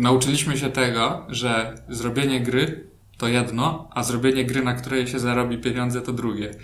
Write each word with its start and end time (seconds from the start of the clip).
nauczyliśmy 0.00 0.58
się 0.58 0.70
tego, 0.70 1.26
że 1.28 1.74
zrobienie 1.88 2.40
gry 2.40 2.90
to 3.18 3.28
jedno, 3.28 3.88
a 3.90 4.02
zrobienie 4.02 4.44
gry, 4.44 4.64
na 4.64 4.74
której 4.74 5.06
się 5.06 5.18
zarobi 5.18 5.58
pieniądze, 5.58 6.02
to 6.02 6.12
drugie. 6.12 6.54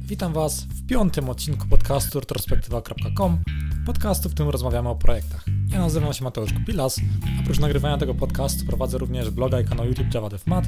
Witam 0.00 0.32
Was 0.32 0.64
w 0.64 0.86
piątym 0.86 1.28
odcinku 1.28 1.68
podcastu 1.68 2.20
retrospektywa.com, 2.20 3.38
podcastu, 3.86 4.28
w 4.28 4.34
którym 4.34 4.50
rozmawiamy 4.50 4.88
o 4.88 4.96
projektach. 4.96 5.44
Ja 5.68 5.78
nazywam 5.78 6.12
się 6.12 6.24
Mateusz 6.24 6.52
Kupilas, 6.52 7.00
oprócz 7.40 7.58
nagrywania 7.58 7.98
tego 7.98 8.14
podcastu 8.14 8.66
prowadzę 8.66 8.98
również 8.98 9.30
bloga 9.30 9.60
i 9.60 9.64
kanał 9.64 9.86
YouTube 9.86 10.14
JavaDevMat. 10.14 10.64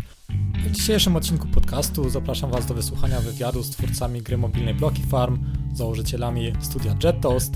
W 0.67 0.71
dzisiejszym 0.71 1.17
odcinku 1.17 1.49
podcastu 1.49 2.11
zapraszam 2.11 2.51
Was 2.51 2.67
do 2.67 2.75
wysłuchania 2.75 3.21
wywiadu 3.21 3.63
z 3.63 3.71
twórcami 3.71 4.23
gry 4.23 4.39
mobilnej 4.39 4.75
Blocky 4.75 5.03
Farm, 5.03 5.39
założycielami 5.73 6.53
studia 6.61 6.95
JetToast. 7.05 7.55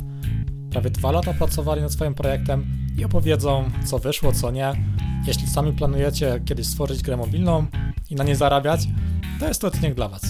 Prawie 0.70 0.90
dwa 0.90 1.12
lata 1.12 1.34
pracowali 1.34 1.82
nad 1.82 1.92
swoim 1.92 2.14
projektem 2.14 2.87
i 2.98 3.04
opowiedzą, 3.04 3.70
co 3.86 3.98
wyszło, 3.98 4.32
co 4.32 4.50
nie. 4.50 4.72
Jeśli 5.26 5.46
sami 5.46 5.72
planujecie 5.72 6.40
kiedyś 6.44 6.66
stworzyć 6.66 7.02
grę 7.02 7.16
mobilną 7.16 7.66
i 8.10 8.14
na 8.14 8.24
nie 8.24 8.36
zarabiać, 8.36 8.80
to 9.40 9.48
jest 9.48 9.60
to 9.60 9.66
odcinek 9.66 9.94
dla 9.94 10.08
Was. 10.08 10.22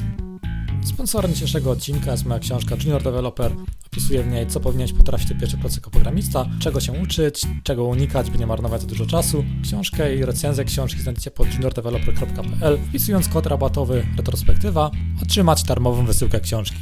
Sponsorem 0.84 1.32
dzisiejszego 1.32 1.70
odcinka 1.70 2.10
jest 2.10 2.24
moja 2.24 2.40
książka 2.40 2.76
Junior 2.84 3.02
Developer. 3.02 3.52
Opisuję 3.86 4.22
w 4.22 4.26
niej, 4.26 4.46
co 4.46 4.60
powinieneś 4.60 4.92
potrafić 4.92 5.28
do 5.28 5.40
pierwszej 5.40 5.60
pracy 5.60 5.76
jako 5.76 5.90
programista, 5.90 6.46
czego 6.60 6.80
się 6.80 6.92
uczyć, 6.92 7.42
czego 7.62 7.84
unikać, 7.84 8.30
by 8.30 8.38
nie 8.38 8.46
marnować 8.46 8.80
za 8.80 8.86
dużo 8.86 9.06
czasu. 9.06 9.44
Książkę 9.62 10.16
i 10.16 10.24
recenzję 10.24 10.64
książki 10.64 11.02
znajdziecie 11.02 11.30
pod 11.30 11.54
juniordeveloper.pl. 11.54 12.78
Wpisując 12.88 13.28
kod 13.28 13.46
rabatowy 13.46 14.06
retrospektywa, 14.16 14.90
otrzymać 15.22 15.62
darmową 15.62 16.06
wysyłkę 16.06 16.40
książki. 16.40 16.78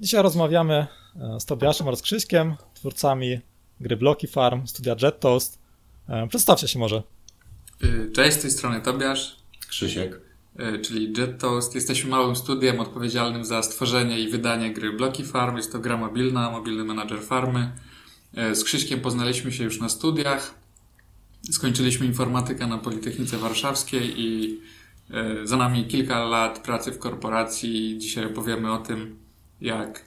Dzisiaj 0.00 0.22
rozmawiamy 0.22 0.86
e, 1.16 1.40
z 1.40 1.44
Tobiaszem 1.44 1.88
oraz 1.88 2.02
Krzyśkiem, 2.02 2.54
twórcami 2.74 3.40
gry 3.80 3.96
Blocky 3.96 4.28
Farm, 4.28 4.66
studia 4.66 4.96
JetToast. 5.02 5.58
E, 6.08 6.28
przedstawcie 6.28 6.68
się 6.68 6.78
może. 6.78 7.02
Y, 7.84 8.10
cześć, 8.12 8.36
z 8.36 8.42
tej 8.42 8.50
strony 8.50 8.80
Tobiasz. 8.80 9.36
Krzysiek. 9.68 10.20
Y, 10.60 10.78
czyli 10.78 11.12
JetToast. 11.18 11.74
Jesteśmy 11.74 12.10
małym 12.10 12.36
studiem 12.36 12.80
odpowiedzialnym 12.80 13.44
za 13.44 13.62
stworzenie 13.62 14.20
i 14.20 14.28
wydanie 14.28 14.72
gry 14.72 14.92
Blocky 14.92 15.24
Farm. 15.24 15.56
Jest 15.56 15.72
to 15.72 15.78
gra 15.78 15.96
mobilna, 15.96 16.50
mobilny 16.50 16.84
menadżer 16.84 17.22
farmy. 17.22 17.72
Y, 18.38 18.54
z 18.54 18.64
Krzyśkiem 18.64 19.00
poznaliśmy 19.00 19.52
się 19.52 19.64
już 19.64 19.80
na 19.80 19.88
studiach. 19.88 20.54
Skończyliśmy 21.50 22.06
informatykę 22.06 22.66
na 22.66 22.78
Politechnice 22.78 23.38
Warszawskiej 23.38 24.20
i 24.20 24.60
za 25.44 25.56
nami 25.56 25.86
kilka 25.86 26.24
lat 26.24 26.58
pracy 26.58 26.92
w 26.92 26.98
korporacji. 26.98 27.98
Dzisiaj 27.98 28.26
opowiemy 28.26 28.72
o 28.72 28.78
tym, 28.78 29.18
jak, 29.60 30.04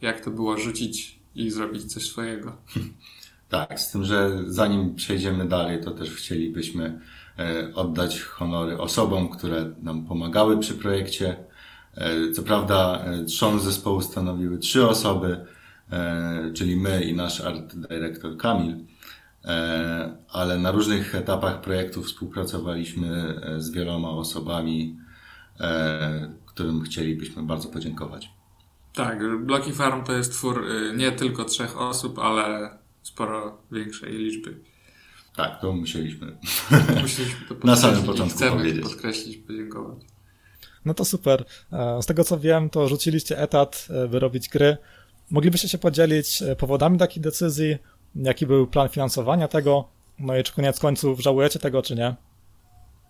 jak 0.00 0.24
to 0.24 0.30
było 0.30 0.58
rzucić 0.58 1.19
i 1.34 1.50
zrobić 1.50 1.92
coś 1.92 2.06
swojego. 2.06 2.56
Tak, 3.48 3.80
z 3.80 3.90
tym, 3.90 4.04
że 4.04 4.30
zanim 4.46 4.94
przejdziemy 4.94 5.48
dalej, 5.48 5.80
to 5.80 5.90
też 5.90 6.10
chcielibyśmy 6.10 7.00
oddać 7.74 8.20
honory 8.20 8.78
osobom, 8.78 9.28
które 9.28 9.72
nam 9.82 10.06
pomagały 10.06 10.58
przy 10.58 10.74
projekcie. 10.74 11.36
Co 12.34 12.42
prawda, 12.42 13.04
trzon 13.26 13.60
zespołu 13.60 14.00
stanowiły 14.00 14.58
trzy 14.58 14.88
osoby, 14.88 15.46
czyli 16.54 16.76
my 16.76 17.04
i 17.04 17.14
nasz 17.14 17.40
art 17.40 17.76
dyrektor 17.76 18.36
Kamil, 18.36 18.76
ale 20.28 20.58
na 20.58 20.70
różnych 20.70 21.14
etapach 21.14 21.60
projektu 21.60 22.02
współpracowaliśmy 22.02 23.40
z 23.58 23.70
wieloma 23.70 24.10
osobami, 24.10 24.96
którym 26.46 26.82
chcielibyśmy 26.82 27.42
bardzo 27.42 27.68
podziękować. 27.68 28.39
Tak, 28.94 29.18
Blocky 29.38 29.72
Farm 29.72 30.04
to 30.04 30.12
jest 30.12 30.32
twór 30.32 30.64
nie 30.96 31.12
tylko 31.12 31.44
trzech 31.44 31.78
osób, 31.80 32.18
ale 32.18 32.78
sporo 33.02 33.58
większej 33.72 34.12
liczby. 34.12 34.56
Tak, 35.36 35.60
to 35.60 35.72
musieliśmy, 35.72 36.36
musieliśmy 37.02 37.46
to 37.48 37.54
na 37.66 37.76
samym 37.76 38.02
początku 38.02 38.36
chcemy 38.36 38.56
powiedzieć. 38.56 38.82
podkreślić, 38.82 39.36
podziękować. 39.36 39.98
No 40.84 40.94
to 40.94 41.04
super. 41.04 41.44
Z 42.00 42.06
tego 42.06 42.24
co 42.24 42.38
wiem, 42.38 42.70
to 42.70 42.88
rzuciliście 42.88 43.38
etat, 43.38 43.88
by 44.10 44.18
robić 44.18 44.48
gry. 44.48 44.76
Moglibyście 45.30 45.68
się 45.68 45.78
podzielić 45.78 46.42
powodami 46.58 46.98
takiej 46.98 47.22
decyzji? 47.22 47.76
Jaki 48.14 48.46
był 48.46 48.66
plan 48.66 48.88
finansowania 48.88 49.48
tego? 49.48 49.88
No 50.18 50.36
i 50.36 50.42
czy 50.42 50.52
koniec 50.54 50.80
końców 50.80 51.20
żałujecie 51.20 51.58
tego, 51.58 51.82
czy 51.82 51.94
nie? 51.94 52.14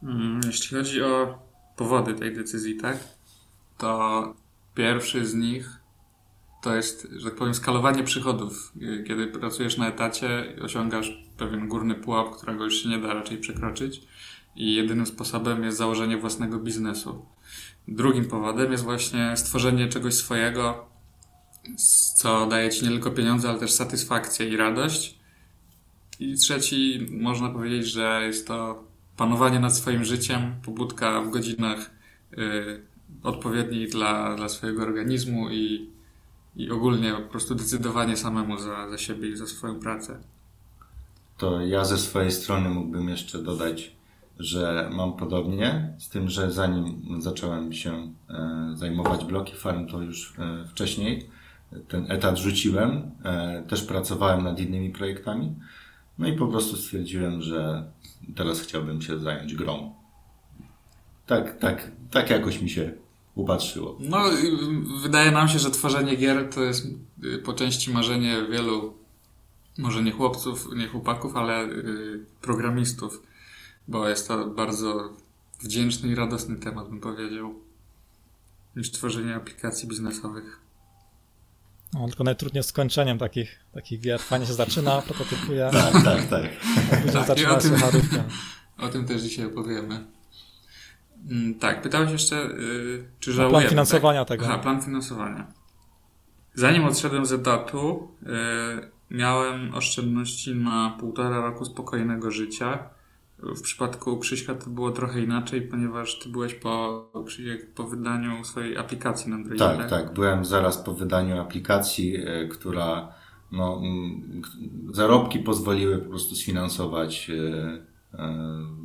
Mm, 0.03 0.41
Jeśli 0.47 0.77
chodzi 0.77 1.03
o 1.03 1.39
powody 1.77 2.15
tej 2.15 2.35
decyzji, 2.37 2.77
tak? 2.77 2.99
To 3.79 4.35
pierwszy 4.81 5.27
z 5.27 5.35
nich 5.35 5.71
to 6.63 6.77
jest, 6.77 7.09
że 7.17 7.31
tak 7.31 7.39
powiem, 7.39 7.55
skalowanie 7.55 8.05
przychodów. 8.05 8.73
Kiedy 9.07 9.27
pracujesz 9.27 9.77
na 9.77 9.89
etacie, 9.89 10.57
osiągasz 10.63 11.25
pewien 11.37 11.69
górny 11.69 11.95
pułap, 11.95 12.37
którego 12.37 12.65
już 12.65 12.83
się 12.83 12.89
nie 12.89 12.99
da 12.99 13.15
raczej 13.15 13.39
przekroczyć 13.39 14.03
i 14.57 14.75
jedynym 14.75 15.07
sposobem 15.07 15.65
jest 15.65 15.79
założenie 15.79 16.17
własnego 16.17 16.59
biznesu. 16.59 17.27
Drugim 17.89 18.25
powodem 18.25 18.73
jest 18.73 18.85
właśnie 18.85 19.37
stworzenie 19.37 19.89
czegoś 19.89 20.15
swojego, 20.15 20.89
co 22.17 22.47
daje 22.47 22.71
ci 22.71 22.85
nie 22.85 22.91
tylko 22.91 23.11
pieniądze, 23.11 23.49
ale 23.49 23.59
też 23.59 23.73
satysfakcję 23.73 24.49
i 24.49 24.57
radość. 24.57 25.19
I 26.21 26.35
trzeci, 26.35 27.09
można 27.11 27.49
powiedzieć, 27.49 27.87
że 27.87 28.21
jest 28.27 28.47
to 28.47 28.85
panowanie 29.17 29.61
nad 29.61 29.77
swoim 29.77 30.05
życiem, 30.05 30.55
pobudka 30.65 31.21
w 31.23 31.31
godzinach 31.31 31.91
y, 32.39 32.90
odpowiednich 33.22 33.91
dla, 33.91 34.37
dla 34.37 34.48
swojego 34.48 34.82
organizmu 34.82 35.50
i, 35.50 35.91
i 36.56 36.71
ogólnie 36.71 37.12
po 37.12 37.31
prostu 37.31 37.54
decydowanie 37.54 38.16
samemu 38.16 38.59
za, 38.59 38.91
za 38.91 38.98
siebie 38.98 39.28
i 39.28 39.37
za 39.37 39.47
swoją 39.47 39.81
pracę. 39.81 40.19
To 41.38 41.60
ja 41.60 41.84
ze 41.84 41.98
swojej 41.98 42.32
strony 42.32 42.69
mógłbym 42.69 43.09
jeszcze 43.09 43.43
dodać, 43.43 43.97
że 44.38 44.91
mam 44.93 45.12
podobnie, 45.12 45.94
z 45.98 46.09
tym, 46.09 46.28
że 46.28 46.53
zanim 46.53 47.16
zacząłem 47.19 47.72
się 47.72 48.12
e, 48.31 48.72
zajmować 48.75 49.25
bloki 49.25 49.54
farm, 49.56 49.87
to 49.87 50.03
już 50.03 50.34
e, 50.38 50.65
wcześniej 50.69 51.31
ten 51.88 52.12
etat 52.12 52.38
rzuciłem. 52.38 53.10
E, 53.25 53.62
też 53.69 53.82
pracowałem 53.82 54.44
nad 54.44 54.60
innymi 54.60 54.91
projektami. 54.91 55.54
No 56.19 56.28
i 56.28 56.32
po 56.32 56.47
prostu 56.47 56.77
stwierdziłem, 56.77 57.42
że 57.42 57.84
teraz 58.37 58.60
chciałbym 58.60 59.03
się 59.03 59.19
zająć 59.19 59.54
grą. 59.54 59.94
Tak, 61.31 61.59
tak, 61.59 61.91
tak 62.11 62.31
jakoś 62.31 62.63
mi 62.63 62.71
się 62.71 62.93
upatrzyło. 63.35 63.99
No, 64.01 64.25
wydaje 65.03 65.31
nam 65.31 65.49
się, 65.49 65.59
że 65.59 65.71
tworzenie 65.71 66.17
gier 66.17 66.49
to 66.55 66.63
jest 66.63 66.87
y, 67.25 67.39
po 67.39 67.53
części 67.53 67.93
marzenie 67.93 68.37
wielu, 68.51 68.95
może 69.79 70.03
nie 70.03 70.13
chłopców, 70.13 70.69
nie 70.77 70.89
chłopaków, 70.89 71.37
ale 71.37 71.65
y, 71.65 72.25
programistów, 72.41 73.23
bo 73.89 74.09
jest 74.09 74.29
to 74.29 74.47
bardzo 74.47 75.13
wdzięczny 75.61 76.09
i 76.09 76.15
radosny 76.15 76.57
temat, 76.57 76.89
bym 76.89 77.01
powiedział, 77.01 77.55
niż 78.77 78.91
tworzenie 78.91 79.35
aplikacji 79.35 79.89
biznesowych. 79.89 80.61
No, 81.93 82.07
tylko 82.07 82.25
najtrudniej 82.25 82.63
z 82.63 82.67
skończeniem 82.67 83.19
takich, 83.19 83.65
takich 83.75 84.01
gier. 84.01 84.21
Fajnie 84.21 84.47
się 84.47 84.55
zaczyna, 84.55 85.03
prototypuje. 85.03 85.71
Tak, 85.73 86.05
tak, 86.05 86.29
tak. 86.29 86.51
Tak, 86.91 87.27
zaczyna 87.27 87.57
o 87.57 87.61
się 87.61 87.69
tym-. 87.69 88.23
O 88.79 88.89
tym 88.89 89.07
też 89.07 89.23
dzisiaj 89.23 89.47
opowiemy. 89.47 90.20
Mm, 91.31 91.55
Tak, 91.55 91.83
pytałeś 91.83 92.11
jeszcze, 92.11 92.37
y, 92.51 93.05
czy 93.21 93.31
A 93.31 93.35
żałujemy. 93.35 93.59
plan 93.61 93.71
finansowania 93.71 94.25
tak? 94.25 94.29
tego. 94.29 94.45
Aha, 94.53 94.59
plan 94.59 94.83
finansowania. 94.83 95.47
Zanim 96.55 96.85
odszedłem 96.85 97.27
z 97.27 97.33
etatu, 97.33 98.09
y, 98.23 98.27
miałem 99.11 99.75
oszczędności 99.75 100.55
na 100.55 100.97
półtora 101.01 101.41
roku 101.41 101.65
spokojnego 101.65 102.31
życia. 102.31 102.79
W 103.39 103.61
przypadku 103.63 104.19
Krzyśka 104.19 104.55
to 104.55 104.71
było 104.71 104.91
trochę 104.91 105.21
inaczej, 105.21 105.63
ponieważ 105.63 106.19
ty 106.19 106.29
byłeś 106.29 106.55
po, 106.55 107.05
Krzysiek, 107.27 107.75
po 107.75 107.85
wydaniu 107.85 108.45
swojej 108.45 108.77
aplikacji 108.77 109.31
na 109.31 109.37
Androidzie. 109.37 109.65
Tak, 109.65 109.91
tak. 109.91 110.15
Byłem 110.15 110.45
zaraz 110.45 110.79
po 110.79 110.95
wydaniu 110.95 111.41
aplikacji, 111.41 112.17
e, 112.17 112.49
która 112.49 113.13
no, 113.53 113.83
zarobki 114.93 115.39
pozwoliły 115.39 115.99
po 115.99 116.09
prostu 116.11 116.35
sfinansować 116.35 117.31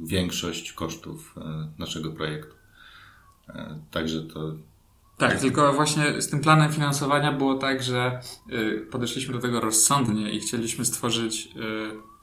większość 0.04 0.74
kosztów 0.74 1.36
e, 1.38 1.68
naszego 1.80 2.12
projektu. 2.12 2.56
E, 3.50 3.80
Także 3.92 4.22
to 4.22 4.56
Tak, 5.18 5.40
tylko 5.40 5.74
właśnie 5.74 6.22
z 6.22 6.30
tym 6.30 6.40
planem 6.40 6.74
finansowania 6.74 7.32
było 7.32 7.56
tak, 7.56 7.84
że 7.84 8.22
y, 8.52 8.88
podeszliśmy 8.92 9.34
do 9.34 9.40
tego 9.40 9.60
rozsądnie 9.60 10.32
i 10.32 10.40
chcieliśmy 10.40 10.86
stworzyć 10.86 11.50
y, 11.56 12.16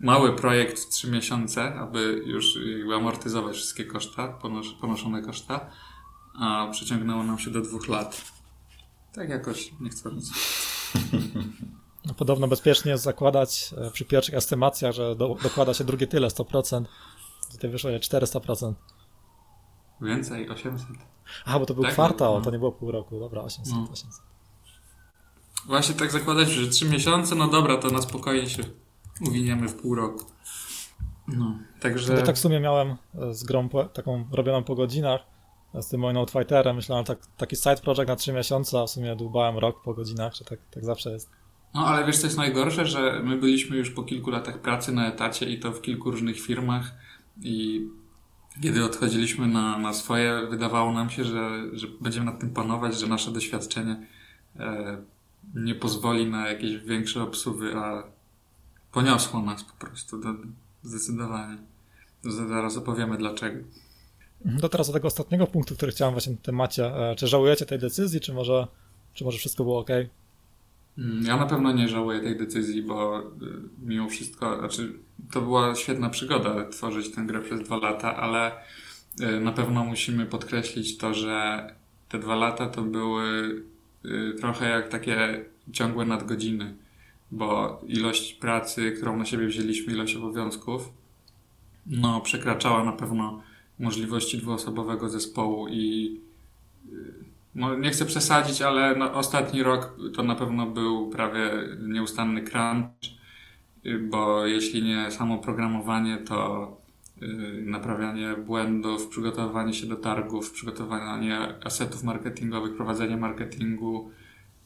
mały 0.00 0.36
projekt 0.36 0.78
w 0.78 0.88
trzy 0.88 1.10
miesiące, 1.10 1.74
aby 1.74 2.22
już 2.26 2.58
jakby 2.78 2.94
amortyzować 2.94 3.56
wszystkie 3.56 3.84
koszta, 3.84 4.28
ponos 4.28 4.66
ponoszone 4.80 5.22
koszta, 5.22 5.70
a 6.34 6.68
przeciągnęło 6.72 7.24
nam 7.24 7.38
się 7.38 7.50
do 7.50 7.60
dwóch 7.60 7.88
lat. 7.88 8.32
Tak 9.14 9.28
jakoś 9.28 9.72
nie 9.80 9.90
chcąc. 9.90 10.30
No, 11.12 11.18
podobno 12.14 12.48
bezpiecznie 12.48 12.92
jest 12.92 13.04
zakładać 13.04 13.74
e, 13.78 13.90
przy 13.90 14.04
pierwszych 14.04 14.34
estymacjach, 14.34 14.94
że 14.94 15.16
do, 15.16 15.36
dokłada 15.42 15.74
się 15.74 15.84
drugie 15.84 16.06
tyle, 16.06 16.28
100%. 16.28 16.84
Tutaj 17.52 17.70
wyszło 17.70 17.90
je 17.90 17.98
400%. 18.00 18.74
Więcej, 20.00 20.48
800. 20.48 20.88
Aha, 21.46 21.58
bo 21.58 21.66
to 21.66 21.74
był 21.74 21.82
Tak, 21.82 21.92
kwartał, 21.92 22.38
no. 22.38 22.44
to 22.44 22.50
nie 22.50 22.58
było 22.58 22.72
pół 22.72 22.90
roku. 22.90 23.20
Dobra, 23.20 23.42
800, 23.42 23.74
No. 23.74 23.88
800. 23.92 24.22
Właśnie 25.66 25.94
tak 25.94 26.12
zakładać, 26.12 26.48
że 26.48 26.68
trzy 26.68 26.88
miesiące, 26.88 27.34
no 27.34 27.48
dobra, 27.48 27.76
to 27.76 27.88
na 27.88 28.02
spokojnie 28.02 28.48
się 28.50 28.62
uwiniemy 29.28 29.68
w 29.68 29.74
pół 29.74 29.94
roku. 29.94 30.24
No, 31.28 31.58
także... 31.80 32.16
To 32.16 32.22
tak 32.22 32.36
w 32.36 32.38
sumie 32.38 32.60
miałem 32.60 32.96
e, 33.14 33.34
z 33.34 33.44
grą 33.44 33.68
po, 33.68 33.84
taką 33.84 34.24
robioną 34.32 34.64
po 34.64 34.74
godzinach, 34.74 35.20
e, 35.74 35.82
z 35.82 35.88
tym 35.88 36.00
moim 36.00 36.16
Outfighterem. 36.16 36.76
Myślałem, 36.76 37.04
tak, 37.04 37.18
taki 37.36 37.56
side 37.56 37.76
project 37.76 38.08
na 38.08 38.16
3 38.16 38.32
miesiące, 38.32 38.80
a 38.80 38.86
w 38.86 38.90
sumie 38.90 39.16
dłubałem 39.16 39.58
rok 39.58 39.82
po 39.82 39.94
godzinach, 39.94 40.34
że 40.34 40.44
tak, 40.44 40.58
tak 40.70 40.84
zawsze 40.84 41.10
jest. 41.10 41.30
No 41.74 41.86
ale 41.86 42.06
wiesz 42.06 42.18
co 42.18 42.26
jest 42.26 42.36
najgorsze, 42.36 42.86
że 42.86 43.20
my 43.24 43.36
byliśmy 43.36 43.76
już 43.76 43.90
po 43.90 44.02
kilku 44.02 44.30
latach 44.30 44.58
pracy 44.58 44.92
na 44.92 45.08
etacie 45.08 45.50
i 45.50 45.60
to 45.60 45.72
w 45.72 45.82
kilku 45.82 46.10
różnych 46.10 46.40
firmach 46.40 46.94
i 47.42 47.86
kiedy 48.62 48.84
odchodziliśmy 48.84 49.46
na, 49.46 49.78
na 49.78 49.92
swoje, 49.92 50.46
wydawało 50.50 50.92
nam 50.92 51.10
się, 51.10 51.24
że, 51.24 51.62
że 51.72 51.86
będziemy 52.00 52.26
nad 52.26 52.40
tym 52.40 52.50
panować, 52.50 52.98
że 52.98 53.06
nasze 53.06 53.30
doświadczenie 53.30 54.06
e, 54.58 54.96
nie 55.54 55.74
pozwoli 55.74 56.26
na 56.26 56.48
jakieś 56.48 56.76
większe 56.76 57.22
obsuwy, 57.22 57.74
a 57.74 58.02
poniosło 58.92 59.42
nas 59.42 59.64
po 59.64 59.86
prostu 59.86 60.20
do, 60.20 60.28
zdecydowanie. 60.82 61.58
Zaraz 62.24 62.76
opowiemy 62.76 63.16
dlaczego. 63.16 63.64
To 64.60 64.68
teraz 64.68 64.86
do 64.86 64.92
tego 64.92 65.08
ostatniego 65.08 65.46
punktu, 65.46 65.74
który 65.76 65.92
chciałem 65.92 66.14
właśnie 66.14 66.36
w 66.36 66.40
temacie. 66.40 66.86
E, 66.86 67.16
czy 67.16 67.26
żałujecie 67.26 67.66
tej 67.66 67.78
decyzji, 67.78 68.20
czy 68.20 68.34
może, 68.34 68.66
czy 69.14 69.24
może 69.24 69.38
wszystko 69.38 69.64
było 69.64 69.78
ok? 69.78 69.90
Mm, 70.98 71.24
ja 71.26 71.36
na 71.36 71.46
pewno 71.46 71.72
nie 71.72 71.88
żałuję 71.88 72.20
tej 72.20 72.36
decyzji, 72.36 72.82
bo 72.82 73.20
y, 73.20 73.24
mimo 73.82 74.08
wszystko, 74.08 74.58
znaczy 74.58 74.92
to 75.32 75.42
była 75.42 75.74
świetna 75.74 76.10
przygoda 76.10 76.68
tworzyć 76.68 77.10
tę 77.14 77.22
grę 77.22 77.40
przez 77.40 77.60
dwa 77.60 77.76
lata, 77.76 78.16
ale 78.16 78.52
y, 79.20 79.40
na 79.40 79.52
pewno 79.52 79.84
musimy 79.84 80.26
podkreślić 80.26 80.96
to, 80.96 81.14
że 81.14 81.66
te 82.08 82.18
dwa 82.18 82.36
lata 82.36 82.66
to 82.66 82.82
były 82.82 83.24
y, 84.04 84.34
trochę 84.40 84.68
jak 84.68 84.88
takie 84.88 85.44
ciągłe 85.72 86.06
nadgodziny, 86.06 86.74
bo 87.30 87.80
ilość 87.86 88.34
pracy, 88.34 88.92
którą 88.92 89.16
na 89.16 89.24
siebie 89.24 89.46
wzięliśmy, 89.46 89.92
ilość 89.92 90.16
obowiązków, 90.16 90.92
no 91.86 92.20
przekraczała 92.20 92.84
na 92.84 92.92
pewno 92.92 93.42
możliwości 93.78 94.38
dwuosobowego 94.38 95.08
zespołu 95.08 95.68
i 95.68 96.20
no, 97.56 97.74
nie 97.74 97.90
chcę 97.90 98.06
przesadzić, 98.06 98.62
ale 98.62 98.96
no, 98.96 99.12
ostatni 99.12 99.62
rok 99.62 99.96
to 100.14 100.22
na 100.22 100.34
pewno 100.34 100.66
był 100.66 101.10
prawie 101.10 101.50
nieustanny 101.88 102.42
crunch, 102.42 102.90
bo 104.00 104.46
jeśli 104.46 104.82
nie 104.82 105.10
samo 105.10 105.38
programowanie, 105.38 106.18
to 106.18 106.70
yy, 107.20 107.62
naprawianie 107.66 108.34
błędów, 108.46 109.08
przygotowywanie 109.08 109.74
się 109.74 109.86
do 109.86 109.96
targów, 109.96 110.50
przygotowanie 110.50 111.38
asetów 111.64 112.04
marketingowych, 112.04 112.76
prowadzenie 112.76 113.16
marketingu, 113.16 114.10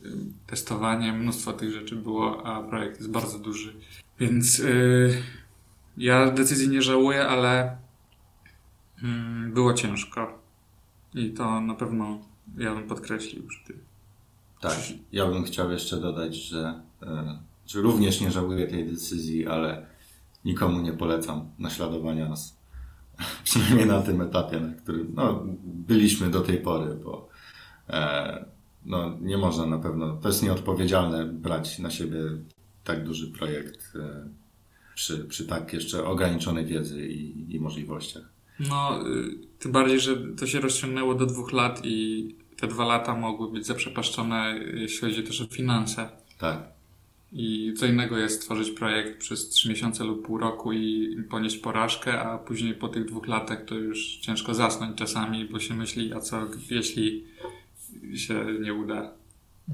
yy, 0.00 0.10
testowanie, 0.46 1.12
mnóstwo 1.12 1.52
tych 1.52 1.70
rzeczy 1.72 1.96
było, 1.96 2.46
a 2.46 2.62
projekt 2.62 2.96
jest 2.96 3.10
bardzo 3.10 3.38
duży. 3.38 3.74
Więc 4.18 4.58
yy, 4.58 5.22
ja 5.96 6.30
decyzji 6.30 6.68
nie 6.68 6.82
żałuję, 6.82 7.26
ale 7.26 7.76
mm, 9.02 9.52
było 9.52 9.74
ciężko. 9.74 10.40
I 11.14 11.30
to 11.30 11.60
na 11.60 11.74
pewno 11.74 12.29
ja 12.58 12.74
bym 12.74 12.88
podkreślił 12.88 13.46
przy 13.46 13.64
tym. 13.64 13.78
Tak, 14.60 14.78
ja 15.12 15.26
bym 15.26 15.44
chciał 15.44 15.70
jeszcze 15.70 15.96
dodać, 15.96 16.34
że, 16.34 16.82
e, 17.02 17.38
że 17.66 17.80
również 17.80 18.20
nie 18.20 18.30
żałuję 18.30 18.66
tej 18.66 18.86
decyzji, 18.86 19.46
ale 19.46 19.86
nikomu 20.44 20.80
nie 20.80 20.92
polecam 20.92 21.50
naśladowania 21.58 22.28
nas. 22.28 22.56
Przynajmniej 23.44 23.86
na 23.86 24.02
tym 24.02 24.20
etapie, 24.20 24.60
na 24.60 24.74
którym 24.74 25.12
no, 25.14 25.44
byliśmy 25.64 26.30
do 26.30 26.40
tej 26.40 26.58
pory, 26.58 26.94
bo 26.94 27.28
e, 27.88 28.44
no, 28.84 29.18
nie 29.20 29.38
można 29.38 29.66
na 29.66 29.78
pewno, 29.78 30.16
to 30.16 30.28
jest 30.28 30.42
nieodpowiedzialne 30.42 31.24
brać 31.24 31.78
na 31.78 31.90
siebie 31.90 32.20
tak 32.84 33.04
duży 33.04 33.32
projekt 33.32 33.96
e, 33.96 34.28
przy, 34.94 35.24
przy 35.24 35.46
tak 35.46 35.72
jeszcze 35.72 36.04
ograniczonej 36.04 36.66
wiedzy 36.66 37.08
i, 37.08 37.54
i 37.54 37.60
możliwościach. 37.60 38.22
No, 38.68 39.08
y, 39.08 39.38
tym 39.58 39.72
bardziej, 39.72 40.00
że 40.00 40.16
to 40.16 40.46
się 40.46 40.60
rozciągnęło 40.60 41.14
do 41.14 41.26
dwóch 41.26 41.52
lat 41.52 41.80
i 41.84 42.28
te 42.60 42.66
dwa 42.66 42.84
lata 42.84 43.14
mogły 43.14 43.52
być 43.52 43.66
zaprzepaszczone, 43.66 44.54
jeśli 44.74 45.00
chodzi 45.00 45.22
też 45.22 45.40
o 45.40 45.46
finanse. 45.46 46.08
Tak. 46.38 46.58
I 47.32 47.74
co 47.76 47.86
innego 47.86 48.18
jest 48.18 48.42
tworzyć 48.42 48.70
projekt 48.70 49.18
przez 49.18 49.48
trzy 49.48 49.68
miesiące 49.68 50.04
lub 50.04 50.26
pół 50.26 50.38
roku 50.38 50.72
i 50.72 51.16
ponieść 51.30 51.56
porażkę, 51.56 52.20
a 52.20 52.38
później 52.38 52.74
po 52.74 52.88
tych 52.88 53.04
dwóch 53.04 53.28
latach 53.28 53.64
to 53.64 53.74
już 53.74 54.16
ciężko 54.16 54.54
zasnąć 54.54 54.98
czasami, 54.98 55.44
bo 55.44 55.60
się 55.60 55.74
myśli, 55.74 56.14
a 56.14 56.20
co 56.20 56.46
jeśli 56.70 57.24
się 58.14 58.44
nie 58.60 58.74
uda. 58.74 59.10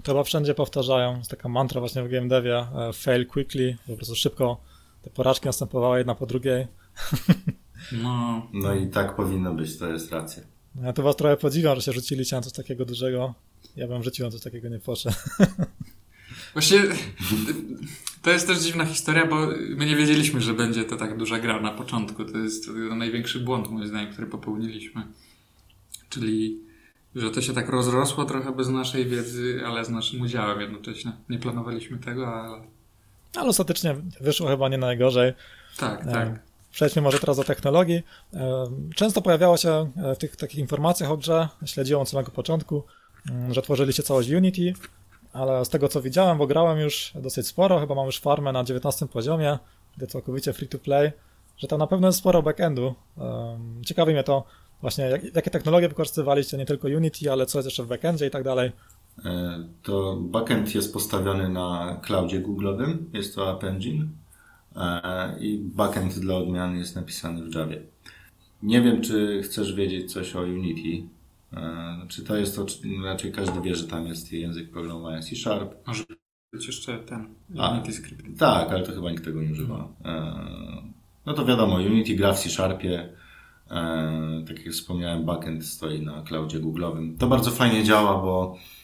To 0.02 0.12
chyba 0.12 0.24
wszędzie 0.24 0.54
powtarzają, 0.54 1.18
jest 1.18 1.30
taka 1.30 1.48
mantra 1.48 1.80
właśnie 1.80 2.02
w 2.02 2.08
game 2.08 2.28
devie, 2.28 2.58
e, 2.58 2.92
fail 2.92 3.26
quickly, 3.26 3.76
po 3.86 3.96
prostu 3.96 4.14
szybko 4.14 4.60
te 5.02 5.10
porażki 5.10 5.46
następowały 5.46 5.98
jedna 5.98 6.14
po 6.14 6.26
drugiej. 6.26 6.66
No. 7.92 8.46
no 8.52 8.74
i 8.74 8.88
tak 8.88 9.16
powinno 9.16 9.54
być, 9.54 9.78
to 9.78 9.86
jest 9.86 10.12
racja. 10.12 10.42
Ja 10.82 10.92
to 10.92 11.02
was 11.02 11.16
trochę 11.16 11.36
podziwiam, 11.36 11.76
że 11.76 11.82
się 11.82 11.92
rzuciliście 11.92 12.36
na 12.36 12.42
coś 12.42 12.52
takiego 12.52 12.84
dużego. 12.84 13.34
Ja 13.76 13.88
bym 13.88 14.02
rzucił 14.02 14.24
na 14.24 14.30
coś 14.30 14.40
takiego 14.40 14.68
nie 14.68 14.78
poszedł. 14.78 15.16
Właśnie 16.52 16.82
to 18.22 18.30
jest 18.30 18.46
też 18.46 18.58
dziwna 18.58 18.84
historia, 18.84 19.26
bo 19.26 19.46
my 19.76 19.86
nie 19.86 19.96
wiedzieliśmy, 19.96 20.40
że 20.40 20.54
będzie 20.54 20.84
to 20.84 20.96
tak 20.96 21.16
duża 21.16 21.38
gra 21.38 21.60
na 21.60 21.70
początku. 21.70 22.24
To 22.24 22.38
jest 22.38 22.70
największy 22.96 23.40
błąd, 23.40 23.70
moim 23.70 23.88
zdaniem, 23.88 24.12
który 24.12 24.26
popełniliśmy. 24.26 25.02
Czyli, 26.08 26.60
że 27.14 27.30
to 27.30 27.42
się 27.42 27.52
tak 27.52 27.68
rozrosło 27.68 28.24
trochę 28.24 28.52
bez 28.52 28.68
naszej 28.68 29.06
wiedzy, 29.06 29.60
ale 29.66 29.84
z 29.84 29.88
naszym 29.88 30.20
udziałem 30.20 30.60
jednocześnie. 30.60 31.12
Nie 31.28 31.38
planowaliśmy 31.38 31.98
tego, 31.98 32.34
ale... 32.34 32.62
Ale 33.36 33.48
ostatecznie 33.48 33.96
wyszło 34.20 34.48
chyba 34.48 34.68
nie 34.68 34.78
najgorzej. 34.78 35.32
Tak, 35.76 36.04
tak. 36.04 36.45
Przejdźmy 36.76 37.02
może 37.02 37.18
teraz 37.18 37.36
do 37.36 37.44
technologii. 37.44 38.02
Często 38.94 39.22
pojawiało 39.22 39.56
się 39.56 39.92
e, 39.96 40.14
w 40.14 40.18
tych 40.18 40.36
takich 40.36 40.58
informacjach 40.58 41.10
o 41.10 41.16
grze, 41.16 41.48
śledziłem 41.64 42.02
od 42.02 42.08
samego 42.08 42.30
początku, 42.30 42.84
mm, 43.30 43.54
że 43.54 43.62
tworzyliście 43.62 44.02
całość 44.02 44.30
Unity, 44.30 44.72
ale 45.32 45.64
z 45.64 45.68
tego 45.68 45.88
co 45.88 46.02
widziałem, 46.02 46.38
bo 46.38 46.46
grałem 46.46 46.78
już 46.78 47.12
dosyć 47.14 47.46
sporo, 47.46 47.80
chyba 47.80 47.94
mam 47.94 48.06
już 48.06 48.20
farmę 48.20 48.52
na 48.52 48.64
19 48.64 49.06
poziomie, 49.06 49.58
gdy 49.96 50.06
całkowicie 50.06 50.52
free 50.52 50.68
to 50.68 50.78
play, 50.78 51.12
że 51.56 51.66
tam 51.68 51.78
na 51.78 51.86
pewno 51.86 52.06
jest 52.08 52.18
sporo 52.18 52.42
backendu. 52.42 52.94
Ciekawi 53.86 54.12
mnie 54.12 54.24
to 54.24 54.44
właśnie, 54.80 55.20
jakie 55.34 55.50
technologie 55.50 55.88
wykorzystywaliście, 55.88 56.56
nie 56.56 56.66
tylko 56.66 56.88
Unity, 56.88 57.32
ale 57.32 57.46
co 57.46 57.58
jest 57.58 57.66
jeszcze 57.66 57.82
w 57.82 57.86
backendzie 57.86 58.26
i 58.26 58.30
tak 58.30 58.42
dalej. 58.44 58.72
E, 59.24 59.58
to 59.82 60.16
backend 60.20 60.74
jest 60.74 60.92
postawiony 60.92 61.48
na 61.48 62.00
cloudzie 62.06 62.42
Google'owym, 62.42 62.96
jest 63.12 63.34
to 63.34 63.52
App 63.52 63.64
Engine 63.64 64.08
i 65.40 65.58
backend 65.58 66.18
dla 66.18 66.36
odmiany 66.36 66.78
jest 66.78 66.96
napisany 66.96 67.50
w 67.50 67.54
Javie. 67.54 67.82
Nie 68.62 68.82
wiem, 68.82 69.00
czy 69.02 69.42
chcesz 69.44 69.74
wiedzieć 69.74 70.12
coś 70.12 70.36
o 70.36 70.40
Unity. 70.40 71.08
E, 71.52 72.06
czy 72.08 72.24
to 72.24 72.36
jest 72.36 72.56
to, 72.56 72.66
raczej 73.04 73.32
każdy 73.32 73.60
wie, 73.60 73.74
że 73.74 73.84
tam 73.84 74.06
jest 74.06 74.32
język 74.32 74.70
programowania 74.70 75.22
C 75.22 75.36
Sharp. 75.36 75.86
Może 75.86 76.04
być 76.52 76.66
jeszcze 76.66 76.98
ten 76.98 77.34
Unity 77.72 77.92
Script. 77.92 78.38
Tak, 78.38 78.70
ale 78.70 78.82
to 78.82 78.92
chyba 78.92 79.10
nikt 79.10 79.24
tego 79.24 79.42
nie 79.42 79.52
używa. 79.52 79.88
E, 80.04 80.36
no 81.26 81.32
to 81.32 81.44
wiadomo, 81.44 81.76
Unity 81.76 82.14
gra 82.14 82.32
w 82.32 82.38
C 82.38 82.48
Sharpie. 82.48 83.08
Tak 84.48 84.64
jak 84.64 84.74
wspomniałem, 84.74 85.24
backend 85.24 85.66
stoi 85.66 86.02
na 86.02 86.22
cloudzie 86.22 86.60
Google'owym. 86.60 87.18
To 87.18 87.26
bardzo 87.26 87.50
fajnie 87.50 87.84
działa, 87.84 88.22
bo 88.22 88.56
E, 88.56 88.75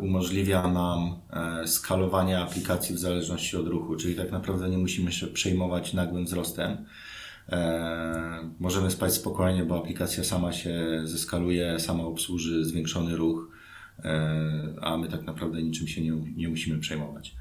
umożliwia 0.00 0.68
nam 0.68 1.14
e, 1.30 1.66
skalowanie 1.66 2.38
aplikacji 2.38 2.94
w 2.94 2.98
zależności 2.98 3.56
od 3.56 3.66
ruchu, 3.66 3.96
czyli 3.96 4.14
tak 4.14 4.32
naprawdę 4.32 4.68
nie 4.68 4.78
musimy 4.78 5.12
się 5.12 5.26
przejmować 5.26 5.92
nagłym 5.94 6.24
wzrostem. 6.24 6.76
E, 7.48 8.50
możemy 8.60 8.90
spać 8.90 9.14
spokojnie, 9.14 9.64
bo 9.64 9.78
aplikacja 9.78 10.24
sama 10.24 10.52
się 10.52 11.00
zeskaluje, 11.04 11.80
sama 11.80 12.04
obsłuży 12.04 12.64
zwiększony 12.64 13.16
ruch, 13.16 13.48
a 14.80 14.96
my 14.96 15.08
tak 15.08 15.22
naprawdę 15.22 15.62
niczym 15.62 15.88
się 15.88 16.02
nie, 16.02 16.12
nie 16.36 16.48
musimy 16.48 16.78
przejmować. 16.78 17.34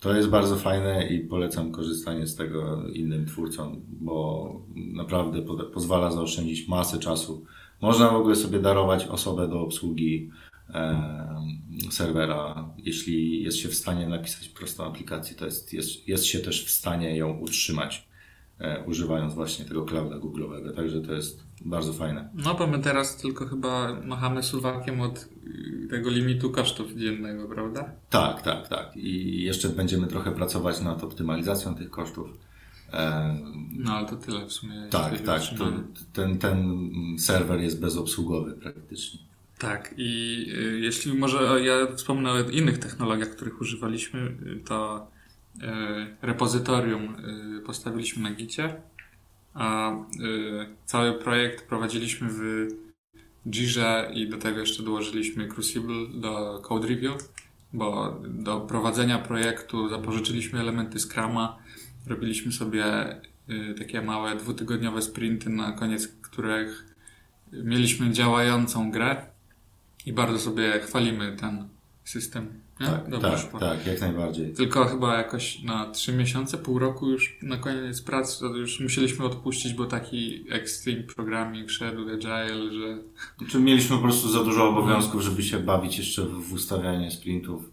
To 0.00 0.14
jest 0.14 0.28
bardzo 0.28 0.56
fajne 0.56 1.06
i 1.06 1.20
polecam 1.20 1.72
korzystanie 1.72 2.26
z 2.26 2.36
tego 2.36 2.88
innym 2.88 3.26
twórcom, 3.26 3.80
bo 3.86 4.52
naprawdę 4.74 5.42
pozwala 5.74 6.10
zaoszczędzić 6.10 6.68
masę 6.68 6.98
czasu. 6.98 7.44
Można 7.80 8.08
w 8.10 8.16
ogóle 8.16 8.36
sobie 8.36 8.58
darować 8.58 9.06
osobę 9.06 9.48
do 9.48 9.60
obsługi 9.60 10.30
serwera. 11.90 12.68
Jeśli 12.78 13.42
jest 13.42 13.58
się 13.58 13.68
w 13.68 13.74
stanie 13.74 14.08
napisać 14.08 14.48
prostą 14.48 14.84
aplikację, 14.84 15.36
to 15.36 15.44
jest, 15.44 15.72
jest, 15.72 16.08
jest 16.08 16.24
się 16.24 16.38
też 16.38 16.66
w 16.66 16.70
stanie 16.70 17.16
ją 17.16 17.38
utrzymać, 17.38 18.08
e, 18.58 18.84
używając 18.84 19.34
właśnie 19.34 19.64
tego 19.64 19.84
clouda 19.84 20.16
Google'owego. 20.16 20.76
Także 20.76 21.00
to 21.00 21.12
jest 21.12 21.46
bardzo 21.64 21.92
fajne. 21.92 22.28
No, 22.34 22.54
bo 22.54 22.66
my 22.66 22.78
teraz 22.78 23.16
tylko 23.16 23.46
chyba 23.46 24.00
machamy 24.04 24.42
suwakiem 24.42 25.00
od 25.00 25.28
y, 25.46 25.88
tego 25.90 26.10
limitu 26.10 26.50
kosztów 26.50 26.94
dziennego, 26.94 27.48
prawda? 27.48 27.90
Tak, 28.10 28.42
tak, 28.42 28.68
tak. 28.68 28.96
I 28.96 29.42
jeszcze 29.42 29.68
będziemy 29.68 30.06
trochę 30.06 30.32
pracować 30.32 30.80
nad 30.80 31.04
optymalizacją 31.04 31.74
tych 31.74 31.90
kosztów. 31.90 32.28
No, 33.72 33.92
ale 33.92 34.08
to 34.08 34.16
tyle 34.16 34.46
w 34.46 34.52
sumie. 34.52 34.88
Tak, 34.90 35.20
tak. 35.20 35.42
To, 35.58 35.72
ten, 36.12 36.38
ten 36.38 36.78
serwer 37.18 37.60
jest 37.60 37.80
bezobsługowy 37.80 38.52
praktycznie. 38.52 39.25
Tak, 39.58 39.94
i 39.96 40.46
y, 40.58 40.80
jeśli 40.80 41.18
może 41.18 41.60
ja 41.64 41.96
wspomnę 41.96 42.30
o 42.30 42.40
innych 42.50 42.78
technologiach, 42.78 43.30
których 43.30 43.60
używaliśmy, 43.60 44.20
y, 44.20 44.60
to 44.64 45.10
repozytorium 46.22 47.16
postawiliśmy 47.66 48.22
na 48.22 48.36
Gicie, 48.36 48.82
a 49.54 49.92
cały 50.84 51.18
projekt 51.18 51.68
prowadziliśmy 51.68 52.28
w 52.30 52.68
Jirze 53.46 54.10
i 54.14 54.28
do 54.28 54.38
tego 54.38 54.60
jeszcze 54.60 54.82
dołożyliśmy 54.82 55.48
Crucible 55.48 56.20
do 56.20 56.60
Code 56.62 56.88
Review, 56.88 57.32
bo 57.72 58.20
do 58.28 58.60
prowadzenia 58.60 59.18
projektu 59.18 59.88
zapożyczyliśmy 59.88 60.60
elementy 60.60 60.98
Scrama, 60.98 61.58
robiliśmy 62.06 62.52
sobie 62.52 62.84
takie 63.78 64.02
małe 64.02 64.36
dwutygodniowe 64.36 65.02
sprinty, 65.02 65.50
na 65.50 65.72
koniec 65.72 66.08
których 66.08 66.94
mieliśmy 67.52 68.10
działającą 68.10 68.90
grę 68.90 69.35
i 70.06 70.12
bardzo 70.12 70.38
sobie 70.38 70.80
chwalimy 70.80 71.36
ten 71.40 71.68
system. 72.04 72.60
Nie? 72.80 72.86
Tak, 72.86 73.10
Dobrze 73.10 73.30
tak, 73.30 73.60
tak, 73.60 73.86
jak 73.86 74.00
najbardziej. 74.00 74.52
Tylko 74.52 74.84
chyba 74.84 75.16
jakoś 75.16 75.62
na 75.62 75.90
trzy 75.90 76.12
miesiące, 76.12 76.58
pół 76.58 76.78
roku 76.78 77.10
już 77.10 77.38
na 77.42 77.56
koniec 77.56 78.02
pracy 78.02 78.40
to 78.40 78.46
już 78.46 78.80
musieliśmy 78.80 79.24
odpuścić, 79.24 79.74
bo 79.74 79.84
taki 79.84 80.44
extreme 80.50 81.02
programming 81.02 81.70
szedł, 81.70 82.02
agile, 82.14 82.72
że... 82.72 82.98
Znaczy 83.38 83.60
mieliśmy 83.60 83.96
po 83.96 84.02
prostu 84.02 84.28
za 84.28 84.44
dużo 84.44 84.68
obowiązków, 84.68 85.22
żeby 85.22 85.42
się 85.42 85.58
bawić 85.58 85.98
jeszcze 85.98 86.22
w 86.22 86.52
ustawianie 86.52 87.10
sprintów. 87.10 87.70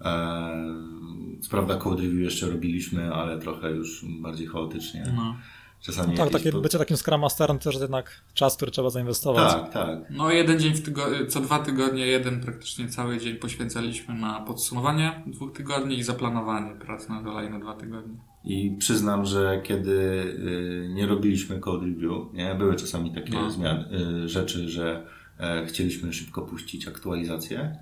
Eee, 0.00 1.40
co 1.40 1.50
prawda 1.50 1.76
code 1.76 2.02
review 2.02 2.20
jeszcze 2.20 2.50
robiliśmy, 2.50 3.14
ale 3.14 3.38
trochę 3.38 3.70
już 3.70 4.04
bardziej 4.20 4.46
chaotycznie. 4.46 5.12
No. 5.16 5.36
Czasami 5.80 6.12
no 6.12 6.24
tak, 6.24 6.32
takie, 6.32 6.52
po... 6.52 6.60
bycie 6.60 6.78
takim 6.78 6.96
Scrum 6.96 7.20
Masterem 7.20 7.58
to 7.58 7.64
też 7.64 7.80
jednak 7.80 8.22
czas, 8.34 8.56
który 8.56 8.70
trzeba 8.70 8.90
zainwestować. 8.90 9.52
Tak, 9.52 9.72
tak. 9.72 9.98
No 10.10 10.30
jeden 10.30 10.60
dzień 10.60 10.74
w 10.74 10.82
tygodniu, 10.82 11.26
co 11.26 11.40
dwa 11.40 11.58
tygodnie, 11.58 12.06
jeden 12.06 12.40
praktycznie 12.40 12.88
cały 12.88 13.18
dzień 13.18 13.36
poświęcaliśmy 13.36 14.14
na 14.14 14.40
podsumowanie 14.40 15.22
dwóch 15.26 15.52
tygodni 15.52 15.98
i 15.98 16.02
zaplanowanie 16.02 16.74
pracy 16.74 17.10
na 17.10 17.22
kolejne 17.22 17.60
dwa 17.60 17.74
tygodnie. 17.74 18.16
I 18.44 18.76
przyznam, 18.78 19.24
że 19.24 19.60
kiedy 19.64 19.92
y, 19.92 20.88
nie 20.94 21.06
robiliśmy 21.06 21.60
code 21.60 21.86
review, 21.86 22.32
nie, 22.32 22.54
były 22.54 22.76
czasami 22.76 23.14
takie 23.14 23.32
no. 23.32 23.50
zmiany, 23.50 23.84
y, 24.24 24.28
rzeczy, 24.28 24.68
że 24.68 25.06
e, 25.40 25.66
chcieliśmy 25.66 26.12
szybko 26.12 26.42
puścić 26.42 26.88
aktualizację, 26.88 27.78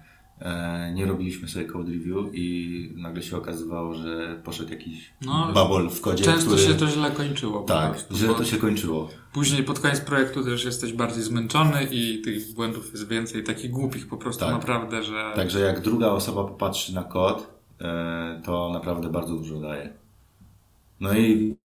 nie 0.95 1.07
robiliśmy 1.07 1.49
sobie 1.49 1.65
code 1.65 1.93
review 1.93 2.35
i 2.35 2.93
nagle 2.97 3.23
się 3.23 3.37
okazywało, 3.37 3.95
że 3.95 4.41
poszedł 4.45 4.71
jakiś 4.71 5.13
no, 5.23 5.53
bubble 5.55 5.91
w 5.91 6.01
kodzie. 6.01 6.25
Często 6.25 6.51
który... 6.51 6.63
się 6.63 6.75
to 6.75 6.89
źle 6.89 7.11
kończyło. 7.11 7.63
Tak, 7.63 7.99
źle 8.13 8.35
to 8.35 8.45
się 8.45 8.57
kończyło. 8.57 9.09
Później 9.33 9.63
pod 9.63 9.81
koniec 9.81 10.01
projektu 10.01 10.45
też 10.45 10.65
jesteś 10.65 10.93
bardziej 10.93 11.23
zmęczony 11.23 11.85
i 11.91 12.23
tych 12.23 12.55
błędów 12.55 12.93
jest 12.93 13.09
więcej, 13.09 13.45
takich 13.45 13.71
głupich 13.71 14.09
po 14.09 14.17
prostu 14.17 14.45
tak. 14.45 14.55
naprawdę, 14.55 15.03
że... 15.03 15.33
Także 15.37 15.61
jak 15.61 15.81
druga 15.81 16.07
osoba 16.07 16.45
popatrzy 16.45 16.95
na 16.95 17.05
kod, 17.05 17.51
e, 17.81 18.43
to 18.45 18.71
naprawdę 18.73 19.09
bardzo 19.09 19.35
dużo 19.35 19.61
daje. 19.61 19.93
No 21.01 21.15
i 21.15 21.57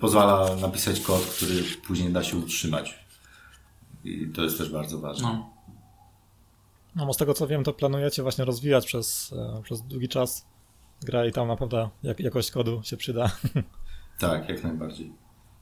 pozwala 0.00 0.56
napisać 0.56 1.00
kod, 1.00 1.20
który 1.20 1.54
później 1.86 2.12
da 2.12 2.22
się 2.22 2.36
utrzymać. 2.36 3.04
I 4.04 4.28
to 4.28 4.42
jest 4.42 4.58
też 4.58 4.72
bardzo 4.72 4.98
ważne. 4.98 5.28
No. 5.28 5.53
No, 6.96 7.12
z 7.12 7.16
tego 7.16 7.34
co 7.34 7.46
wiem, 7.46 7.64
to 7.64 7.72
planujecie 7.72 8.22
właśnie 8.22 8.44
rozwijać 8.44 8.86
przez, 8.86 9.34
e, 9.58 9.62
przez 9.62 9.82
długi 9.82 10.08
czas 10.08 10.46
grę 11.02 11.28
i 11.28 11.32
tam 11.32 11.48
naprawdę 11.48 11.88
jak, 12.02 12.20
jakość 12.20 12.50
kodu 12.50 12.82
się 12.82 12.96
przyda. 12.96 13.30
Tak, 14.18 14.48
jak 14.48 14.64
najbardziej. 14.64 15.12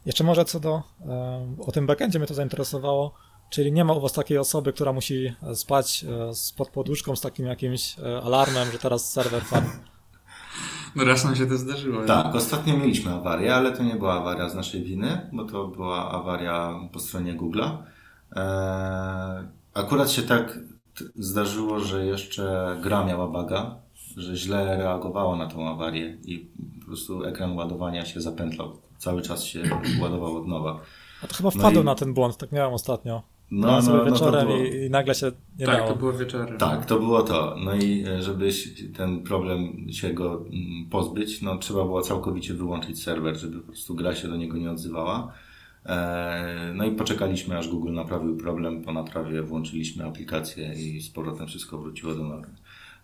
Jeszcze 0.06 0.24
może 0.24 0.44
co 0.44 0.60
do, 0.60 0.82
e, 1.06 1.56
o 1.66 1.72
tym 1.72 1.86
backendzie 1.86 2.18
mnie 2.18 2.28
to 2.28 2.34
zainteresowało, 2.34 3.14
czyli 3.50 3.72
nie 3.72 3.84
ma 3.84 3.92
u 3.92 4.00
was 4.00 4.12
takiej 4.12 4.38
osoby, 4.38 4.72
która 4.72 4.92
musi 4.92 5.34
spać 5.54 6.04
e, 6.04 6.34
z 6.34 6.52
pod 6.52 6.68
poduszką 6.68 7.16
z 7.16 7.20
takim 7.20 7.46
jakimś 7.46 7.96
alarmem, 8.24 8.72
że 8.72 8.78
teraz 8.78 9.12
serwer 9.12 9.42
padł. 9.50 9.66
No 10.96 11.04
raz 11.04 11.24
nam 11.24 11.36
się 11.36 11.46
to 11.46 11.56
zdarzyło. 11.56 12.04
Tak, 12.04 12.26
nie? 12.26 12.32
ostatnio 12.32 12.76
mieliśmy 12.76 13.14
awarię, 13.14 13.54
ale 13.54 13.76
to 13.76 13.82
nie 13.82 13.94
była 13.94 14.14
awaria 14.14 14.48
z 14.48 14.54
naszej 14.54 14.84
winy, 14.84 15.30
bo 15.32 15.44
to 15.44 15.68
była 15.68 16.10
awaria 16.10 16.74
po 16.92 17.00
stronie 17.00 17.34
Google'a. 17.38 17.76
Akurat 19.74 20.10
się 20.10 20.22
tak 20.22 20.58
zdarzyło, 21.14 21.80
że 21.80 22.06
jeszcze 22.06 22.76
gra 22.82 23.04
miała 23.04 23.28
baga, 23.28 23.76
że 24.16 24.36
źle 24.36 24.76
reagowała 24.76 25.36
na 25.36 25.46
tą 25.46 25.68
awarię 25.68 26.18
i 26.24 26.50
po 26.80 26.86
prostu 26.86 27.24
ekran 27.24 27.56
ładowania 27.56 28.04
się 28.04 28.20
zapętlał. 28.20 28.76
Cały 28.98 29.22
czas 29.22 29.44
się 29.44 29.62
ładował 30.02 30.36
od 30.36 30.46
nowa. 30.48 30.80
A 31.22 31.26
to 31.26 31.34
chyba 31.34 31.50
wpadł 31.50 31.74
no 31.74 31.82
i... 31.82 31.84
na 31.84 31.94
ten 31.94 32.14
błąd, 32.14 32.36
tak 32.36 32.52
miałem 32.52 32.74
ostatnio. 32.74 33.22
No, 33.50 33.66
no, 33.66 33.82
sobie 33.82 33.98
no, 33.98 34.04
wieczorem 34.04 34.48
no 34.48 34.54
było... 34.54 34.66
i, 34.66 34.86
i, 34.86 34.90
nagle 34.90 35.14
się 35.14 35.32
nie 35.58 35.66
Tak, 35.66 35.76
dało. 35.76 35.88
to 35.88 35.96
było 35.96 36.12
wieczorem. 36.12 36.58
Tak, 36.58 36.86
to 36.86 36.98
było 36.98 37.22
to. 37.22 37.56
No 37.64 37.74
i 37.74 38.04
e, 38.06 38.22
żeby 38.22 38.50
ten 38.96 39.22
problem 39.22 39.86
się 39.92 40.10
go 40.10 40.34
mm, 40.34 40.90
pozbyć, 40.90 41.42
no 41.42 41.58
trzeba 41.58 41.84
było 41.84 42.02
całkowicie 42.02 42.54
wyłączyć 42.54 43.02
serwer, 43.02 43.36
żeby 43.36 43.60
po 43.60 43.66
prostu 43.66 43.94
gra 43.94 44.14
się 44.14 44.28
do 44.28 44.36
niego 44.36 44.56
nie 44.56 44.70
odzywała. 44.70 45.32
E, 45.86 46.72
no 46.74 46.84
i 46.84 46.90
poczekaliśmy, 46.90 47.58
aż 47.58 47.68
Google 47.68 47.92
naprawił 47.92 48.36
problem. 48.36 48.82
Po 48.82 48.92
naprawie 48.92 49.42
włączyliśmy 49.42 50.04
aplikację 50.04 50.74
i 50.74 51.00
z 51.00 51.10
powrotem 51.10 51.46
wszystko 51.46 51.78
wróciło 51.78 52.14
do 52.14 52.24
normy. 52.24 52.54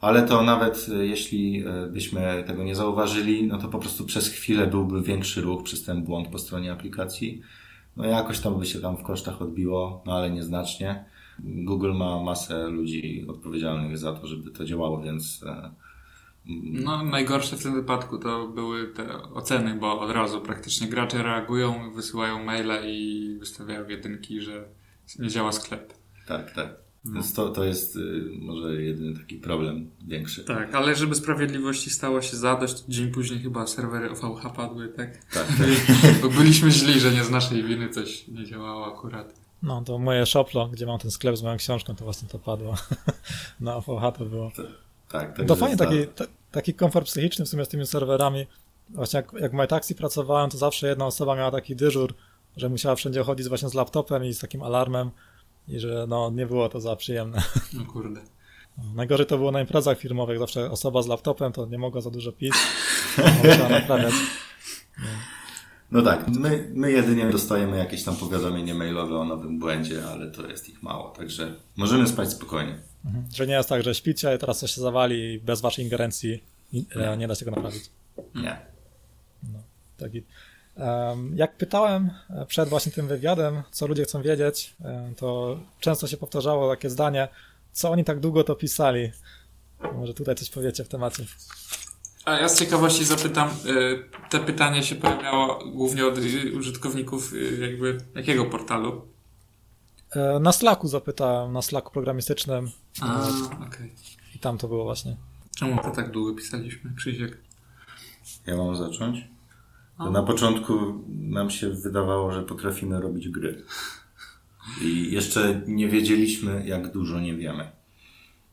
Ale 0.01 0.23
to 0.23 0.43
nawet 0.43 0.87
e, 0.95 1.07
jeśli 1.07 1.65
e, 1.67 1.87
byśmy 1.87 2.45
tego 2.47 2.65
nie 2.65 2.75
zauważyli, 2.75 3.47
no 3.47 3.59
to 3.59 3.69
po 3.69 3.79
prostu 3.79 4.05
przez 4.05 4.29
chwilę 4.29 4.67
byłby 4.67 5.03
większy 5.03 5.41
ruch 5.41 5.63
przez 5.63 5.85
ten 5.85 6.03
błąd 6.03 6.29
po 6.29 6.39
stronie 6.39 6.73
aplikacji. 6.73 7.43
No 7.97 8.05
jakoś 8.05 8.41
tam 8.41 8.59
by 8.59 8.67
się 8.67 8.81
tam 8.81 8.97
w 8.97 9.03
kosztach 9.03 9.43
odbiło, 9.43 10.03
no 10.07 10.13
ale 10.13 10.31
nieznacznie. 10.31 11.05
Google 11.39 11.93
ma 11.93 12.23
masę 12.23 12.69
ludzi 12.69 13.25
odpowiedzialnych 13.29 13.99
za 13.99 14.13
to, 14.13 14.27
żeby 14.27 14.51
to 14.51 14.65
działało, 14.65 15.01
więc 15.01 15.45
no, 16.85 17.05
najgorsze 17.05 17.57
w 17.57 17.63
tym 17.63 17.75
wypadku 17.75 18.19
to 18.19 18.49
były 18.49 18.87
te 18.87 19.23
oceny, 19.23 19.75
bo 19.75 20.01
od 20.01 20.11
razu 20.11 20.41
praktycznie 20.41 20.89
gracze 20.89 21.23
reagują, 21.23 21.93
wysyłają 21.93 22.45
maile 22.45 22.87
i 22.87 23.37
wystawiają 23.39 23.89
jedynki, 23.89 24.41
że 24.41 24.69
nie 25.19 25.29
działa 25.29 25.53
sklep. 25.53 25.95
Tak, 26.27 26.55
tak. 26.55 26.69
No. 27.05 27.15
Więc 27.15 27.35
to, 27.35 27.49
to 27.49 27.65
jest 27.65 27.97
y, 27.97 28.31
może 28.39 28.83
jedyny 28.83 29.19
taki 29.19 29.37
problem 29.37 29.91
większy. 30.07 30.45
Tak, 30.45 30.75
ale 30.75 30.95
żeby 30.95 31.15
sprawiedliwości 31.15 31.91
stało 31.91 32.23
się 32.23 32.37
zadość, 32.37 32.85
dzień 32.89 33.11
później 33.11 33.41
chyba 33.41 33.67
serwery 33.67 34.11
OVH 34.11 34.53
padły, 34.57 34.89
tak? 34.89 35.25
Tak. 35.27 35.47
tak. 35.47 36.21
Bo 36.23 36.29
byliśmy 36.29 36.71
źli, 36.71 37.01
że 37.01 37.13
nie 37.13 37.25
z 37.25 37.31
naszej 37.31 37.63
winy 37.63 37.89
coś 37.89 38.29
nie 38.29 38.45
działało 38.45 38.95
akurat. 38.95 39.35
No, 39.63 39.83
to 39.83 39.99
moje 39.99 40.27
Shoplo, 40.27 40.69
gdzie 40.69 40.87
mam 40.87 40.99
ten 40.99 41.11
sklep 41.11 41.37
z 41.37 41.43
moją 41.43 41.57
książką, 41.57 41.95
to 41.95 42.05
właśnie 42.05 42.29
to 42.29 42.39
padło. 42.39 42.75
Na 43.61 43.77
OVH 43.77 44.19
to 44.19 44.25
było. 44.25 44.51
Tak, 44.57 44.67
tak. 45.09 45.47
To 45.47 45.57
fajnie 45.57 45.77
taki, 45.77 46.07
taki 46.51 46.75
komfort 46.75 47.07
psychiczny 47.07 47.45
w 47.45 47.49
sumie 47.49 47.65
z 47.65 47.69
tymi 47.69 47.87
serwerami. 47.87 48.47
Właśnie 48.91 49.17
jak, 49.17 49.33
jak 49.41 49.53
w 49.53 49.55
MyTaxi 49.55 49.95
pracowałem, 49.95 50.51
to 50.51 50.59
zawsze 50.59 50.89
jedna 50.89 51.07
osoba 51.07 51.37
miała 51.37 51.51
taki 51.51 51.77
dyżur, 51.77 52.15
że 52.57 52.69
musiała 52.69 52.95
wszędzie 52.95 53.23
chodzić 53.23 53.49
właśnie 53.49 53.69
z 53.69 53.75
laptopem 53.75 54.25
i 54.25 54.35
z 54.35 54.39
takim 54.39 54.63
alarmem 54.63 55.11
i 55.69 55.81
że 55.81 56.07
no 56.09 56.31
nie 56.31 56.47
było 56.47 56.69
to 56.69 56.81
za 56.81 56.97
przyjemne. 56.97 57.43
No 57.73 57.85
kurde. 57.93 58.21
Najgorzej 58.95 59.27
to 59.27 59.39
było 59.39 59.51
na 59.51 59.61
imprezach 59.61 59.99
firmowych, 59.99 60.39
zawsze 60.39 60.71
osoba 60.71 61.03
z 61.03 61.07
laptopem 61.07 61.53
to 61.53 61.67
nie 61.67 61.79
mogła 61.79 62.01
za 62.01 62.11
dużo 62.11 62.33
pić, 62.33 62.55
trzeba 63.43 63.69
naprawiać. 63.69 64.15
No. 64.99 65.07
no 65.91 66.03
tak, 66.03 66.29
my, 66.29 66.71
my 66.75 66.93
jedynie 66.93 67.31
dostajemy 67.31 67.79
jakieś 67.79 68.05
tam 68.05 68.17
powiadomienie 68.17 68.75
mailowe 68.75 69.19
o 69.19 69.25
nowym 69.25 69.59
błędzie, 69.59 70.07
ale 70.07 70.31
to 70.31 70.47
jest 70.47 70.69
ich 70.69 70.83
mało, 70.83 71.11
także 71.11 71.55
możemy 71.77 72.07
spać 72.07 72.31
spokojnie. 72.31 72.79
Mhm. 73.05 73.25
Że 73.35 73.47
nie 73.47 73.55
jest 73.55 73.69
tak, 73.69 73.83
że 73.83 73.95
śpicie 73.95 74.35
i 74.35 74.39
teraz 74.39 74.59
coś 74.59 74.75
się 74.75 74.81
zawali 74.81 75.35
i 75.35 75.41
bez 75.41 75.61
waszej 75.61 75.85
ingerencji 75.85 76.43
nie, 76.73 77.17
nie 77.19 77.29
da 77.29 77.35
się 77.35 77.45
tego 77.45 77.51
naprawić. 77.51 77.91
Nie. 78.35 78.59
No, 79.43 79.59
taki. 79.99 80.23
Jak 81.35 81.57
pytałem 81.57 82.11
e, 82.31 82.47
przed 82.47 82.69
właśnie 82.69 82.93
tym 82.93 83.09
wywiadem, 83.09 83.63
co 83.71 83.87
ludzie 83.87 84.05
chcą 84.05 84.23
wiedzieć, 84.23 84.75
e, 84.85 85.13
to 85.17 85.61
często 85.81 86.07
się 86.07 86.17
powtarzało 86.17 86.71
takie 86.71 86.91
zdanie, 86.91 87.29
co 87.73 87.91
oni 87.91 88.05
tak 88.05 88.21
długo 88.21 88.45
to 88.45 88.55
pisali. 88.55 89.13
Może 89.95 90.15
tutaj 90.15 90.35
coś 90.35 90.51
powiecie 90.51 90.85
w 90.85 90.89
temacie. 90.89 91.25
A 92.29 92.41
ja 92.41 92.49
z 92.49 92.59
ciekawości 92.59 93.05
zapytam, 93.05 93.49
e, 93.49 93.53
te 94.29 94.41
pytanie 94.41 94.83
się 94.83 94.95
pojawiało 94.95 95.65
głównie 95.73 96.07
od 96.07 96.15
użytkowników 96.59 97.33
jakby 97.61 97.99
jakiego 98.15 98.45
portalu? 98.45 99.03
E, 100.11 100.39
na 100.41 100.53
Slacku 100.53 100.89
zapytałem, 100.89 101.53
na 101.53 101.63
Slacku 101.63 101.93
programistycznym. 101.93 102.71
A, 103.01 103.23
okej. 103.23 103.67
Okay. 103.69 103.91
I 104.35 104.39
tam 104.39 104.59
to 104.59 104.69
było 104.69 104.85
właśnie. 104.85 105.17
Czemu 105.57 105.83
to 105.83 105.91
tak 105.91 106.11
długo 106.11 106.35
pisaliśmy, 106.35 106.93
Krzysiek? 106.97 107.39
Ja 108.47 108.57
mam 108.57 108.77
zacząć? 108.77 109.25
Na 110.13 110.23
początku 110.23 111.05
nam 111.09 111.51
się 111.51 111.71
wydawało, 111.71 112.33
że 112.33 112.43
potrafimy 112.43 113.01
robić 113.01 113.29
gry. 113.29 113.65
I 114.83 115.13
jeszcze 115.13 115.63
nie 115.67 115.89
wiedzieliśmy, 115.89 116.67
jak 116.67 116.93
dużo 116.93 117.21
nie 117.21 117.37
wiemy. 117.37 117.78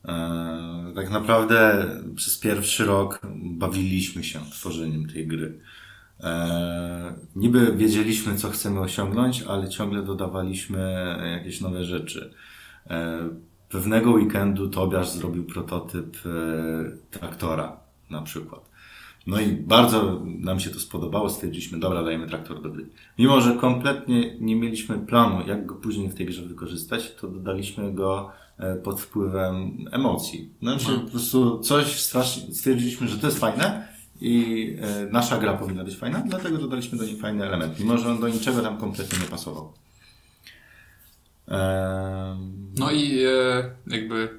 E, 0.07 0.91
tak 0.95 1.11
naprawdę 1.11 1.85
przez 2.15 2.37
pierwszy 2.37 2.85
rok 2.85 3.21
bawiliśmy 3.35 4.23
się 4.23 4.39
tworzeniem 4.51 5.07
tej 5.07 5.27
gry. 5.27 5.59
E, 6.19 7.15
niby 7.35 7.73
wiedzieliśmy, 7.77 8.35
co 8.35 8.49
chcemy 8.49 8.79
osiągnąć, 8.79 9.43
ale 9.43 9.69
ciągle 9.69 10.03
dodawaliśmy 10.03 11.05
jakieś 11.37 11.61
nowe 11.61 11.83
rzeczy. 11.83 12.33
E, 12.89 13.29
pewnego 13.69 14.11
weekendu 14.11 14.69
Tobiasz 14.69 15.09
zrobił 15.09 15.43
prototyp 15.43 16.17
traktora 17.11 17.77
na 18.09 18.21
przykład. 18.21 18.75
No 19.27 19.39
i 19.39 19.51
bardzo 19.51 20.21
nam 20.25 20.59
się 20.59 20.69
to 20.69 20.79
spodobało, 20.79 21.29
stwierdziliśmy, 21.29 21.79
dobra, 21.79 22.03
dajemy 22.03 22.27
traktor 22.27 22.61
do 22.61 22.69
gry. 22.69 22.89
Mimo, 23.19 23.41
że 23.41 23.55
kompletnie 23.55 24.35
nie 24.39 24.55
mieliśmy 24.55 24.99
planu, 24.99 25.47
jak 25.47 25.65
go 25.65 25.75
później 25.75 26.09
w 26.09 26.15
tej 26.15 26.25
grze 26.25 26.41
wykorzystać, 26.41 27.15
to 27.15 27.27
dodaliśmy 27.27 27.93
go 27.93 28.31
pod 28.83 29.01
wpływem 29.01 29.85
emocji. 29.91 30.49
No, 30.61 30.79
się 30.79 30.99
po 30.99 31.09
prostu 31.11 31.59
coś 31.59 31.99
strasznie, 31.99 32.53
stwierdziliśmy, 32.55 33.07
że 33.07 33.17
to 33.17 33.27
jest 33.27 33.39
fajne 33.39 33.87
i 34.21 34.77
e, 34.81 35.05
nasza 35.11 35.37
gra 35.37 35.53
powinna 35.53 35.83
być 35.83 35.95
fajna, 35.97 36.23
dlatego 36.27 36.57
dodaliśmy 36.57 36.97
do 36.97 37.03
niej 37.03 37.17
fajny 37.17 37.45
element, 37.45 37.79
mimo, 37.79 37.97
że 37.97 38.09
on 38.09 38.19
do 38.19 38.27
niczego 38.27 38.61
tam 38.61 38.77
kompletnie 38.77 39.19
nie 39.19 39.25
pasował. 39.25 39.73
Ehm, 41.47 42.55
No 42.79 42.91
i 42.91 43.23
e, 43.23 43.69
jakby 43.87 44.29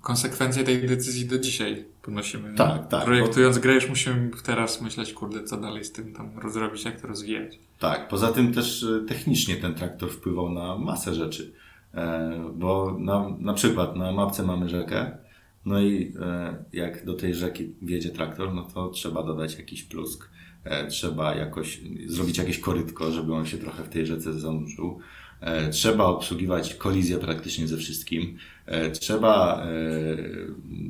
konsekwencje 0.00 0.64
tej 0.64 0.86
decyzji 0.86 1.26
do 1.26 1.38
dzisiaj 1.38 1.84
ponosimy. 2.02 2.54
Tak, 2.54 2.88
tak. 2.88 3.04
Projektując 3.04 3.58
grę 3.58 3.74
już 3.74 3.88
musimy 3.88 4.30
teraz 4.44 4.80
myśleć, 4.80 5.12
kurde, 5.12 5.44
co 5.44 5.56
dalej 5.56 5.84
z 5.84 5.92
tym 5.92 6.12
tam 6.12 6.38
rozrobić, 6.38 6.84
jak 6.84 7.00
to 7.00 7.08
rozwijać. 7.08 7.58
Tak, 7.78 8.08
poza 8.08 8.32
tym 8.32 8.54
też 8.54 8.82
e, 8.82 9.06
technicznie 9.08 9.56
ten 9.56 9.74
traktor 9.74 10.10
wpływał 10.10 10.50
na 10.50 10.78
masę 10.78 11.14
rzeczy. 11.14 11.52
E, 11.94 12.30
Bo 12.54 12.96
na, 13.00 13.28
na 13.38 13.54
przykład 13.54 13.96
na 13.96 14.12
mapce 14.12 14.42
mamy 14.42 14.68
rzekę, 14.68 15.18
no 15.64 15.80
i 15.80 16.12
e, 16.20 16.64
jak 16.72 17.04
do 17.04 17.14
tej 17.14 17.34
rzeki 17.34 17.74
wjedzie 17.82 18.10
traktor, 18.10 18.54
no 18.54 18.62
to 18.74 18.88
trzeba 18.88 19.22
dodać 19.22 19.58
jakiś 19.58 19.82
plusk. 19.82 20.30
E, 20.64 20.86
Trzeba 20.86 21.34
jakoś 21.34 21.80
zrobić 22.06 22.38
jakieś 22.38 22.58
korytko, 22.58 23.12
żeby 23.12 23.34
on 23.34 23.46
się 23.46 23.58
trochę 23.58 23.82
w 23.84 23.88
tej 23.88 24.06
rzece 24.06 24.32
zanurzył. 24.32 24.98
E, 25.42 25.70
Trzeba 25.70 26.04
obsługiwać 26.04 26.74
kolizję 26.74 27.18
praktycznie 27.18 27.68
ze 27.68 27.76
wszystkim. 27.76 28.36
E, 28.66 28.90
Trzeba 28.90 29.62
e, 29.62 29.66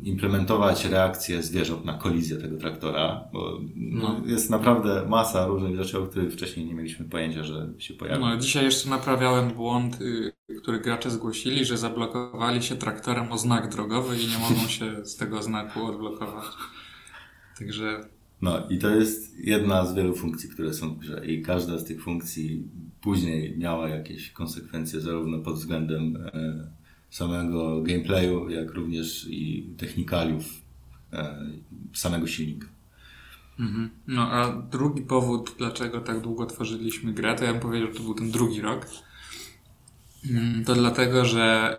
implementować 0.03 0.85
reakcję 0.85 1.43
zwierząt 1.43 1.85
na 1.85 1.95
kolizję 1.95 2.37
tego 2.37 2.57
traktora, 2.57 3.25
bo 3.33 3.61
no. 3.77 4.21
Jest 4.27 4.51
naprawdę 4.51 5.07
masa 5.09 5.47
różnych 5.47 5.77
rzeczy, 5.77 5.99
o 5.99 6.07
których 6.07 6.33
wcześniej 6.33 6.67
nie 6.67 6.75
mieliśmy 6.75 7.05
pojęcia, 7.05 7.45
że 7.45 7.69
się 7.79 7.95
pojawią. 7.95 8.21
No, 8.21 8.37
dzisiaj 8.37 8.65
jeszcze 8.65 8.91
naprawiałem 8.91 9.51
błąd, 9.51 10.01
y, 10.01 10.33
który 10.63 10.81
gracze 10.81 11.11
zgłosili, 11.11 11.65
że 11.65 11.79
zablokowali 11.79 12.63
się 12.63 12.77
traktorem 12.77 13.33
o 13.33 13.39
znak 13.39 13.69
drogowy 13.69 14.17
i 14.17 14.27
nie 14.27 14.39
mogą 14.39 14.69
się 14.69 14.97
z 15.13 15.17
tego 15.17 15.43
znaku 15.43 15.87
odblokować. 15.87 16.47
Także 17.59 18.01
No 18.43 18.69
i 18.71 18.79
to 18.79 18.91
jest 18.91 19.39
jedna 19.39 19.87
z 19.87 19.95
wielu 19.95 20.15
funkcji, 20.15 20.49
które 20.49 20.75
są 20.75 20.95
w 20.95 20.99
grze 20.99 21.27
i 21.27 21.43
każda 21.43 21.79
z 21.79 21.85
tych 21.85 22.03
funkcji 22.03 22.69
później 23.03 23.59
miała 23.59 23.89
jakieś 23.89 24.31
konsekwencje 24.31 25.01
zarówno 25.01 25.39
pod 25.39 25.55
względem 25.55 26.17
e, 26.17 26.71
samego 27.11 27.83
gameplayu, 27.83 28.51
jak 28.51 28.71
również 28.71 29.27
i 29.31 29.71
technikaliów 29.77 30.45
e, 31.13 31.47
samego 31.95 32.27
silnika. 32.27 32.67
Mhm. 33.61 33.91
No 34.07 34.31
a 34.31 34.63
drugi 34.71 35.03
powód, 35.03 35.55
dlaczego 35.59 36.01
tak 36.01 36.21
długo 36.21 36.47
tworzyliśmy 36.47 37.13
grę, 37.13 37.35
to 37.35 37.45
ja 37.45 37.53
bym 37.53 37.61
powiedział, 37.61 37.89
że 37.89 37.95
to 37.95 38.03
był 38.03 38.15
ten 38.15 38.31
drugi 38.31 38.61
rok. 38.61 38.87
Mm, 40.31 40.65
To 40.65 40.75
dlatego, 40.75 41.25
że 41.25 41.77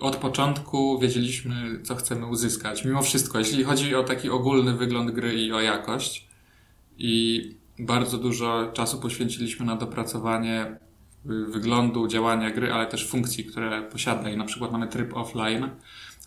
od 0.00 0.16
początku 0.16 0.98
wiedzieliśmy, 0.98 1.80
co 1.82 1.94
chcemy 1.94 2.26
uzyskać. 2.26 2.84
Mimo 2.84 3.02
wszystko, 3.02 3.38
jeśli 3.38 3.64
chodzi 3.64 3.94
o 3.94 4.02
taki 4.02 4.30
ogólny 4.30 4.76
wygląd 4.76 5.10
gry 5.10 5.34
i 5.34 5.52
o 5.52 5.60
jakość, 5.60 6.28
i 6.98 7.42
bardzo 7.78 8.18
dużo 8.18 8.70
czasu 8.72 9.00
poświęciliśmy 9.00 9.66
na 9.66 9.76
dopracowanie 9.76 10.78
y, 11.26 11.46
wyglądu, 11.46 12.08
działania 12.08 12.50
gry, 12.50 12.72
ale 12.72 12.86
też 12.86 13.08
funkcji, 13.08 13.44
które 13.44 13.82
posiada. 13.82 14.30
I 14.30 14.36
na 14.36 14.44
przykład 14.44 14.72
mamy 14.72 14.88
tryb 14.88 15.16
offline, 15.16 15.70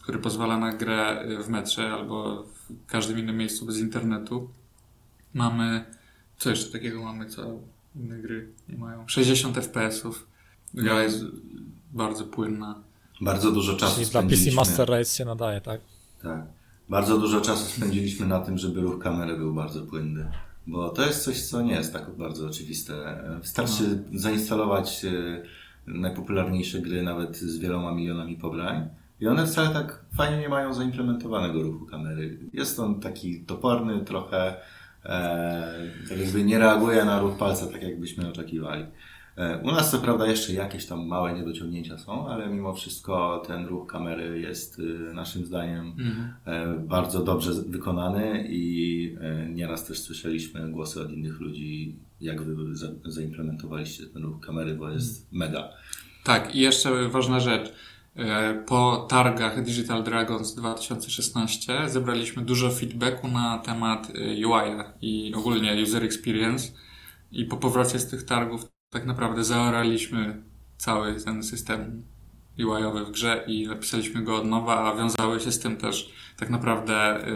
który 0.02 0.20
pozwala 0.20 0.58
na 0.58 0.74
grę 0.74 1.26
y, 1.26 1.44
w 1.44 1.50
metrze 1.50 1.92
albo 1.94 2.44
w 2.44 2.86
każdym 2.88 3.20
innym 3.20 3.38
miejscu 3.38 3.66
bez 3.66 3.78
internetu. 3.78 4.50
Mamy, 5.34 5.86
co 6.38 6.50
jeszcze 6.50 6.72
takiego 6.72 7.04
mamy, 7.04 7.26
co 7.26 7.60
inne 7.96 8.18
gry 8.18 8.54
nie 8.70 8.78
mają? 8.78 9.08
60 9.08 9.58
FPS-ów. 9.58 10.28
Gra 10.74 11.04
jest 11.04 11.24
bardzo 11.94 12.26
płynna. 12.26 12.84
Bardzo 13.22 13.52
dużo 13.52 13.78
czasu 13.78 13.96
Czyli 13.96 14.06
dla 14.06 14.22
PC 14.22 14.28
spędziliśmy. 14.28 14.56
Master 14.56 14.90
Race 14.90 15.16
się 15.16 15.26
nadaje, 15.26 15.62
tak? 15.62 15.82
Tak. 16.24 16.46
Bardzo 16.90 17.18
dużo 17.18 17.42
czasu 17.42 17.66
spędziliśmy 17.66 18.28
na 18.28 18.40
tym, 18.40 18.58
żeby 18.58 18.82
ruch 18.82 19.00
kamery 19.04 19.38
był 19.38 19.54
bardzo 19.54 19.82
płynny. 19.82 20.32
Bo 20.68 20.90
to 20.90 21.06
jest 21.06 21.24
coś, 21.24 21.42
co 21.42 21.62
nie 21.62 21.74
jest 21.74 21.94
tak 21.94 22.18
bardzo 22.18 22.48
oczywiste. 22.48 23.24
Wystarczy 23.42 24.04
zainstalować 24.14 25.06
e, 25.06 25.44
najpopularniejsze 25.88 26.80
gry 26.80 27.04
nawet 27.04 27.38
z 27.38 27.58
wieloma 27.58 27.92
milionami 27.92 28.36
pobrań 28.36 28.90
i 29.20 29.28
one 29.28 29.48
wcale 29.48 29.70
tak 29.70 30.06
fajnie 30.18 30.38
nie 30.38 30.50
mają 30.50 30.74
zaimplementowanego 30.74 31.62
ruchu 31.62 31.86
kamery. 31.86 32.40
Jest 32.54 32.80
on 32.80 33.00
taki 33.00 33.42
toporny, 33.42 34.06
trochę 34.06 34.56
e, 35.06 35.92
tak 36.10 36.18
jakby 36.18 36.44
nie 36.44 36.60
reaguje 36.60 37.06
na 37.06 37.20
ruch 37.20 37.38
palca 37.38 37.68
tak, 37.68 37.84
jakbyśmy 37.84 38.30
oczekiwali. 38.30 38.86
E, 39.38 39.58
U 39.58 39.72
nas 39.72 39.92
co 39.92 39.98
prawda 39.98 40.28
jeszcze 40.28 40.54
jakieś 40.54 40.86
tam 40.86 41.08
małe 41.08 41.34
niedociągnięcia 41.34 41.98
są, 41.98 42.28
ale 42.28 42.50
mimo 42.50 42.74
wszystko 42.74 43.44
ten 43.48 43.66
ruch 43.66 43.88
kamery 43.88 44.40
jest 44.40 44.80
y, 44.80 44.84
naszym 45.14 45.46
zdaniem 45.46 45.96
e, 46.46 46.74
bardzo 46.80 47.24
dobrze 47.24 47.52
wykonany 47.54 48.48
i 48.50 49.16
e, 49.22 49.50
nieraz 49.50 49.86
też 49.86 50.00
słyszeliśmy 50.00 50.72
głosy 50.72 51.02
od 51.02 51.12
innych 51.12 51.40
ludzi, 51.40 51.96
jak 52.22 52.42
wy 52.42 52.76
za, 52.76 52.88
zaimplementowaliście 53.06 54.06
ten 54.06 54.24
ruch 54.24 54.40
kamery, 54.40 54.76
bo 54.76 54.90
jest 54.90 55.34
mega. 55.34 55.70
Tak, 56.24 56.56
i 56.56 56.60
jeszcze 56.60 57.10
ważna 57.10 57.40
rzecz. 57.40 57.74
Po 58.68 59.08
targach 59.10 59.64
Digital 59.64 60.04
Dragons 60.04 60.56
2016 60.56 61.90
zebraliśmy 61.90 62.46
dużo 62.46 62.72
feedbacku 62.72 63.28
na 63.28 63.58
temat 63.58 64.12
UI 64.26 64.72
i 65.02 65.34
ogólnie 65.36 65.84
user 65.84 66.04
experience. 66.04 66.72
I 67.32 67.46
po 67.46 67.58
powrocie 67.58 68.00
z 68.00 68.08
tych 68.08 68.24
targów 68.24 68.77
tak 68.90 69.06
naprawdę 69.06 69.44
zaoraliśmy 69.44 70.42
cały 70.78 71.22
ten 71.22 71.44
system 71.44 72.04
UI-owy 72.60 73.06
w 73.06 73.12
grze 73.12 73.44
i 73.48 73.68
napisaliśmy 73.68 74.24
go 74.24 74.36
od 74.36 74.46
nowa, 74.46 74.92
a 74.94 74.96
wiązały 74.96 75.40
się 75.40 75.52
z 75.52 75.60
tym 75.60 75.78
też 75.78 76.14
tak 76.38 76.50
naprawdę 76.50 76.94
e, 76.96 77.28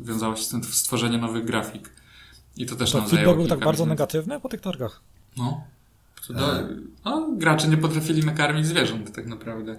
wiązało 0.00 0.36
się 0.36 0.42
z 0.42 0.48
tym 0.48 0.64
stworzenie 0.64 1.18
nowych 1.18 1.44
grafik. 1.44 1.92
I 2.56 2.66
to 2.66 2.76
też 2.76 2.92
To 2.92 2.98
nam 2.98 3.08
zajęło 3.08 3.34
feedback 3.34 3.48
był 3.48 3.56
tak 3.58 3.64
bardzo 3.66 3.84
minut. 3.84 3.98
negatywny 3.98 4.40
po 4.40 4.48
tych 4.48 4.60
targach. 4.60 5.02
No. 5.36 5.64
Do, 6.30 6.46
no, 7.04 7.28
gracze 7.32 7.68
nie 7.68 7.76
potrafili 7.76 8.24
nakarmić 8.24 8.66
zwierząt 8.66 9.12
tak 9.12 9.26
naprawdę. 9.26 9.76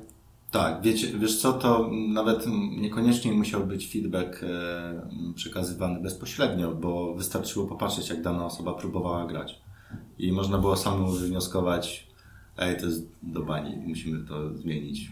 Tak, 0.51 0.81
wiecie, 0.81 1.07
wiesz 1.19 1.41
co, 1.41 1.53
to 1.53 1.89
nawet 2.13 2.45
niekoniecznie 2.77 3.31
musiał 3.31 3.63
być 3.67 3.91
feedback 3.91 4.43
e, 4.43 5.33
przekazywany 5.35 5.99
bezpośrednio, 6.01 6.71
bo 6.71 7.13
wystarczyło 7.15 7.65
popatrzeć, 7.67 8.09
jak 8.09 8.21
dana 8.21 8.45
osoba 8.45 8.73
próbowała 8.73 9.25
grać. 9.27 9.61
I 10.19 10.31
można 10.31 10.57
było 10.57 10.75
samemu 10.77 11.11
wywnioskować, 11.11 12.07
ej, 12.57 12.77
to 12.77 12.85
jest 12.85 13.07
do 13.23 13.41
bani, 13.43 13.77
musimy 13.87 14.27
to 14.27 14.57
zmienić. 14.57 15.11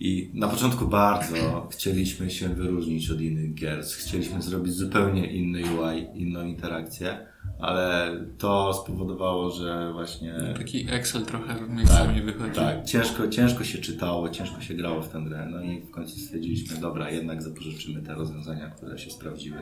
I 0.00 0.30
na 0.34 0.48
początku 0.48 0.88
bardzo 0.88 1.68
chcieliśmy 1.72 2.30
się 2.30 2.48
wyróżnić 2.48 3.10
od 3.10 3.20
innych 3.20 3.54
gier. 3.54 3.84
Chcieliśmy 3.84 4.42
zrobić 4.42 4.74
zupełnie 4.74 5.32
inny 5.32 5.60
UI, 5.60 6.22
inną 6.22 6.44
interakcję, 6.46 7.26
ale 7.60 8.12
to 8.38 8.74
spowodowało, 8.74 9.50
że 9.50 9.92
właśnie 9.92 10.34
Taki 10.56 10.86
Excel 10.90 11.26
trochę 11.26 11.68
miejscami 11.68 12.22
wychodzi. 12.22 12.54
tak, 12.54 12.84
ciężko, 12.84 13.28
ciężko 13.28 13.64
się 13.64 13.78
czytało, 13.78 14.28
ciężko 14.28 14.60
się 14.60 14.74
grało 14.74 15.02
w 15.02 15.08
tę 15.08 15.22
grę. 15.26 15.48
No 15.50 15.62
i 15.62 15.80
w 15.80 15.90
końcu 15.90 16.18
stwierdziliśmy, 16.18 16.80
dobra, 16.80 17.10
jednak 17.10 17.42
zapożyczymy 17.42 18.02
te 18.02 18.14
rozwiązania, 18.14 18.70
które 18.70 18.98
się 18.98 19.10
sprawdziły. 19.10 19.58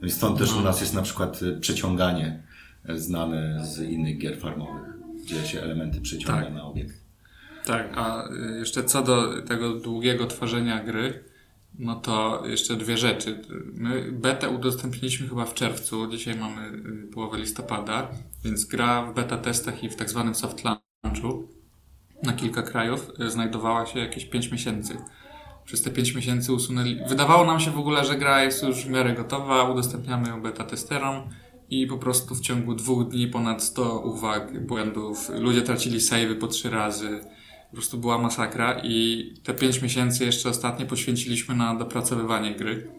No 0.00 0.06
i 0.08 0.10
stąd 0.10 0.38
też 0.38 0.56
u 0.56 0.60
nas 0.60 0.80
jest 0.80 0.94
na 0.94 1.02
przykład 1.02 1.42
y, 1.42 1.60
przeciąganie 1.60 2.42
znane 2.88 3.66
z 3.66 3.80
innych 3.80 4.18
gier 4.18 4.38
farmowych, 4.38 4.92
gdzie 5.24 5.46
się 5.46 5.60
elementy 5.60 6.00
przeciąga 6.00 6.42
Tak. 6.42 6.54
na 6.54 6.64
obiekt. 6.64 7.02
Tak, 7.64 7.92
a 7.96 8.28
y, 8.30 8.58
jeszcze 8.58 8.84
co 8.84 9.02
do 9.02 9.42
tego 9.42 9.74
długiego 9.74 10.26
tworzenia 10.26 10.84
gry, 10.84 11.24
no 11.78 11.94
to 11.94 12.42
jeszcze 12.46 12.76
dwie 12.76 12.96
rzeczy. 12.98 13.42
My 13.74 14.12
betę 14.12 14.50
udostępniliśmy 14.50 15.28
chyba 15.28 15.44
w 15.44 15.54
czerwcu, 15.54 16.06
dzisiaj 16.06 16.36
mamy 16.36 16.66
y, 16.68 17.12
połowę 17.12 17.38
listopada, 17.38 18.08
więc 18.44 18.64
gra 18.64 19.02
w 19.02 19.14
beta 19.14 19.38
testach 19.38 19.84
i 19.84 19.88
w 19.88 19.96
tak 19.96 20.10
zwanym 20.10 20.34
soft 20.34 20.62
launchu 20.64 21.48
na 22.22 22.32
kilka 22.32 22.62
krajów 22.62 23.10
y, 23.20 23.30
znajdowała 23.30 23.86
się 23.86 23.98
jakieś 23.98 24.24
5 24.24 24.52
miesięcy. 24.52 24.96
Przez 25.64 25.82
te 25.82 25.90
5 25.90 26.14
miesięcy 26.14 26.52
usunęli. 26.52 26.98
Wydawało 27.08 27.44
nam 27.44 27.60
się 27.60 27.70
w 27.70 27.78
ogóle, 27.78 28.04
że 28.04 28.16
gra 28.16 28.42
jest 28.42 28.62
już 28.62 28.84
w 28.84 28.90
miarę 28.90 29.14
gotowa, 29.14 29.70
udostępniamy 29.70 30.28
ją 30.28 30.42
beta 30.42 30.64
testerom 30.64 31.22
i 31.72 31.86
po 31.86 31.98
prostu 31.98 32.34
w 32.34 32.40
ciągu 32.40 32.74
dwóch 32.74 33.08
dni 33.08 33.26
ponad 33.26 33.62
100 33.62 33.98
uwag, 33.98 34.66
błędów. 34.66 35.30
Ludzie 35.38 35.62
tracili 35.62 36.00
savey 36.00 36.34
po 36.34 36.46
trzy 36.46 36.70
razy. 36.70 37.20
Po 37.70 37.76
prostu 37.76 37.98
była 37.98 38.18
masakra 38.18 38.80
i 38.84 39.24
te 39.42 39.54
5 39.54 39.82
miesięcy 39.82 40.24
jeszcze 40.24 40.48
ostatnie 40.48 40.86
poświęciliśmy 40.86 41.54
na 41.54 41.74
dopracowywanie 41.74 42.54
gry, 42.54 42.90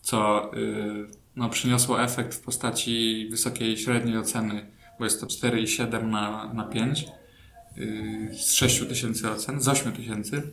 co 0.00 0.50
yy, 0.54 1.08
no, 1.36 1.48
przyniosło 1.48 2.02
efekt 2.02 2.34
w 2.34 2.40
postaci 2.40 3.28
wysokiej 3.30 3.76
średniej 3.76 4.18
oceny, 4.18 4.66
bo 4.98 5.04
jest 5.04 5.20
to 5.20 5.26
4,7 5.26 6.04
na, 6.08 6.52
na 6.54 6.64
5 6.64 7.06
yy, 7.76 8.34
z 8.34 8.52
6 8.52 8.88
tysięcy 8.88 9.30
ocen, 9.30 9.60
z 9.60 9.68
8 9.68 9.92
tysięcy. 9.92 10.52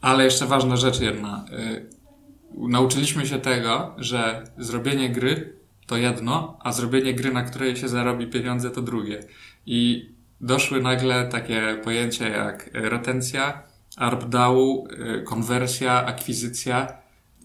Ale 0.00 0.24
jeszcze 0.24 0.46
ważna 0.46 0.76
rzecz 0.76 1.00
jedna. 1.00 1.44
Yy, 1.50 2.68
nauczyliśmy 2.68 3.26
się 3.26 3.38
tego, 3.38 3.94
że 3.98 4.44
zrobienie 4.58 5.10
gry 5.10 5.59
to 5.90 5.96
jedno, 5.96 6.58
a 6.60 6.72
zrobienie 6.72 7.14
gry, 7.14 7.32
na 7.32 7.42
której 7.42 7.76
się 7.76 7.88
zarobi 7.88 8.26
pieniądze, 8.26 8.70
to 8.70 8.82
drugie. 8.82 9.24
I 9.66 10.10
doszły 10.40 10.82
nagle 10.82 11.28
takie 11.28 11.80
pojęcia 11.84 12.28
jak 12.28 12.70
retencja, 12.72 13.62
ARPDAU, 13.96 14.86
y, 14.86 15.22
konwersja, 15.22 16.06
akwizycja 16.06 16.92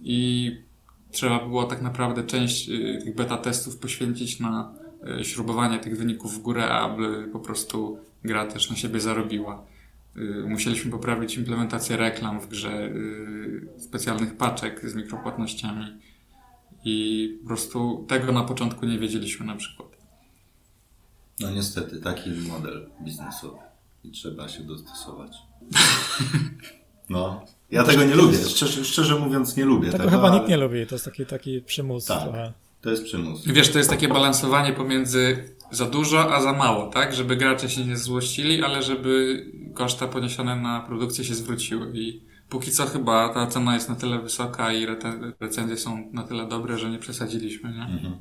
i 0.01 0.51
trzeba 1.11 1.39
było 1.39 1.63
tak 1.63 1.81
naprawdę 1.81 2.23
część 2.23 2.69
y, 2.69 2.99
tych 3.03 3.15
beta 3.15 3.37
testów 3.37 3.77
poświęcić 3.77 4.39
na 4.39 4.73
śrubowanie 5.23 5.79
tych 5.79 5.97
wyników 5.97 6.33
w 6.33 6.41
górę, 6.41 6.69
aby 6.69 7.29
po 7.33 7.39
prostu 7.39 7.99
gra 8.23 8.45
też 8.45 8.69
na 8.69 8.75
siebie 8.75 8.99
zarobiła. 8.99 9.65
Musieliśmy 10.47 10.91
poprawić 10.91 11.37
implementację 11.37 11.97
reklam 11.97 12.39
w 12.39 12.47
grze, 12.47 12.89
specjalnych 13.77 14.37
paczek 14.37 14.89
z 14.89 14.95
mikropłatnościami 14.95 15.85
i 16.85 17.29
po 17.41 17.47
prostu 17.47 18.05
tego 18.07 18.31
na 18.31 18.43
początku 18.43 18.85
nie 18.85 18.99
wiedzieliśmy 18.99 19.45
na 19.45 19.55
przykład. 19.55 19.89
No 21.39 21.51
niestety, 21.51 22.01
taki 22.01 22.29
model 22.29 22.89
biznesowy 23.01 23.57
i 24.03 24.11
trzeba 24.11 24.47
się 24.47 24.63
dostosować. 24.63 25.37
No, 27.09 27.45
ja 27.71 27.83
tego 27.83 28.03
nie 28.03 28.15
lubię. 28.15 28.37
Szczerze, 28.37 28.85
szczerze 28.85 29.19
mówiąc, 29.19 29.57
nie 29.57 29.65
lubię 29.65 29.91
tego. 29.91 29.97
Tego 29.97 30.09
chyba 30.09 30.23
ale... 30.23 30.35
nikt 30.35 30.49
nie 30.49 30.57
lubi. 30.57 30.87
To 30.87 30.95
jest 30.95 31.05
taki, 31.05 31.25
taki 31.25 31.61
przymus. 31.61 32.05
Tak, 32.05 32.23
trochę. 32.23 32.53
to 32.81 32.89
jest 32.89 33.03
przymus. 33.03 33.47
Wiesz, 33.47 33.69
to 33.69 33.77
jest 33.77 33.89
takie 33.89 34.07
balansowanie 34.07 34.73
pomiędzy 34.73 35.49
za 35.71 35.85
dużo, 35.85 36.35
a 36.35 36.41
za 36.41 36.53
mało, 36.53 36.87
tak? 36.87 37.15
Żeby 37.15 37.35
gracze 37.35 37.69
się 37.69 37.85
nie 37.85 37.97
złościli, 37.97 38.63
ale 38.63 38.83
żeby 38.83 39.45
koszta 39.73 40.07
poniesione 40.07 40.55
na 40.55 40.79
produkcję 40.79 41.23
się 41.23 41.35
zwróciły. 41.35 41.91
I 41.93 42.21
póki 42.49 42.71
co 42.71 42.85
chyba 42.85 43.33
ta 43.33 43.47
cena 43.47 43.73
jest 43.73 43.89
na 43.89 43.95
tyle 43.95 44.19
wysoka 44.19 44.73
i 44.73 44.85
recenzje 45.39 45.77
są 45.77 46.09
na 46.11 46.23
tyle 46.23 46.47
dobre, 46.47 46.77
że 46.77 46.89
nie 46.89 46.99
przesadziliśmy, 46.99 47.69
nie? 47.69 47.81
Mhm. 47.81 48.17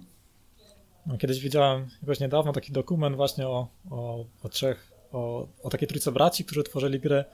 No, 1.06 1.18
kiedyś 1.18 1.40
widziałem 1.40 1.88
jakoś 2.02 2.20
niedawno 2.20 2.52
taki 2.52 2.72
dokument 2.72 3.16
właśnie 3.16 3.48
o, 3.48 3.68
o, 3.90 4.24
o 4.42 4.48
trzech, 4.48 4.92
o, 5.12 5.48
o 5.62 5.70
takiej 5.70 5.88
trójce 5.88 6.12
braci, 6.12 6.44
którzy 6.44 6.62
tworzyli 6.62 7.00
grę. 7.00 7.24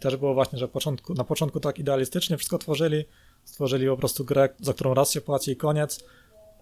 Też 0.00 0.16
było 0.16 0.34
właśnie, 0.34 0.58
że 0.58 0.68
początku, 0.68 1.14
na 1.14 1.24
początku 1.24 1.60
tak 1.60 1.78
idealistycznie 1.78 2.36
wszystko 2.36 2.58
tworzyli. 2.58 3.04
Stworzyli 3.44 3.86
po 3.86 3.96
prostu 3.96 4.24
grę, 4.24 4.48
za 4.60 4.72
którą 4.72 4.94
raz 4.94 5.10
się 5.10 5.20
płaci 5.20 5.50
i 5.50 5.56
koniec. 5.56 6.04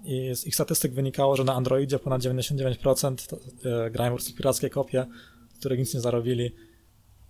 I 0.04 0.36
z 0.36 0.46
ich 0.46 0.54
statystyk 0.54 0.92
wynikało, 0.92 1.36
że 1.36 1.44
na 1.44 1.54
Androidzie 1.54 1.98
ponad 1.98 2.22
99% 2.22 3.28
to, 3.28 3.36
e, 3.86 3.90
grają 3.90 4.12
po 4.12 4.16
prostu 4.16 4.36
pirackie 4.36 4.70
kopie, 4.70 5.06
z 5.54 5.58
których 5.58 5.78
nic 5.78 5.94
nie 5.94 6.00
zarobili. 6.00 6.54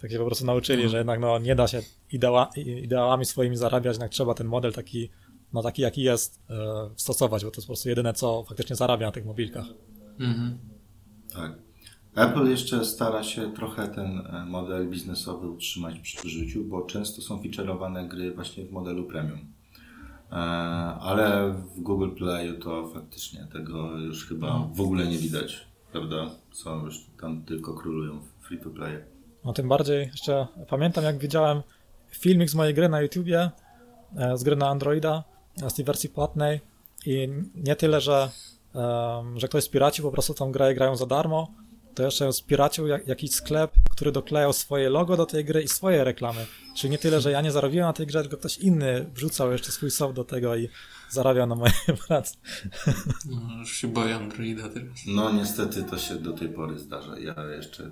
Tak 0.02 0.10
się 0.10 0.18
po 0.18 0.26
prostu 0.26 0.46
nauczyli, 0.46 0.82
mhm. 0.82 0.90
że 0.90 0.98
jednak 0.98 1.20
no, 1.20 1.38
nie 1.38 1.54
da 1.54 1.68
się 1.68 1.82
ideała, 2.12 2.50
ideałami 2.56 3.24
swoimi 3.24 3.56
zarabiać, 3.56 3.94
jednak 3.94 4.10
trzeba 4.10 4.34
ten 4.34 4.46
model 4.46 4.72
taki 4.72 5.10
no 5.52 5.62
taki 5.62 5.82
jaki 5.82 6.02
jest, 6.02 6.42
e, 6.50 6.90
stosować, 6.96 7.44
bo 7.44 7.50
to 7.50 7.56
jest 7.56 7.66
po 7.66 7.70
prostu 7.70 7.88
jedyne, 7.88 8.12
co 8.12 8.44
faktycznie 8.48 8.76
zarabia 8.76 9.06
na 9.06 9.12
tych 9.12 9.26
mobilkach. 9.26 9.66
Mhm. 10.20 10.58
Tak. 11.34 11.52
Apple 12.14 12.50
jeszcze 12.50 12.84
stara 12.84 13.22
się 13.22 13.52
trochę 13.52 13.88
ten 13.88 14.18
e, 14.18 14.44
model 14.48 14.88
biznesowy 14.88 15.48
utrzymać 15.48 15.98
przy 15.98 16.28
życiu, 16.28 16.64
bo 16.64 16.82
często 16.82 17.22
są 17.22 17.42
featureowane 17.42 18.08
gry 18.08 18.34
właśnie 18.34 18.64
w 18.64 18.72
modelu 18.72 19.04
premium. 19.04 19.38
E, 20.30 20.34
ale 21.00 21.52
w 21.52 21.80
Google 21.80 22.10
Playu 22.10 22.58
to 22.58 22.88
faktycznie 22.88 23.46
tego 23.52 23.98
już 23.98 24.26
chyba 24.26 24.68
w 24.74 24.80
ogóle 24.80 25.06
nie 25.06 25.18
widać, 25.18 25.66
prawda? 25.92 26.30
Są 26.52 26.84
już 26.84 27.06
tam 27.20 27.44
tylko 27.44 27.74
królują 27.74 28.20
w 28.20 28.46
free 28.46 28.58
to 28.58 28.70
play. 28.70 29.11
No 29.44 29.52
tym 29.52 29.68
bardziej 29.68 30.06
jeszcze 30.06 30.46
pamiętam 30.68 31.04
jak 31.04 31.18
widziałem 31.18 31.62
filmik 32.10 32.50
z 32.50 32.54
mojej 32.54 32.74
gry 32.74 32.88
na 32.88 33.00
YouTubie, 33.00 33.50
z 34.34 34.42
gry 34.42 34.56
na 34.56 34.68
Androida, 34.68 35.24
z 35.68 35.74
tej 35.74 35.84
wersji 35.84 36.08
płatnej 36.08 36.60
i 37.06 37.28
nie 37.54 37.76
tyle, 37.76 38.00
że, 38.00 38.30
że 39.36 39.48
ktoś 39.48 39.64
spiracił 39.64 40.04
po 40.04 40.12
prostu 40.12 40.34
tą 40.34 40.52
grę 40.52 40.72
i 40.72 40.74
grają 40.74 40.96
za 40.96 41.06
darmo, 41.06 41.48
to 41.94 42.02
jeszcze 42.02 42.32
spiracił 42.32 42.86
jak, 42.86 43.08
jakiś 43.08 43.30
sklep, 43.30 43.72
który 43.90 44.12
doklejał 44.12 44.52
swoje 44.52 44.90
logo 44.90 45.16
do 45.16 45.26
tej 45.26 45.44
gry 45.44 45.62
i 45.62 45.68
swoje 45.68 46.04
reklamy. 46.04 46.46
Czyli 46.76 46.90
nie 46.90 46.98
tyle, 46.98 47.20
że 47.20 47.30
ja 47.30 47.40
nie 47.40 47.52
zarobiłem 47.52 47.86
na 47.86 47.92
tej 47.92 48.06
grze, 48.06 48.20
tylko 48.20 48.36
ktoś 48.36 48.58
inny 48.58 49.06
wrzucał 49.14 49.52
jeszcze 49.52 49.72
swój 49.72 49.90
soft 49.90 50.14
do 50.14 50.24
tego 50.24 50.56
i 50.56 50.68
zarabiał 51.12 51.46
na 51.46 51.54
mojej 51.54 51.74
pracy. 52.08 52.36
No, 53.30 53.58
już 53.58 53.72
się 53.76 53.88
boję 53.88 54.16
Androida 54.16 54.68
teraz. 54.68 54.98
No 55.06 55.32
niestety 55.32 55.82
to 55.82 55.98
się 55.98 56.14
do 56.14 56.32
tej 56.32 56.48
pory 56.48 56.78
zdarza. 56.78 57.18
Ja 57.18 57.34
jeszcze 57.56 57.90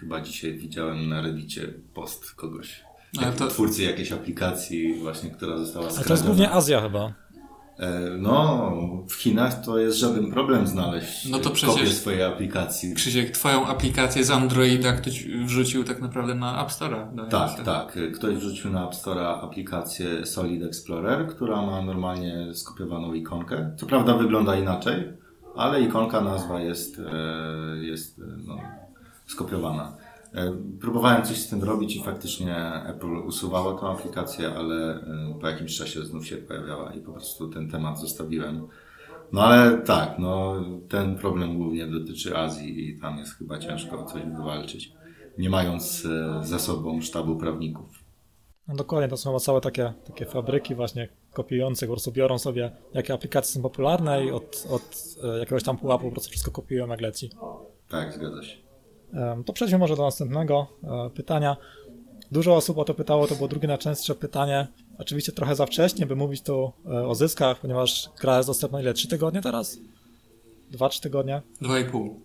chyba 0.00 0.20
dzisiaj 0.20 0.54
widziałem 0.54 1.08
na 1.08 1.22
Reddicie 1.22 1.74
post 1.94 2.32
kogoś, 2.32 2.84
ale 3.18 3.32
to... 3.32 3.48
twórcy 3.48 3.82
jakiejś 3.82 4.12
aplikacji 4.12 4.94
właśnie, 5.00 5.30
która 5.30 5.58
została 5.58 5.90
skradziona. 5.90 5.98
Ale 5.98 6.08
to 6.08 6.12
jest 6.14 6.26
głównie 6.26 6.50
Azja 6.50 6.80
chyba. 6.80 7.12
E, 7.78 8.10
no, 8.18 8.72
w 9.08 9.14
Chinach 9.14 9.64
to 9.64 9.78
jest 9.78 9.98
żaden 9.98 10.30
problem 10.30 10.66
znaleźć 10.66 11.28
no 11.28 11.38
to 11.38 11.50
przecież, 11.50 11.74
kopię 11.74 11.90
swojej 11.90 12.22
aplikacji. 12.22 12.94
Krzysiek, 12.94 13.30
twoją 13.30 13.66
aplikację 13.66 14.24
z 14.24 14.30
Androida 14.30 14.92
ktoś 14.92 15.24
wrzucił 15.24 15.84
tak 15.84 16.00
naprawdę 16.00 16.34
na 16.34 16.62
App 16.62 16.70
Store'a. 16.70 17.28
Tak, 17.30 17.64
tak. 17.64 17.98
Ktoś 18.14 18.36
wrzucił 18.36 18.70
na 18.70 18.88
App 18.88 18.94
Store'a 18.94 19.44
aplikację 19.44 20.26
Solid 20.26 20.62
Explorer, 20.62 21.26
która 21.26 21.62
ma 21.62 21.82
normalnie 21.82 22.54
skopiowaną 22.54 23.14
ikonkę. 23.14 23.72
Co 23.76 23.86
prawda 23.86 24.14
wygląda 24.14 24.56
inaczej, 24.56 25.12
ale 25.56 25.80
ikonka, 25.80 26.20
nazwa 26.20 26.60
jest, 26.60 26.98
e, 26.98 27.84
jest 27.84 28.20
no, 28.46 28.58
skopiowana. 29.26 29.97
E, 30.34 30.52
próbowałem 30.80 31.24
coś 31.24 31.36
z 31.36 31.48
tym 31.48 31.64
robić 31.64 31.96
i 31.96 32.02
faktycznie 32.02 32.56
Apple 32.86 33.16
usuwało 33.26 33.72
tę 33.72 33.86
aplikację, 33.86 34.48
ale 34.54 34.94
e, 34.94 35.38
po 35.40 35.48
jakimś 35.48 35.76
czasie 35.76 36.04
znów 36.04 36.26
się 36.26 36.36
pojawiała 36.36 36.94
i 36.94 37.00
po 37.00 37.12
prostu 37.12 37.48
ten 37.48 37.70
temat 37.70 38.00
zostawiłem. 38.00 38.68
No 39.32 39.42
ale 39.42 39.78
tak, 39.78 40.18
no 40.18 40.54
ten 40.88 41.18
problem 41.18 41.58
głównie 41.58 41.86
dotyczy 41.86 42.36
Azji 42.36 42.88
i 42.88 43.00
tam 43.00 43.18
jest 43.18 43.38
chyba 43.38 43.58
ciężko 43.58 44.04
coś 44.04 44.22
wywalczyć, 44.22 44.92
nie 45.38 45.50
mając 45.50 46.06
e, 46.06 46.40
za 46.46 46.58
sobą 46.58 47.00
sztabu 47.00 47.36
prawników. 47.36 47.88
No 48.68 48.74
dokładnie, 48.74 49.08
to 49.08 49.16
są 49.16 49.38
całe 49.38 49.60
takie, 49.60 49.92
takie 50.06 50.26
fabryki 50.26 50.74
właśnie 50.74 51.08
kopiujące, 51.32 51.86
po 51.86 51.92
prostu 51.92 52.12
biorą 52.12 52.38
sobie, 52.38 52.70
jakie 52.94 53.14
aplikacje 53.14 53.54
są 53.54 53.62
popularne 53.62 54.24
i 54.24 54.30
od, 54.30 54.66
od 54.70 55.16
jakiegoś 55.38 55.62
tam 55.62 55.78
pułapu 55.78 56.04
po 56.04 56.10
prostu 56.10 56.30
wszystko 56.30 56.50
kopiują 56.50 56.86
jak 56.86 57.00
leci. 57.00 57.30
Tak, 57.88 58.12
zgadza 58.12 58.42
się. 58.42 58.67
To 59.46 59.52
przejdźmy 59.52 59.78
może 59.78 59.96
do 59.96 60.02
następnego 60.02 60.66
e, 60.84 61.10
pytania. 61.10 61.56
Dużo 62.32 62.56
osób 62.56 62.78
o 62.78 62.84
to 62.84 62.94
pytało, 62.94 63.26
to 63.26 63.34
było 63.34 63.48
drugie 63.48 63.68
najczęstsze 63.68 64.14
pytanie. 64.14 64.66
Oczywiście 64.98 65.32
trochę 65.32 65.56
za 65.56 65.66
wcześnie, 65.66 66.06
by 66.06 66.16
mówić 66.16 66.42
tu 66.42 66.72
e, 66.86 67.06
o 67.06 67.14
zyskach, 67.14 67.60
ponieważ 67.60 68.10
gra 68.20 68.36
jest 68.36 68.48
dostępna 68.48 68.80
ile? 68.80 68.94
Trzy 68.94 69.08
tygodnie 69.08 69.42
teraz? 69.42 69.78
Dwa, 70.70 70.88
trzy 70.88 71.00
tygodnie? 71.00 71.42
Dwa 71.60 71.78
i 71.78 71.84
pół. 71.84 72.20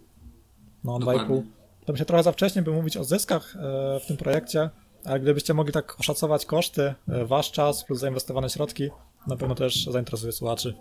No, 0.84 1.00
dwa 1.00 1.16
i 1.16 1.28
pół. 1.28 1.44
To 1.86 1.96
się 1.96 2.06
trochę 2.06 2.24
za 2.24 2.32
wcześnie, 2.32 2.62
by 2.62 2.72
mówić 2.72 2.98
o 2.98 3.04
zyskach 3.04 3.56
e, 3.56 4.00
w 4.00 4.06
tym 4.06 4.18
projekcie, 4.18 4.70
ale 5.06 5.20
gdybyście 5.20 5.54
mogli 5.54 5.74
tak 5.74 6.00
oszacować 6.00 6.46
koszty, 6.46 6.94
wasz 7.08 7.52
czas 7.52 7.84
plus 7.84 8.00
zainwestowane 8.00 8.50
środki, 8.50 8.90
na 9.28 9.36
pewno 9.36 9.56
też 9.56 9.86
zainteresuje 9.86 10.32
słuchaczy 10.32 10.76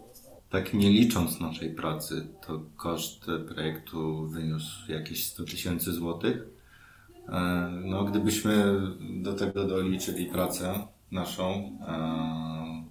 tak 0.52 0.74
nie 0.74 0.90
licząc 0.90 1.40
naszej 1.40 1.70
pracy, 1.70 2.26
to 2.46 2.60
koszt 2.76 3.26
projektu 3.48 4.26
wyniósł 4.28 4.92
jakieś 4.92 5.26
100 5.26 5.44
tysięcy 5.44 5.92
złotych. 5.92 6.36
E, 7.28 7.70
no, 7.84 8.04
gdybyśmy 8.04 8.80
do 9.22 9.34
tego 9.34 9.64
doliczyli 9.64 10.26
pracę 10.26 10.86
naszą, 11.10 11.78
e, 11.88 12.84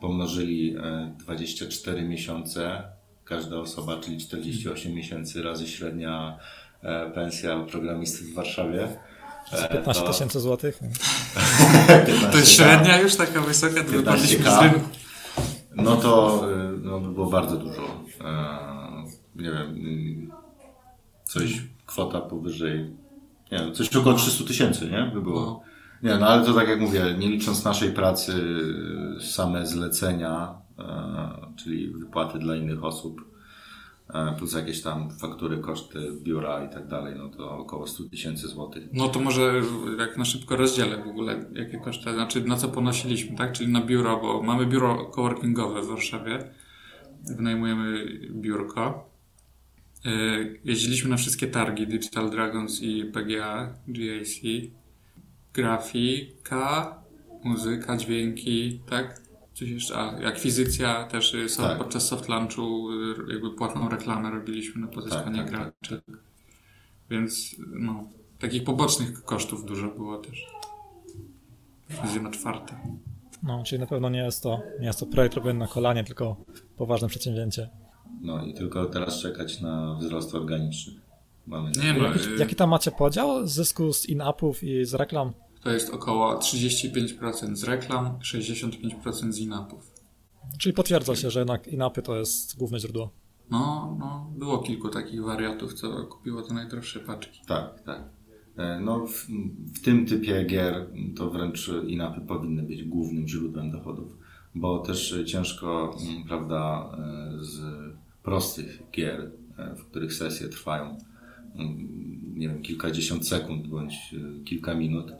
pomnożyli 0.00 0.76
24 1.18 2.00
e, 2.00 2.04
miesiące, 2.04 2.82
każda 3.24 3.56
osoba, 3.56 4.00
czyli 4.00 4.18
48 4.18 4.94
miesięcy 4.94 5.42
razy 5.42 5.68
średnia 5.68 6.38
pensja 7.14 7.60
programisty 7.60 8.24
w 8.24 8.34
Warszawie. 8.34 8.88
15 9.72 10.04
tysięcy 10.04 10.40
złotych. 10.40 10.80
to 12.32 12.38
jest 12.38 12.52
średnia 12.52 13.00
już 13.00 13.16
taka 13.16 13.40
wysoka, 13.40 13.84
to 13.84 13.92
15 13.92 14.38
no 15.78 15.96
to 15.96 16.42
y, 16.50 16.78
no, 16.82 17.00
by 17.00 17.12
było 17.12 17.26
bardzo 17.26 17.56
dużo. 17.56 17.82
E, 18.24 18.58
nie 19.36 19.50
wiem, 19.50 19.76
y, 19.76 20.28
coś, 21.24 21.62
kwota 21.86 22.20
powyżej, 22.20 22.90
nie 23.52 23.58
wiem, 23.58 23.74
coś 23.74 23.96
około 23.96 24.14
300 24.14 24.44
tysięcy, 24.44 24.90
nie? 24.90 25.10
By 25.14 25.22
było. 25.22 25.40
No. 25.40 25.60
Nie, 26.02 26.16
no 26.18 26.26
ale 26.26 26.44
to 26.44 26.54
tak 26.54 26.68
jak 26.68 26.80
mówię, 26.80 27.14
nie 27.18 27.28
licząc 27.28 27.64
naszej 27.64 27.92
pracy, 27.92 28.32
same 29.20 29.66
zlecenia, 29.66 30.54
czyli 31.56 31.90
wypłaty 31.90 32.38
dla 32.38 32.56
innych 32.56 32.84
osób, 32.84 33.27
plus 34.38 34.54
jakieś 34.54 34.82
tam 34.82 35.10
faktury, 35.10 35.58
koszty 35.58 35.98
biura 36.22 36.64
i 36.64 36.68
tak 36.74 36.86
dalej, 36.86 37.14
no 37.18 37.28
to 37.28 37.58
około 37.58 37.86
100 37.86 38.04
tysięcy 38.04 38.48
złotych. 38.48 38.88
No 38.92 39.08
to 39.08 39.20
może 39.20 39.62
jak 39.98 40.16
na 40.16 40.24
szybko 40.24 40.56
rozdzielę 40.56 41.04
w 41.04 41.08
ogóle, 41.08 41.44
jakie 41.52 41.78
koszty, 41.78 42.12
znaczy 42.12 42.44
na 42.44 42.56
co 42.56 42.68
ponosiliśmy, 42.68 43.36
tak? 43.36 43.52
Czyli 43.52 43.72
na 43.72 43.80
biuro, 43.80 44.20
bo 44.20 44.42
mamy 44.42 44.66
biuro 44.66 45.04
coworkingowe 45.04 45.82
w 45.82 45.86
Warszawie, 45.86 46.50
wynajmujemy 47.36 48.06
biurko. 48.30 49.10
E, 50.04 50.10
jeździliśmy 50.64 51.10
na 51.10 51.16
wszystkie 51.16 51.46
targi 51.46 51.86
Digital 51.86 52.30
Dragons 52.30 52.82
i 52.82 53.04
PGA, 53.04 53.74
GAC, 53.88 54.40
grafika, 55.54 56.98
muzyka, 57.44 57.96
dźwięki, 57.96 58.80
tak? 58.90 59.27
Coś 59.58 59.68
jeszcze, 59.68 59.96
a 59.96 60.28
akwizycja 60.28 61.04
też 61.04 61.34
y, 61.34 61.48
so, 61.48 61.62
Tak. 61.62 61.78
podczas 61.78 62.08
soft 62.08 62.28
launchu 62.28 62.92
y, 62.92 63.32
jakby 63.32 63.50
płatną 63.50 63.88
reklamę 63.88 64.30
robiliśmy 64.30 64.80
na 64.80 64.86
pozyskanie 64.86 65.38
Tak, 65.38 65.50
tak, 65.50 65.60
graczy. 65.60 66.02
Więc 67.10 67.56
no, 67.66 68.04
takich 68.38 68.64
pobocznych 68.64 69.24
kosztów 69.24 69.64
dużo 69.64 69.88
było 69.88 70.18
też. 70.18 70.46
Fuzja 71.90 72.22
na 72.22 72.30
czwarte. 72.30 72.78
No, 73.42 73.62
czyli 73.62 73.80
na 73.80 73.86
pewno 73.86 74.08
nie 74.08 74.18
jest 74.18 74.42
to, 74.42 74.60
nie 74.80 74.86
jest 74.86 75.00
to 75.00 75.06
projekt 75.06 75.34
robiony 75.34 75.58
na 75.58 75.66
kolanie, 75.66 76.04
tylko 76.04 76.44
poważne 76.76 77.08
przedsięwzięcie. 77.08 77.68
No 78.20 78.44
i 78.44 78.54
tylko 78.54 78.86
teraz 78.86 79.20
czekać 79.22 79.60
na 79.60 79.94
wzrost 80.00 80.34
organiczny. 80.34 80.92
Mamy 81.46 81.70
Nie 81.82 81.92
no, 81.92 82.04
Jaki, 82.04 82.20
y, 82.20 82.36
jaki 82.38 82.54
tam 82.54 82.70
macie 82.70 82.90
podział 82.90 83.46
zysku 83.46 83.92
z 83.92 84.08
in-upów 84.08 84.64
i 84.64 84.84
z 84.84 84.94
reklam? 84.94 85.32
To 85.68 85.74
jest 85.74 85.90
około 85.90 86.38
35% 86.38 87.56
z 87.56 87.64
reklam, 87.64 88.18
65% 88.18 89.32
z 89.32 89.38
in-upów. 89.38 89.92
Czyli 90.58 90.72
potwierdza 90.72 91.16
się, 91.16 91.30
że 91.30 91.38
jednak 91.38 91.66
in-upy 91.66 92.02
to 92.02 92.16
jest 92.16 92.58
główne 92.58 92.80
źródło. 92.80 93.10
No, 93.50 93.96
no, 94.00 94.30
było 94.36 94.58
kilku 94.58 94.88
takich 94.88 95.22
wariatów, 95.22 95.74
co 95.74 96.04
kupiło 96.06 96.42
te 96.42 96.54
najdroższe 96.54 97.00
paczki. 97.00 97.40
Tak, 97.46 97.82
tak. 97.82 98.02
E, 98.56 98.80
No, 98.80 99.06
w, 99.06 99.26
w 99.74 99.80
tym 99.84 100.06
typie 100.06 100.44
gier 100.44 100.86
to 101.16 101.30
wręcz 101.30 101.70
inapy 101.86 102.20
powinny 102.20 102.62
być 102.62 102.84
głównym 102.84 103.28
źródłem 103.28 103.70
dochodów, 103.70 104.16
bo 104.54 104.78
też 104.78 105.14
ciężko, 105.26 105.96
mm, 106.00 106.24
prawda, 106.24 106.90
e, 106.98 107.44
z 107.44 107.60
prostych 108.22 108.82
gier, 108.92 109.32
e, 109.58 109.74
w 109.74 109.84
których 109.84 110.14
sesje 110.14 110.48
trwają, 110.48 110.98
nie 112.34 112.48
wiem, 112.48 112.62
kilkadziesiąt 112.62 113.28
sekund 113.28 113.66
bądź 113.66 114.14
e, 114.14 114.44
kilka 114.44 114.74
minut, 114.74 115.12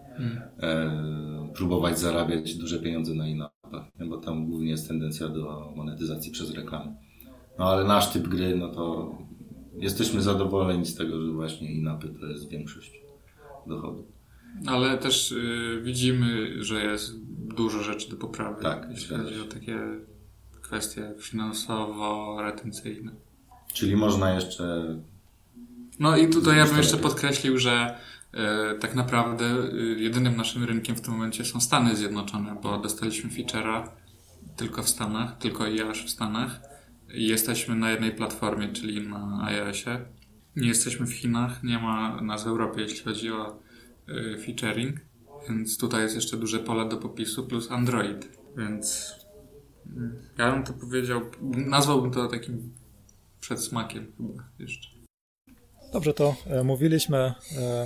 e, 0.61 1.49
próbować 1.55 1.99
zarabiać 1.99 2.55
duże 2.55 2.79
pieniądze 2.79 3.15
na 3.15 3.29
inapach, 3.29 3.85
bo 4.09 4.19
tam 4.19 4.47
głównie 4.47 4.71
jest 4.71 4.89
tendencja 4.89 5.29
do 5.29 5.73
monetyzacji 5.77 6.33
przez 6.33 6.55
reklamy. 6.55 6.97
No 7.59 7.65
ale 7.65 7.85
nasz 7.85 8.13
typ 8.13 8.29
gry, 8.29 8.57
no 8.57 8.69
to 8.69 9.19
jesteśmy 9.79 10.23
zadowoleni 10.23 10.87
z 10.87 10.95
tego, 10.95 11.27
że 11.27 11.33
właśnie 11.33 11.73
inapy 11.73 12.09
to 12.21 12.27
jest 12.27 12.49
większość 12.49 12.93
dochodu. 13.67 14.07
Ale 14.67 14.99
też 14.99 15.33
y, 15.33 15.81
widzimy, 15.85 16.53
że 16.65 16.85
jest 16.85 17.15
dużo 17.57 17.83
rzeczy 17.83 18.11
do 18.11 18.17
poprawy, 18.17 18.63
Tak, 18.63 18.87
jeśli 18.91 19.17
chodzi 19.17 19.41
o 19.41 19.45
takie 19.45 19.79
kwestie 20.61 21.15
finansowo-retencyjne. 21.19 23.11
Czyli 23.73 23.97
można 23.97 24.35
jeszcze 24.35 24.97
No 25.99 26.17
i 26.17 26.29
tutaj 26.29 26.57
ja 26.57 26.67
bym 26.67 26.77
jeszcze 26.77 26.97
podkreślił, 26.97 27.59
że 27.59 27.99
e, 28.33 28.75
tak 28.75 28.95
naprawdę 28.95 29.45
e, 29.45 29.77
jedynym 29.79 30.37
naszym 30.37 30.65
rynkiem 30.65 30.97
w 30.97 31.01
tym 31.01 31.13
momencie 31.13 31.45
są 31.45 31.61
Stany 31.61 31.97
Zjednoczone, 31.97 32.57
bo 32.63 32.79
dostaliśmy 32.79 33.31
feature'a 33.31 33.89
tylko 34.57 34.83
w 34.83 34.89
Stanach, 34.89 35.39
tylko 35.39 35.67
i 35.67 35.81
aż 35.81 36.07
w 36.07 36.11
Stanach. 36.11 36.61
I 37.15 37.27
jesteśmy 37.27 37.75
na 37.75 37.91
jednej 37.91 38.13
platformie, 38.13 38.69
czyli 38.69 39.09
na 39.09 39.45
iOSie. 39.45 40.01
Nie 40.57 40.69
jesteśmy 40.69 41.07
w 41.07 41.13
Chinach, 41.13 41.63
nie 41.63 41.79
ma 41.79 42.21
nas 42.21 42.45
w 42.45 42.47
Europie, 42.47 42.83
jeśli 42.83 43.05
chodzi 43.05 43.33
o 43.33 43.63
e, 44.09 44.39
featuring, 44.39 45.01
więc 45.49 45.79
tutaj 45.79 46.03
jest 46.03 46.15
jeszcze 46.15 46.37
duże 46.37 46.59
pole 46.59 46.89
do 46.89 46.97
popisu, 46.97 47.47
plus 47.47 47.71
Android, 47.71 48.39
więc 48.57 49.15
mm, 49.97 50.17
ja 50.39 50.53
bym 50.53 50.65
to 50.65 50.73
powiedział, 50.73 51.21
nazwałbym 51.43 52.11
to 52.11 52.29
takim 52.29 52.73
przedsmakiem 53.41 54.13
chyba 54.17 54.45
jeszcze. 54.59 54.98
Dobrze, 55.93 56.15
to 56.15 56.37
e, 56.47 56.65
mówiliśmy, 56.65 57.17
e, 57.19 57.35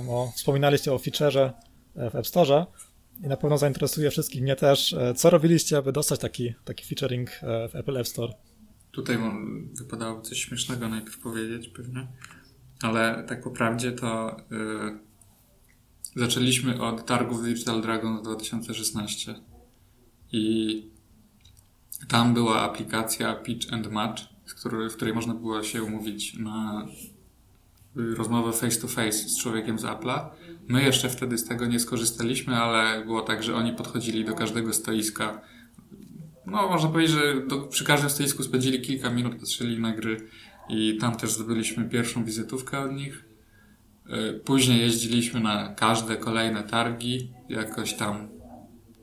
o, 0.09 0.31
wspominaliście 0.35 0.93
o 0.93 0.99
featureze 0.99 1.53
e, 1.95 2.09
w 2.09 2.15
App 2.15 2.27
Store 2.27 2.65
i 3.23 3.27
na 3.27 3.37
pewno 3.37 3.57
zainteresuje 3.57 4.11
wszystkich, 4.11 4.41
mnie 4.41 4.55
też. 4.55 4.95
Co 5.15 5.29
robiliście, 5.29 5.77
aby 5.77 5.91
dostać 5.91 6.19
taki, 6.19 6.53
taki 6.65 6.85
featuring 6.85 7.29
w 7.71 7.75
Apple 7.75 7.97
App 7.97 8.07
Store? 8.07 8.33
Tutaj 8.91 9.17
wypadałoby 9.73 10.21
coś 10.21 10.39
śmiesznego 10.39 10.89
najpierw 10.89 11.19
powiedzieć 11.19 11.67
pewnie, 11.67 12.07
ale 12.81 13.23
tak 13.27 13.43
po 13.43 13.51
prawdzie 13.51 13.91
to 13.91 14.37
y, 14.39 14.39
zaczęliśmy 16.15 16.81
od 16.81 17.05
targów 17.05 17.43
Digital 17.43 17.81
Dragon 17.81 18.19
w 18.19 18.23
2016 18.23 19.35
i 20.31 20.91
tam 22.07 22.33
była 22.33 22.61
aplikacja 22.61 23.35
Pitch 23.35 23.73
and 23.73 23.91
Match, 23.91 24.23
w 24.89 24.95
której 24.95 25.13
można 25.13 25.33
było 25.33 25.63
się 25.63 25.83
umówić 25.83 26.33
na 26.37 26.87
rozmowę 27.95 28.53
face 28.53 28.81
to 28.81 28.87
face 28.87 29.11
z 29.11 29.39
człowiekiem 29.39 29.79
z 29.79 29.83
Apple'a. 29.83 30.29
My 30.67 30.83
jeszcze 30.83 31.09
wtedy 31.09 31.37
z 31.37 31.45
tego 31.47 31.65
nie 31.65 31.79
skorzystaliśmy, 31.79 32.55
ale 32.55 33.05
było 33.05 33.21
tak, 33.21 33.43
że 33.43 33.55
oni 33.55 33.73
podchodzili 33.73 34.25
do 34.25 34.35
każdego 34.35 34.73
stoiska 34.73 35.41
no, 36.45 36.67
można 36.69 36.89
powiedzieć, 36.89 37.15
że 37.15 37.47
do, 37.47 37.61
przy 37.61 37.85
każdym 37.85 38.09
stoisku 38.09 38.43
spędzili 38.43 38.81
kilka 38.81 39.09
minut, 39.09 39.35
patrzyli 39.39 39.79
na 39.79 39.91
gry 39.91 40.27
i 40.69 40.97
tam 40.97 41.17
też 41.17 41.31
zdobyliśmy 41.31 41.89
pierwszą 41.89 42.25
wizytówkę 42.25 42.79
od 42.79 42.93
nich. 42.93 43.25
Y, 44.09 44.39
Później 44.45 44.79
jeździliśmy 44.79 45.39
na 45.39 45.75
każde 45.75 46.17
kolejne 46.17 46.63
targi, 46.63 47.31
jakoś 47.49 47.93
tam 47.93 48.29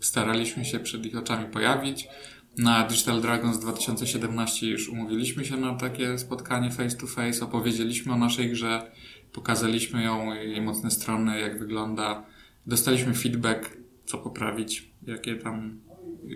staraliśmy 0.00 0.64
się 0.64 0.80
przed 0.80 1.06
ich 1.06 1.16
oczami 1.16 1.46
pojawić. 1.46 2.08
Na 2.58 2.86
Digital 2.86 3.20
Dragons 3.20 3.58
2017 3.58 4.66
już 4.66 4.88
umówiliśmy 4.88 5.44
się 5.44 5.56
na 5.56 5.74
takie 5.74 6.18
spotkanie 6.18 6.70
face 6.70 6.96
to 6.96 7.06
face, 7.06 7.44
opowiedzieliśmy 7.44 8.12
o 8.12 8.16
naszej 8.16 8.50
grze, 8.50 8.90
pokazaliśmy 9.32 10.02
ją, 10.02 10.34
jej 10.34 10.60
mocne 10.60 10.90
strony, 10.90 11.40
jak 11.40 11.58
wygląda. 11.58 12.26
Dostaliśmy 12.66 13.14
feedback, 13.14 13.76
co 14.04 14.18
poprawić, 14.18 14.92
jakie 15.06 15.36
tam 15.36 15.80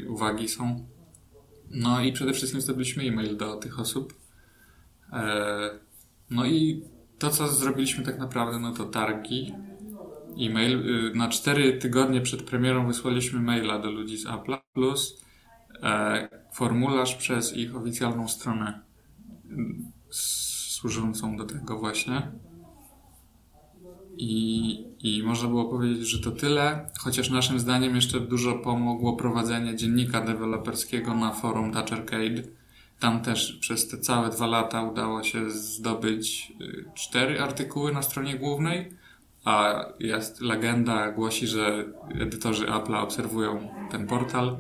uwagi 0.09 0.49
są. 0.49 0.87
No 1.71 2.01
i 2.01 2.13
przede 2.13 2.33
wszystkim 2.33 2.61
zdobyliśmy 2.61 3.03
e-mail 3.03 3.37
do 3.37 3.57
tych 3.57 3.81
osób. 3.81 4.15
E, 5.13 5.85
No 6.31 6.47
i 6.47 6.83
to, 7.19 7.31
co 7.31 7.49
zrobiliśmy 7.49 8.05
tak 8.05 8.19
naprawdę, 8.19 8.59
no 8.59 8.73
to 8.73 8.85
targi, 8.85 9.53
e-mail. 10.41 10.89
Y, 11.11 11.15
Na 11.15 11.29
cztery 11.29 11.73
tygodnie 11.73 12.21
przed 12.21 12.43
premierą 12.43 12.87
wysłaliśmy 12.87 13.41
maila 13.41 13.79
do 13.79 13.91
ludzi 13.91 14.17
z 14.17 14.27
Apple, 14.27 14.55
plus 14.73 15.24
formularz 16.53 17.15
przez 17.15 17.57
ich 17.57 17.77
oficjalną 17.77 18.29
stronę 18.29 18.81
mm, 19.51 19.93
służącą 20.11 21.37
do 21.37 21.45
tego 21.45 21.79
właśnie. 21.79 22.33
I, 24.17 24.85
I 25.01 25.23
można 25.23 25.49
było 25.49 25.65
powiedzieć, 25.65 26.09
że 26.09 26.19
to 26.19 26.31
tyle, 26.31 26.91
chociaż 27.01 27.31
naszym 27.31 27.61
zdaniem 27.61 27.97
jeszcze 27.97 28.21
dużo 28.21 28.55
pomogło 28.55 29.17
prowadzenie 29.17 29.77
dziennika 29.77 30.21
deweloperskiego 30.21 31.15
na 31.15 31.33
forum 31.33 31.73
Touch 31.73 31.93
Arcade. 31.93 32.43
Tam 33.01 33.23
też 33.23 33.53
przez 33.53 33.89
te 33.89 33.99
całe 33.99 34.31
dwa 34.31 34.47
lata 34.47 34.83
udało 34.83 35.23
się 35.23 35.51
zdobyć 35.51 36.53
y, 36.61 36.85
cztery 36.95 37.41
artykuły 37.41 37.93
na 37.93 38.03
stronie 38.03 38.39
głównej, 38.39 38.93
a 39.45 39.85
jest 40.01 40.41
legenda, 40.41 41.11
głosi, 41.13 41.47
że 41.47 41.85
edytorzy 42.21 42.67
Apple'a 42.67 43.03
obserwują 43.03 43.69
ten 43.91 44.07
portal. 44.07 44.57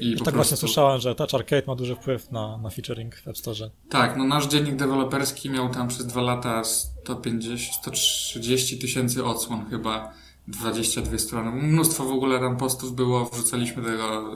I 0.00 0.16
po 0.16 0.24
Tak 0.24 0.34
właśnie 0.34 0.48
prostu- 0.48 0.56
słyszałem, 0.56 1.00
że 1.00 1.14
Touch 1.14 1.34
Arcade 1.34 1.62
ma 1.66 1.74
duży 1.74 1.94
wpływ 1.94 2.30
na, 2.30 2.58
na 2.58 2.70
featuring 2.70 3.16
w 3.16 3.28
App 3.28 3.38
Store. 3.38 3.70
tak, 3.88 4.16
no 4.16 4.24
nasz 4.24 4.46
dziennik 4.46 4.76
deweloperski 4.76 5.50
miał 5.50 5.68
tam 5.68 5.88
przez 5.88 6.06
dwa 6.06 6.20
lata 6.22 6.64
150, 6.64 7.60
130 7.60 8.78
tysięcy 8.78 9.24
odsłon 9.24 9.66
chyba, 9.70 10.12
22 10.48 11.18
strony. 11.18 11.50
Mnóstwo 11.62 12.04
w 12.04 12.10
ogóle 12.12 12.40
tam 12.40 12.56
postów 12.56 12.94
było, 12.94 13.24
wrzucaliśmy 13.24 13.82
tego 13.82 14.32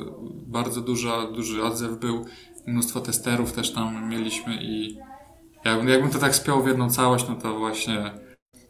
bardzo 0.46 0.80
dużo, 0.80 1.32
duży 1.32 1.62
odzew 1.62 1.98
był, 1.98 2.24
mnóstwo 2.66 3.00
testerów 3.00 3.52
też 3.52 3.72
tam 3.72 4.08
mieliśmy 4.10 4.62
i 4.62 4.98
jakbym, 5.64 5.88
jakbym 5.88 6.10
to 6.10 6.18
tak 6.18 6.34
spiął 6.34 6.62
w 6.62 6.66
jedną 6.66 6.90
całość, 6.90 7.28
no 7.28 7.34
to 7.34 7.58
właśnie 7.58 8.10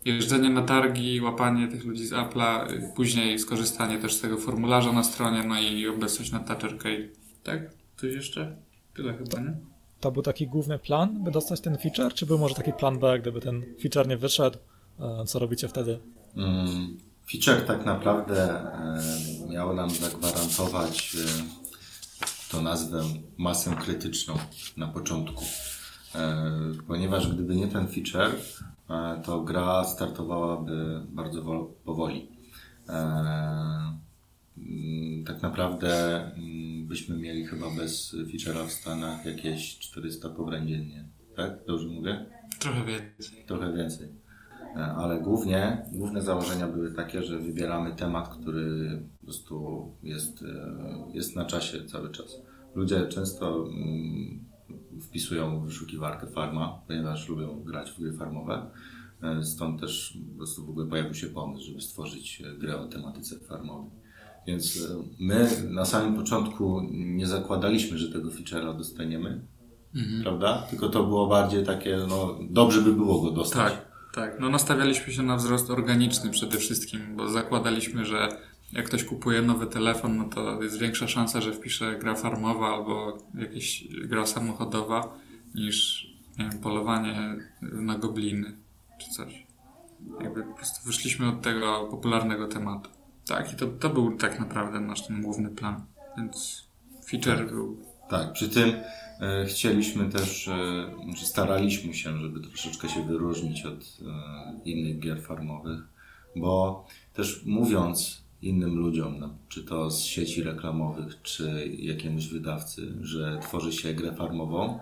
jeżdżenie 0.07 0.51
na 0.51 0.63
targi, 0.63 1.21
łapanie 1.21 1.69
tych 1.69 1.85
ludzi 1.85 2.07
z 2.07 2.13
Apple'a, 2.13 2.71
y, 2.73 2.93
później 2.97 3.39
skorzystanie 3.39 3.99
też 3.99 4.15
z 4.15 4.21
tego 4.21 4.37
formularza 4.37 4.93
na 4.93 5.05
stronie, 5.05 5.43
no 5.43 5.61
i 5.61 5.89
obecność 5.89 6.33
na 6.33 6.41
Touch 6.41 6.65
Arcade. 6.65 7.09
Tak? 7.43 7.71
Coś 7.97 8.15
jeszcze? 8.15 8.57
Tyle 8.95 9.15
chyba, 9.15 9.41
nie? 9.41 9.57
To 10.01 10.13
był 10.13 10.23
taki 10.23 10.47
główny 10.47 10.79
plan, 10.79 11.25
by 11.25 11.31
dostać 11.31 11.61
ten 11.61 11.79
feature, 11.79 12.15
czy 12.15 12.27
był 12.27 12.39
może 12.39 12.55
taki 12.55 12.73
plan 12.73 12.99
B, 12.99 13.19
gdyby 13.19 13.41
ten 13.41 13.63
feature 13.83 14.09
nie 14.09 14.17
wyszedł? 14.17 14.59
E, 15.01 15.25
Co 15.27 15.39
robicie 15.39 15.69
wtedy? 15.69 15.99
Mm, 16.37 16.97
Feature 17.33 17.67
tak 17.67 17.85
naprawdę 17.87 18.51
e, 18.51 19.01
miał 19.51 19.75
nam 19.75 19.91
zagwarantować 19.91 21.17
e, 21.17 21.45
to 22.51 22.63
nazwę 22.63 23.03
masę 23.37 23.77
krytyczną 23.77 24.35
na 24.77 24.87
początku. 24.89 25.45
E, 26.17 26.47
Ponieważ 26.87 27.33
gdyby 27.35 27.57
nie 27.57 27.69
ten 27.69 27.89
feature, 27.89 28.31
e, 28.91 29.23
to 29.25 29.41
gra 29.43 29.85
startowałaby 29.85 31.01
bardzo 31.09 31.43
wo- 31.43 31.71
powoli. 31.85 32.29
E, 32.89 32.93
mm, 34.59 35.25
Tak 35.27 35.43
naprawdę 35.43 36.23
mm, 36.33 36.87
byśmy 36.87 37.17
mieli 37.19 37.47
chyba 37.47 37.67
bez 37.77 38.15
feature'a 38.15 38.67
w 38.67 38.73
Stanach 38.73 39.27
jakieś 39.27 39.79
400 39.79 40.29
pobrań 40.31 40.69
dziennie. 40.69 41.05
Tak? 41.37 41.53
Dobrze 41.67 41.89
mówię? 41.89 42.27
Trochę 42.59 42.85
więcej. 42.85 43.45
Trochę 43.47 43.73
więcej. 43.73 44.09
Ale 44.97 45.21
głównie, 45.21 45.83
główne 45.93 46.23
założenia 46.23 46.67
były 46.69 46.93
takie, 46.93 47.23
że 47.23 47.39
wybieramy 47.39 47.95
temat, 47.95 48.29
który 48.29 48.99
po 49.21 49.25
prostu 49.27 49.87
jest, 50.03 50.45
jest 51.13 51.37
na 51.37 51.45
czasie 51.45 51.85
cały 51.85 52.11
czas. 52.11 52.41
ludzie 52.75 53.07
często 53.07 53.67
mm, 53.67 54.45
wpisują 55.01 55.61
w 55.61 55.67
wyszukiwarkę 55.67 56.27
farma, 56.27 56.81
ponieważ 56.87 57.29
lubią 57.29 57.63
grać 57.65 57.91
w 57.91 58.01
gry 58.01 58.13
farmowe. 58.13 58.67
E, 59.23 59.45
Stąd 59.45 59.81
też 59.81 60.19
po 60.33 60.37
prostu 60.37 60.67
w 60.67 60.71
ogóle 60.71 60.87
pojawił 60.87 61.15
się 61.15 61.27
pomysł, 61.27 61.65
żeby 61.65 61.81
stworzyć 61.81 62.43
e, 62.47 62.59
grę 62.59 62.81
o 62.81 62.87
tematyce 62.87 63.39
farmowej. 63.39 63.91
Więc 64.47 64.77
e, 64.91 65.03
my 65.19 65.49
na 65.71 65.85
samym 65.85 66.15
początku 66.15 66.81
nie 66.91 67.27
zakładaliśmy, 67.27 67.99
że 67.99 68.13
tego 68.13 68.29
feature'a 68.31 68.79
dostaniemy, 68.79 69.41
prawda? 70.23 70.67
Tylko 70.71 70.89
to 70.89 71.05
było 71.05 71.27
bardziej 71.27 71.65
takie, 71.65 71.99
no 72.09 72.39
dobrze 72.51 72.83
by 72.83 72.93
było 72.93 73.23
go 73.23 73.31
dostać. 73.31 73.73
Tak, 73.73 73.87
tak. 74.15 74.41
No 74.41 74.49
nastawialiśmy 74.49 75.13
się 75.13 75.23
na 75.23 75.37
wzrost 75.37 75.71
organiczny 75.71 76.31
przede 76.31 76.59
wszystkim, 76.59 77.01
bo 77.17 77.29
zakładaliśmy, 77.29 78.05
że 78.05 78.29
jak 78.73 78.87
ktoś 78.87 79.05
kupuje 79.05 79.43
nowy 79.43 79.67
telefon, 79.67 80.17
no 80.17 80.25
to 80.25 80.63
jest 80.63 80.79
większa 80.79 81.09
szansa, 81.09 81.41
że 81.41 81.53
wpisze 81.53 81.99
gra 81.99 82.15
farmowa 82.15 82.75
albo 82.75 83.19
jakaś 83.35 83.85
gra 83.91 84.27
samochodowa 84.27 85.19
niż 85.55 86.07
nie 86.39 86.51
wiem, 86.51 86.59
polowanie 86.61 87.37
na 87.63 87.99
gobliny 87.99 88.57
czy 88.99 89.11
coś. 89.11 89.47
Jakby 90.23 90.43
po 90.43 90.55
prostu 90.55 90.87
wyszliśmy 90.87 91.29
od 91.29 91.43
tego 91.43 91.89
popularnego 91.91 92.49
tematu. 92.49 92.91
Tak, 93.27 93.53
i 93.53 93.57
to, 93.57 93.67
to 93.67 93.91
był 93.91 94.17
tak 94.17 94.41
naprawdę 94.41 94.81
nasz 94.81 95.07
ten 95.07 95.23
główny 95.23 95.51
plan. 95.51 95.85
Więc 96.17 96.67
feature 97.11 97.47
był. 97.47 97.83
Tak, 98.09 98.33
przy 98.33 98.49
tym 98.49 98.73
e, 99.21 99.45
chcieliśmy 99.47 100.09
też, 100.09 100.49
e, 100.49 100.55
znaczy 101.05 101.27
staraliśmy 101.27 101.95
się, 101.95 102.19
żeby 102.19 102.41
troszeczkę 102.41 102.89
się 102.89 103.07
wyróżnić 103.07 103.67
od 103.67 103.81
e, 103.81 104.61
innych 104.65 104.99
gier 104.99 105.23
farmowych, 105.23 105.81
bo 106.37 106.87
też 107.13 107.43
mówiąc 107.47 108.26
innym 108.43 108.77
ludziom, 108.77 109.19
no, 109.19 109.39
czy 109.49 109.65
to 109.65 109.91
z 109.91 110.05
sieci 110.05 110.43
reklamowych, 110.43 111.23
czy 111.23 111.73
jakiemuś 111.79 112.27
wydawcy, 112.27 112.93
że 113.01 113.39
tworzy 113.43 113.73
się 113.73 113.95
grę 113.95 114.13
farmową, 114.13 114.79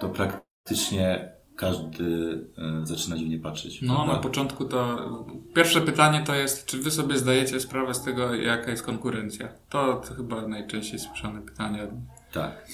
to 0.00 0.08
praktycznie 0.08 1.34
każdy 1.56 2.38
e, 2.58 2.86
zaczyna 2.86 3.16
dziwnie 3.16 3.38
patrzeć. 3.38 3.82
No, 3.82 3.94
prawda? 3.94 4.12
na 4.12 4.18
początku 4.18 4.64
to. 4.64 4.98
Pierwsze 5.54 5.80
pytanie 5.80 6.22
to 6.26 6.34
jest, 6.34 6.66
czy 6.66 6.78
wy 6.78 6.90
sobie 6.90 7.18
zdajecie 7.18 7.60
sprawę 7.60 7.94
z 7.94 8.02
tego, 8.02 8.34
jaka 8.34 8.70
jest 8.70 8.82
konkurencja? 8.82 9.48
To, 9.68 9.94
to 9.94 10.14
chyba 10.14 10.48
najczęściej 10.48 10.98
słyszane 10.98 11.42
pytanie. 11.42 11.88
Tak. 12.32 12.66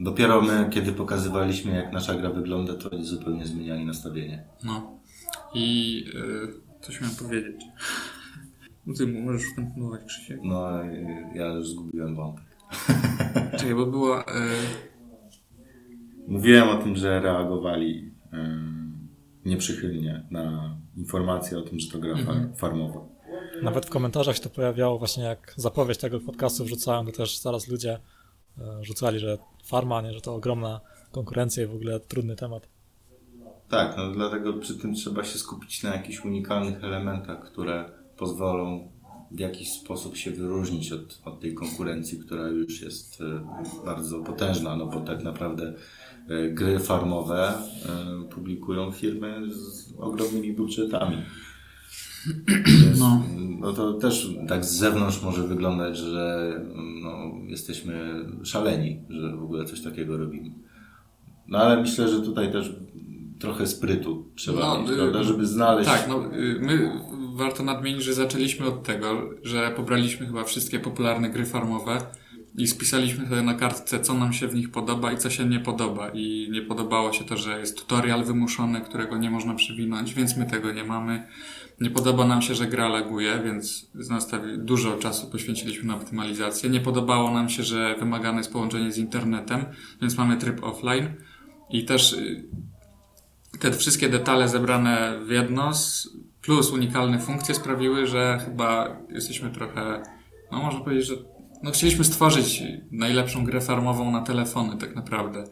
Dopiero 0.00 0.40
my, 0.42 0.68
kiedy 0.70 0.92
pokazywaliśmy, 0.92 1.74
jak 1.76 1.92
nasza 1.92 2.14
gra 2.14 2.30
wygląda, 2.30 2.74
to 2.74 2.90
oni 2.90 3.04
zupełnie 3.04 3.46
zmieniali 3.46 3.84
nastawienie. 3.84 4.44
No. 4.64 4.98
I 5.54 6.04
y, 6.14 6.80
coś 6.80 7.00
miałem 7.00 7.16
powiedzieć. 7.16 7.64
No 8.86 8.94
ty 8.94 9.06
możesz 9.06 9.44
kontynuować, 9.56 10.04
Krzysiek. 10.04 10.40
No, 10.42 10.84
e, 10.84 11.30
ja 11.34 11.46
już 11.46 11.68
zgubiłem 11.68 12.16
wątek. 12.16 12.44
Czekaj, 13.58 13.74
bo 13.74 13.86
było... 13.86 14.20
Y, 14.20 14.24
Mówiłem 16.28 16.68
o 16.68 16.82
tym, 16.82 16.96
że 16.96 17.20
reagowali 17.20 18.12
em, 18.32 19.08
nieprzychylnie 19.44 20.26
na 20.30 20.76
informacje 20.96 21.58
o 21.58 21.62
tym, 21.62 21.80
że 21.80 21.90
to 21.90 21.98
gra 21.98 22.14
far- 22.14 22.56
farmowa. 22.56 23.00
Nawet 23.62 23.86
w 23.86 23.90
komentarzach 23.90 24.36
się 24.36 24.42
to 24.42 24.50
pojawiało 24.50 24.98
właśnie 24.98 25.24
jak 25.24 25.54
zapowiedź 25.56 25.98
tego 25.98 26.20
podcastu 26.20 26.64
wrzucałem, 26.64 27.06
to 27.06 27.12
też 27.12 27.38
zaraz 27.38 27.68
ludzie 27.68 27.98
e, 28.58 28.84
rzucali, 28.84 29.18
że 29.18 29.38
farma, 29.64 30.02
nie, 30.02 30.12
że 30.12 30.20
to 30.20 30.34
ogromna 30.34 30.80
konkurencja 31.12 31.64
i 31.64 31.66
w 31.66 31.74
ogóle 31.74 32.00
trudny 32.00 32.36
temat. 32.36 32.68
Tak, 33.68 33.96
no 33.96 34.10
dlatego 34.12 34.52
przy 34.52 34.78
tym 34.78 34.94
trzeba 34.94 35.24
się 35.24 35.38
skupić 35.38 35.82
na 35.82 35.94
jakichś 35.96 36.24
unikalnych 36.24 36.84
elementach, 36.84 37.44
które 37.44 37.90
pozwolą 38.16 38.88
w 39.30 39.38
jakiś 39.38 39.72
sposób 39.72 40.16
się 40.16 40.30
wyróżnić 40.30 40.92
od, 40.92 41.20
od 41.24 41.40
tej 41.40 41.54
konkurencji, 41.54 42.18
która 42.18 42.48
już 42.48 42.82
jest 42.82 43.20
e, 43.20 43.46
bardzo 43.86 44.18
potężna, 44.20 44.76
no 44.76 44.86
bo 44.86 45.00
tak 45.00 45.24
naprawdę 45.24 45.74
e, 46.28 46.48
gry 46.48 46.78
farmowe 46.78 47.52
e, 47.52 48.28
publikują 48.30 48.92
firmy 48.92 49.52
z 49.52 49.94
ogromnymi 49.98 50.52
budżetami. 50.52 51.16
No. 52.98 53.22
no 53.60 53.72
to 53.72 53.92
też 53.92 54.30
tak 54.48 54.64
z 54.64 54.70
zewnątrz 54.70 55.22
może 55.22 55.42
wyglądać, 55.48 55.98
że 55.98 56.52
no, 57.02 57.32
jesteśmy 57.46 58.24
szaleni, 58.42 59.00
że 59.08 59.36
w 59.36 59.42
ogóle 59.42 59.64
coś 59.64 59.82
takiego 59.82 60.16
robimy. 60.16 60.50
No 61.48 61.58
ale 61.58 61.80
myślę, 61.80 62.08
że 62.08 62.20
tutaj 62.22 62.52
też 62.52 62.72
trochę 63.38 63.66
sprytu 63.66 64.24
trzeba 64.34 64.60
No, 64.60 64.80
mieć, 64.82 64.90
y, 64.90 64.94
prawda, 64.96 65.22
żeby 65.22 65.46
znaleźć. 65.46 65.90
tak, 65.90 66.08
no 66.08 66.34
y, 66.36 66.58
my 66.60 66.90
warto 67.34 67.62
nadmienić, 67.62 68.02
że 68.02 68.14
zaczęliśmy 68.14 68.66
od 68.66 68.82
tego, 68.82 69.30
że 69.42 69.70
pobraliśmy 69.76 70.26
chyba 70.26 70.44
wszystkie 70.44 70.80
popularne 70.80 71.30
gry 71.30 71.46
farmowe 71.46 71.98
i 72.58 72.66
spisaliśmy 72.66 73.28
sobie 73.28 73.42
na 73.42 73.54
kartce, 73.54 74.00
co 74.00 74.14
nam 74.14 74.32
się 74.32 74.48
w 74.48 74.54
nich 74.54 74.70
podoba 74.70 75.12
i 75.12 75.18
co 75.18 75.30
się 75.30 75.44
nie 75.44 75.60
podoba. 75.60 76.10
I 76.14 76.48
nie 76.52 76.62
podobało 76.62 77.12
się 77.12 77.24
to, 77.24 77.36
że 77.36 77.60
jest 77.60 77.78
tutorial 77.78 78.24
wymuszony, 78.24 78.80
którego 78.80 79.16
nie 79.16 79.30
można 79.30 79.54
przewinąć, 79.54 80.14
więc 80.14 80.36
my 80.36 80.46
tego 80.46 80.72
nie 80.72 80.84
mamy. 80.84 81.26
Nie 81.80 81.90
podoba 81.90 82.26
nam 82.26 82.42
się, 82.42 82.54
że 82.54 82.66
gra 82.66 82.88
laguje, 82.88 83.42
więc 83.44 83.90
nastawi- 83.94 84.58
dużo 84.58 84.96
czasu 84.98 85.30
poświęciliśmy 85.30 85.84
na 85.88 85.94
optymalizację. 85.94 86.70
Nie 86.70 86.80
podobało 86.80 87.30
nam 87.30 87.48
się, 87.48 87.62
że 87.62 87.96
wymagane 87.98 88.38
jest 88.38 88.52
połączenie 88.52 88.92
z 88.92 88.98
internetem, 88.98 89.64
więc 90.00 90.18
mamy 90.18 90.36
tryb 90.36 90.64
offline. 90.64 91.08
I 91.70 91.84
też 91.84 92.12
y, 92.12 92.44
te 93.60 93.72
wszystkie 93.72 94.08
detale 94.08 94.48
zebrane 94.48 95.18
w 95.26 95.30
jedno 95.30 95.72
plus 96.44 96.70
unikalne 96.70 97.18
funkcje 97.18 97.54
sprawiły, 97.54 98.06
że 98.06 98.38
chyba 98.44 98.96
jesteśmy 99.10 99.50
trochę, 99.50 100.02
no 100.52 100.58
można 100.58 100.80
powiedzieć, 100.80 101.06
że 101.06 101.14
no 101.62 101.70
chcieliśmy 101.70 102.04
stworzyć 102.04 102.62
najlepszą 102.90 103.44
grę 103.44 103.60
farmową 103.60 104.10
na 104.10 104.22
telefony 104.22 104.76
tak 104.76 104.96
naprawdę. 104.96 105.44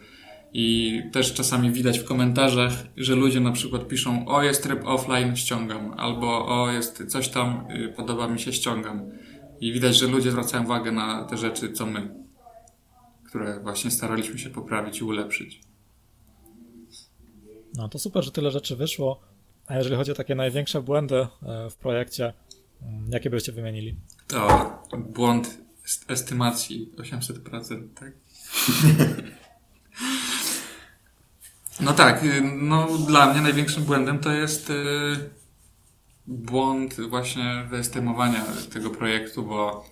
I 0.53 0.99
też 1.13 1.35
czasami 1.35 1.71
widać 1.71 1.99
w 1.99 2.05
komentarzach, 2.05 2.73
że 2.97 3.15
ludzie 3.15 3.41
na 3.41 3.53
przykład 3.53 3.89
piszą 3.89 4.27
o 4.27 4.43
jest 4.43 4.63
tryb 4.63 4.81
offline, 4.85 5.37
ściągam, 5.37 5.95
albo 5.97 6.47
o 6.47 6.71
jest 6.71 7.05
coś 7.09 7.29
tam, 7.29 7.67
y, 7.71 7.89
podoba 7.97 8.29
mi 8.29 8.41
się, 8.41 8.53
ściągam. 8.53 9.11
I 9.61 9.73
widać, 9.73 9.97
że 9.97 10.07
ludzie 10.07 10.31
zwracają 10.31 10.65
uwagę 10.65 10.93
na 10.93 11.25
te 11.25 11.37
rzeczy, 11.37 11.73
co 11.73 11.87
my, 11.87 12.15
które 13.27 13.61
właśnie 13.61 13.91
staraliśmy 13.91 14.39
się 14.39 14.51
poprawić 14.51 15.01
i 15.01 15.05
ulepszyć. 15.05 15.61
No 17.75 17.89
to 17.89 17.99
super, 17.99 18.25
że 18.25 18.31
tyle 18.31 18.51
rzeczy 18.51 18.77
wyszło. 18.77 19.32
A 19.73 19.77
jeżeli 19.77 19.97
chodzi 19.97 20.13
o 20.13 20.15
takie 20.15 20.35
największe 20.35 20.83
błędy 20.83 21.17
e, 21.17 21.71
w 21.71 21.77
projekcie, 21.77 22.33
mm, 22.83 23.11
jakie 23.11 23.31
byście 23.31 23.53
wymienili? 23.53 23.97
To 24.27 24.83
błąd 24.99 25.59
est- 25.87 26.11
estymacji 26.13 26.93
800%, 26.97 27.89
tak? 28.01 28.13
No 31.81 31.93
tak, 31.93 32.25
y, 32.25 32.41
no 32.61 32.99
dla 32.99 33.33
mnie 33.33 33.41
największym 33.41 33.83
błędem 33.85 34.19
to 34.19 34.33
jest 34.33 34.71
y, 34.71 34.75
błąd 36.27 37.01
właśnie 37.01 37.67
wyestymowania 37.71 38.45
tego 38.73 38.91
projektu, 38.91 39.43
bo 39.43 39.85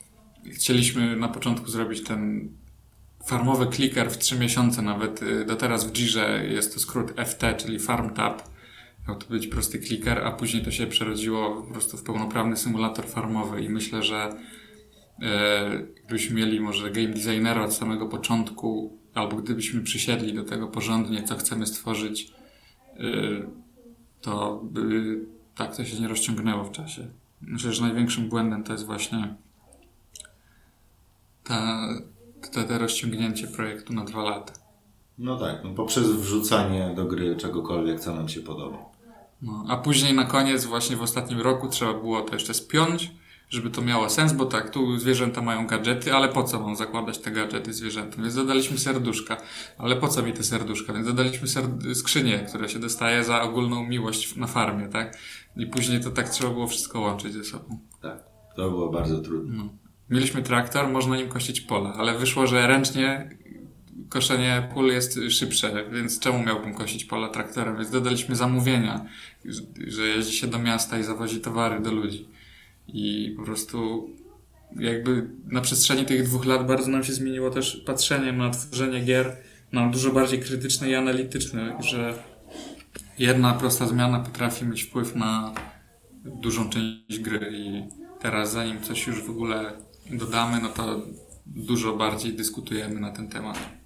chcieliśmy 0.53 1.17
na 1.17 1.29
początku 1.29 1.71
zrobić 1.71 2.05
ten 2.05 2.49
farmowy 3.27 3.67
clicker 3.67 4.11
w 4.11 4.19
3 4.19 4.39
miesiące 4.39 4.83
nawet. 4.83 5.23
y, 5.23 5.45
Do 5.45 5.57
teraz 5.57 5.85
w 5.85 5.93
Jirze 5.93 6.45
jest 6.47 6.75
to 6.75 6.81
skrót 6.81 7.13
FT, 7.27 7.55
czyli 7.57 7.79
Farm 7.79 8.15
Tab. 8.15 8.43
Miał 9.09 9.17
to 9.19 9.27
być 9.27 9.47
prosty 9.47 9.81
clicker, 9.81 10.19
a 10.19 10.33
później 10.33 10.65
to 10.65 10.71
się 10.71 10.87
przerodziło 10.87 11.63
po 11.63 11.73
prostu 11.73 11.97
w 11.97 12.03
pełnoprawny 12.03 12.57
symulator 12.57 13.07
farmowy 13.07 13.63
i 13.63 13.69
myślę, 13.69 14.03
że 14.03 14.35
e, 15.23 15.87
gdybyśmy 16.05 16.37
mieli 16.37 16.61
może 16.61 16.91
game 16.91 17.09
designera 17.09 17.65
od 17.65 17.75
samego 17.75 18.07
początku, 18.07 18.99
albo 19.15 19.37
gdybyśmy 19.37 19.81
przysiedli 19.81 20.35
do 20.35 20.45
tego 20.45 20.69
porządnie, 20.69 21.23
co 21.23 21.37
chcemy 21.37 21.67
stworzyć, 21.67 22.33
e, 22.97 23.03
to 24.21 24.61
by 24.65 25.21
tak 25.55 25.77
to 25.77 25.85
się 25.85 26.01
nie 26.01 26.09
rozciągnęło 26.09 26.65
w 26.65 26.71
czasie. 26.71 27.09
Myślę, 27.41 27.73
że 27.73 27.83
największym 27.83 28.29
błędem 28.29 28.65
to 28.65 28.73
jest 28.73 28.87
właśnie 28.87 29.35
ta, 31.45 31.89
to, 32.53 32.65
to 32.65 32.79
rozciągnięcie 32.79 33.47
projektu 33.47 33.93
na 33.93 34.05
dwa 34.05 34.23
lata. 34.23 34.60
No 35.21 35.37
tak, 35.37 35.65
no 35.65 35.71
poprzez 35.71 36.11
wrzucanie 36.11 36.93
do 36.97 37.05
gry 37.05 37.37
czegokolwiek, 37.37 38.01
co 38.01 38.15
nam 38.15 38.29
się 38.29 38.41
podoba. 38.41 38.79
No, 39.43 39.65
a 39.69 39.77
później 39.77 40.15
na 40.15 40.25
koniec, 40.25 40.65
właśnie 40.65 40.97
w 40.97 41.03
ostatnim 41.03 41.41
roku, 41.41 41.69
trzeba 41.69 41.95
było 41.95 42.23
to 42.23 42.35
jeszcze 42.35 42.55
spiąć, 42.55 43.13
żeby 43.49 43.71
to 43.71 43.83
miało 43.83 44.11
sens, 44.11 44.33
bo 44.33 44.47
tak, 44.47 44.71
tu 44.71 44.99
zwierzęta 44.99 45.43
mają 45.43 45.67
gadżety, 45.67 46.15
ale 46.15 46.29
po 46.29 46.45
co 46.45 46.61
mam 46.61 46.77
zakładać 46.77 47.19
te 47.19 47.31
gadżety 47.31 47.73
zwierzętom? 47.73 48.23
Więc 48.23 48.35
dodaliśmy 48.35 48.79
serduszka, 48.79 49.37
ale 49.79 49.97
po 49.97 50.09
co 50.09 50.23
mi 50.23 50.33
te 50.33 50.43
serduszka? 50.43 50.93
Więc 50.93 51.07
dodaliśmy 51.07 51.49
ser- 51.49 51.95
skrzynię, 51.95 52.39
które 52.39 52.69
się 52.69 52.79
dostaje 52.79 53.25
za 53.25 53.43
ogólną 53.43 53.87
miłość 53.87 54.37
na 54.37 54.47
farmie, 54.47 54.89
tak? 54.89 55.19
I 55.57 55.67
później 55.67 56.01
to 56.01 56.11
tak 56.11 56.29
trzeba 56.29 56.51
było 56.51 56.67
wszystko 56.67 57.01
łączyć 57.01 57.33
ze 57.33 57.45
sobą. 57.45 57.79
Tak, 58.03 58.25
to 58.57 58.71
było 58.71 58.89
bardzo 58.91 59.19
trudne. 59.19 59.57
No. 59.57 59.69
Mieliśmy 60.11 60.43
traktor, 60.43 60.89
można 60.89 61.17
nim 61.17 61.29
kosić 61.29 61.61
pola, 61.61 61.95
ale 61.95 62.19
wyszło, 62.19 62.47
że 62.47 62.67
ręcznie 62.67 63.39
koszenie 64.09 64.69
pól 64.75 64.87
jest 64.87 65.21
szybsze, 65.29 65.85
więc 65.93 66.21
czemu 66.21 66.43
miałbym 66.43 66.75
kosić 66.75 67.05
pola 67.05 67.29
traktorem? 67.29 67.77
Więc 67.77 67.91
dodaliśmy 67.91 68.37
zamówienia, 68.37 69.05
że 69.87 70.07
jeździ 70.07 70.33
się 70.33 70.47
do 70.47 70.59
miasta 70.59 70.99
i 70.99 71.03
zawozi 71.03 71.41
towary 71.41 71.81
do 71.81 71.93
ludzi. 71.93 72.29
I 72.89 73.35
po 73.37 73.43
prostu 73.45 74.09
jakby 74.77 75.31
na 75.47 75.61
przestrzeni 75.61 76.07
tych 76.07 76.25
dwóch 76.25 76.45
lat 76.45 76.67
bardzo 76.67 76.91
nam 76.91 77.05
się 77.05 77.13
zmieniło 77.13 77.51
też 77.51 77.83
patrzenie 77.87 78.33
na 78.33 78.51
tworzenie 78.51 79.01
gier 79.01 79.37
na 79.73 79.89
dużo 79.89 80.13
bardziej 80.13 80.41
krytyczne 80.41 80.91
i 80.91 80.95
analityczne, 80.95 81.79
że 81.81 82.15
jedna 83.19 83.55
prosta 83.55 83.87
zmiana 83.87 84.21
potrafi 84.21 84.67
mieć 84.67 84.83
wpływ 84.83 85.17
na 85.17 85.55
dużą 86.25 86.71
część 86.71 87.19
gry 87.21 87.53
i 87.53 87.83
teraz 88.21 88.53
zanim 88.53 88.83
coś 88.83 89.07
już 89.07 89.23
w 89.23 89.31
ogóle 89.31 89.73
dodamy, 90.11 90.61
no 90.63 90.69
to 90.69 91.03
dużo 91.47 91.97
bardziej 91.97 92.33
dyskutujemy 92.33 93.01
na 93.01 93.13
ten 93.13 93.29
temat. 93.29 93.80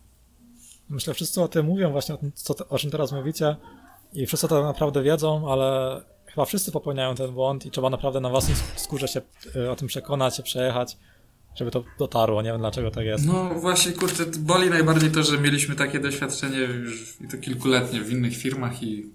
Myślę, 0.88 1.14
wszyscy 1.14 1.42
o 1.42 1.48
tym 1.48 1.66
mówią, 1.66 1.92
właśnie 1.92 2.14
o 2.14 2.18
tym, 2.18 2.32
co, 2.34 2.68
o 2.68 2.78
czym 2.78 2.90
teraz 2.90 3.12
mówicie 3.12 3.56
i 4.12 4.26
wszyscy 4.26 4.48
to 4.48 4.62
naprawdę 4.62 5.02
wiedzą, 5.02 5.52
ale 5.52 6.00
chyba 6.26 6.44
wszyscy 6.44 6.72
popełniają 6.72 7.14
ten 7.14 7.32
błąd 7.32 7.66
i 7.66 7.70
trzeba 7.70 7.90
naprawdę 7.90 8.20
na 8.20 8.28
własnej 8.28 8.56
skórze 8.76 9.08
się 9.08 9.20
y, 9.56 9.70
o 9.70 9.76
tym 9.76 9.88
przekonać, 9.88 10.36
się 10.36 10.42
przejechać, 10.42 10.96
żeby 11.54 11.70
to 11.70 11.84
dotarło. 11.98 12.42
Nie 12.42 12.50
wiem 12.50 12.60
dlaczego 12.60 12.90
tak 12.90 13.04
jest. 13.04 13.26
No 13.26 13.54
właśnie, 13.54 13.92
kurczę, 13.92 14.26
boli 14.38 14.70
najbardziej 14.70 15.10
to, 15.10 15.22
że 15.22 15.38
mieliśmy 15.38 15.74
takie 15.74 16.00
doświadczenie 16.00 16.58
już 16.58 17.20
i 17.20 17.28
to 17.28 17.38
kilkuletnie 17.38 18.00
w 18.00 18.12
innych 18.12 18.36
firmach 18.36 18.82
i 18.82 19.10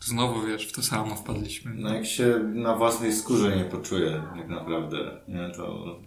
znowu, 0.00 0.46
wiesz, 0.46 0.66
w 0.66 0.72
to 0.72 0.82
samo 0.82 1.16
wpadliśmy. 1.16 1.74
No 1.74 1.94
jak 1.94 2.06
się 2.06 2.38
na 2.54 2.74
własnej 2.74 3.12
skórze 3.12 3.56
nie 3.56 3.64
poczuje 3.64 4.22
tak 4.36 4.48
naprawdę, 4.48 5.20
nie, 5.28 5.50
to... 5.56 5.98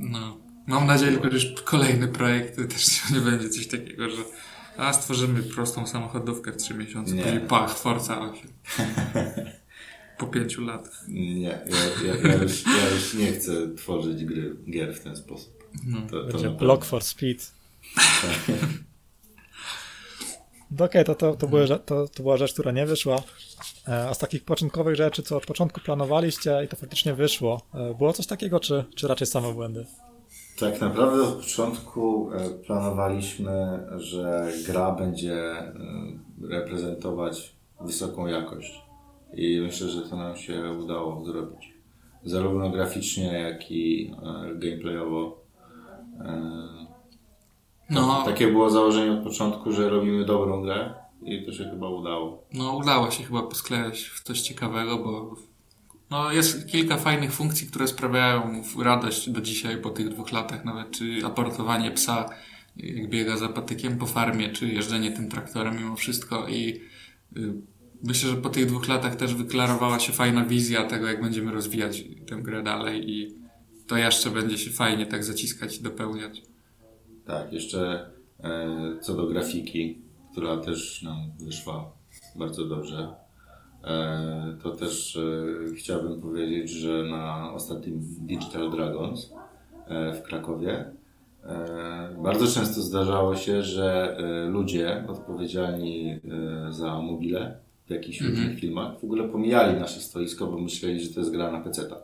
No, 0.00 0.36
mam 0.66 0.86
nadzieję, 0.86 1.18
że 1.22 1.30
już 1.30 1.62
kolejny 1.64 2.08
projekt 2.08 2.56
też 2.56 3.00
nie 3.14 3.20
będzie 3.20 3.48
coś 3.48 3.66
takiego, 3.66 4.10
że 4.10 4.22
a 4.76 4.92
stworzymy 4.92 5.42
prostą 5.42 5.86
samochodówkę 5.86 6.52
w 6.52 6.56
3 6.56 6.74
miesiące, 6.74 7.14
Nie. 7.14 7.22
później 7.22 7.40
pach, 7.40 7.78
Forza 7.78 8.20
8. 8.20 8.48
Po 10.18 10.26
pięciu 10.26 10.64
latach. 10.64 11.04
Nie, 11.08 11.40
ja, 11.40 11.50
ja, 12.06 12.14
ja, 12.30 12.34
już, 12.42 12.64
ja 12.66 12.88
już 12.94 13.14
nie 13.14 13.32
chcę 13.32 13.52
tworzyć 13.76 14.24
gry, 14.24 14.56
gier 14.70 14.94
w 14.94 15.00
ten 15.04 15.16
sposób. 15.16 15.64
No. 15.86 15.98
To, 16.10 16.24
to 16.24 16.32
Będzie 16.32 16.50
block 16.50 16.84
for 16.84 17.02
speed. 17.02 17.44
Okej, 20.80 21.04
to, 21.04 21.14
to, 21.14 21.34
to, 21.36 21.46
były 21.46 21.64
rze- 21.66 21.78
to, 21.78 22.08
to 22.08 22.22
była 22.22 22.36
rzecz, 22.36 22.52
która 22.52 22.72
nie 22.72 22.86
wyszła. 22.86 23.22
E, 23.88 24.08
A 24.08 24.14
z 24.14 24.18
takich 24.18 24.44
początkowych 24.44 24.96
rzeczy, 24.96 25.22
co 25.22 25.36
od 25.36 25.46
początku 25.46 25.80
planowaliście 25.80 26.64
i 26.64 26.68
to 26.68 26.76
faktycznie 26.76 27.14
wyszło, 27.14 27.62
e, 27.74 27.94
było 27.94 28.12
coś 28.12 28.26
takiego, 28.26 28.60
czy, 28.60 28.84
czy 28.96 29.08
raczej 29.08 29.26
same 29.26 29.52
błędy? 29.52 29.86
Tak 30.58 30.80
naprawdę 30.80 31.22
od 31.22 31.34
początku 31.34 32.30
e, 32.32 32.50
planowaliśmy, 32.50 33.86
że 33.96 34.52
gra 34.66 34.92
będzie 34.92 35.34
e, 35.34 35.72
reprezentować 36.42 37.56
wysoką 37.80 38.26
jakość. 38.26 38.82
I 39.34 39.60
myślę, 39.60 39.88
że 39.88 40.02
to 40.02 40.16
nam 40.16 40.36
się 40.36 40.72
udało 40.82 41.24
zrobić. 41.24 41.74
Zarówno 42.24 42.70
graficznie, 42.70 43.32
jak 43.32 43.70
i 43.70 44.14
e, 44.22 44.54
gameplayowo. 44.54 45.44
No, 47.90 48.22
Takie 48.24 48.48
było 48.48 48.70
założenie 48.70 49.12
od 49.12 49.24
początku, 49.24 49.72
że 49.72 49.90
robimy 49.90 50.24
dobrą 50.24 50.62
grę 50.62 50.94
i 51.22 51.46
to 51.46 51.52
się 51.52 51.64
chyba 51.64 51.88
udało. 51.88 52.44
no 52.54 52.76
udało 52.76 53.10
się 53.10 53.24
chyba 53.24 53.42
posklejać 53.42 54.04
w 54.04 54.22
coś 54.22 54.40
ciekawego, 54.40 54.98
bo 54.98 55.34
no, 56.10 56.32
jest 56.32 56.66
kilka 56.66 56.96
fajnych 56.96 57.32
funkcji, 57.32 57.66
które 57.66 57.88
sprawiają 57.88 58.62
radość 58.82 59.30
do 59.30 59.40
dzisiaj 59.40 59.76
po 59.76 59.90
tych 59.90 60.08
dwóch 60.08 60.32
latach, 60.32 60.64
nawet 60.64 60.90
czy 60.90 61.20
aportowanie 61.24 61.90
psa, 61.90 62.30
jak 62.76 63.10
biega 63.10 63.36
za 63.36 63.48
patykiem 63.48 63.98
po 63.98 64.06
farmie, 64.06 64.48
czy 64.48 64.68
jeżdżenie 64.68 65.12
tym 65.12 65.28
traktorem 65.28 65.76
mimo 65.76 65.96
wszystko 65.96 66.48
i 66.48 66.80
y, 67.36 67.52
myślę, 68.02 68.30
że 68.30 68.36
po 68.36 68.48
tych 68.48 68.66
dwóch 68.66 68.88
latach 68.88 69.16
też 69.16 69.34
wyklarowała 69.34 69.98
się 69.98 70.12
fajna 70.12 70.44
wizja 70.44 70.84
tego, 70.84 71.06
jak 71.06 71.22
będziemy 71.22 71.52
rozwijać 71.52 72.04
tę 72.26 72.36
grę 72.36 72.62
dalej 72.62 73.10
i 73.10 73.34
to 73.86 73.96
jeszcze 73.96 74.30
będzie 74.30 74.58
się 74.58 74.70
fajnie 74.70 75.06
tak 75.06 75.24
zaciskać 75.24 75.78
i 75.78 75.82
dopełniać. 75.82 76.42
Tak, 77.26 77.52
jeszcze 77.52 78.10
e, 78.40 78.98
co 79.02 79.14
do 79.14 79.26
grafiki, 79.26 79.98
która 80.32 80.56
też 80.56 81.02
nam 81.02 81.16
wyszła 81.40 81.92
bardzo 82.36 82.64
dobrze, 82.64 83.14
to 84.62 84.70
też 84.70 85.16
e, 85.16 85.74
chciałbym 85.74 86.20
powiedzieć, 86.20 86.70
że 86.70 87.02
na 87.02 87.52
ostatnim 87.52 88.00
Digital 88.20 88.70
Dragons 88.70 89.32
e, 89.86 90.12
w 90.12 90.22
Krakowie 90.22 90.84
e, 91.44 92.16
bardzo 92.22 92.46
często 92.46 92.80
zdarzało 92.80 93.36
się, 93.36 93.62
że 93.62 94.16
e, 94.18 94.48
ludzie 94.48 95.04
odpowiedzialni 95.08 96.10
e, 96.10 96.18
za 96.72 96.98
mobile 97.02 97.56
w 97.86 97.90
jakichś 97.90 98.20
różnych 98.20 98.58
filmach 98.58 99.00
w 99.00 99.04
ogóle 99.04 99.28
pomijali 99.28 99.80
nasze 99.80 100.00
stoisko, 100.00 100.46
bo 100.46 100.58
myśleli, 100.58 101.00
że 101.00 101.14
to 101.14 101.20
jest 101.20 101.32
gra 101.32 101.52
na 101.52 101.60
peceta. 101.60 101.96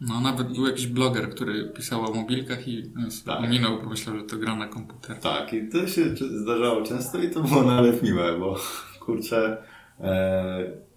No, 0.00 0.20
nawet 0.20 0.52
był 0.52 0.66
jakiś 0.66 0.86
bloger, 0.86 1.30
który 1.30 1.64
pisał 1.64 2.04
o 2.04 2.14
mobilkach 2.14 2.68
i 2.68 2.82
Tak. 3.26 3.40
ominął, 3.40 3.82
bo 3.82 3.88
myślał, 3.88 4.16
że 4.16 4.22
to 4.22 4.36
gra 4.36 4.54
na 4.56 4.68
komputer. 4.68 5.16
Tak, 5.16 5.52
i 5.52 5.68
to 5.68 5.86
się 5.86 6.02
zdarzało 6.16 6.82
często 6.82 7.18
i 7.22 7.30
to 7.30 7.40
było 7.42 7.62
nawet 7.62 8.02
miłe, 8.02 8.38
bo 8.38 8.56
kurczę, 9.00 9.62
e, 10.00 10.87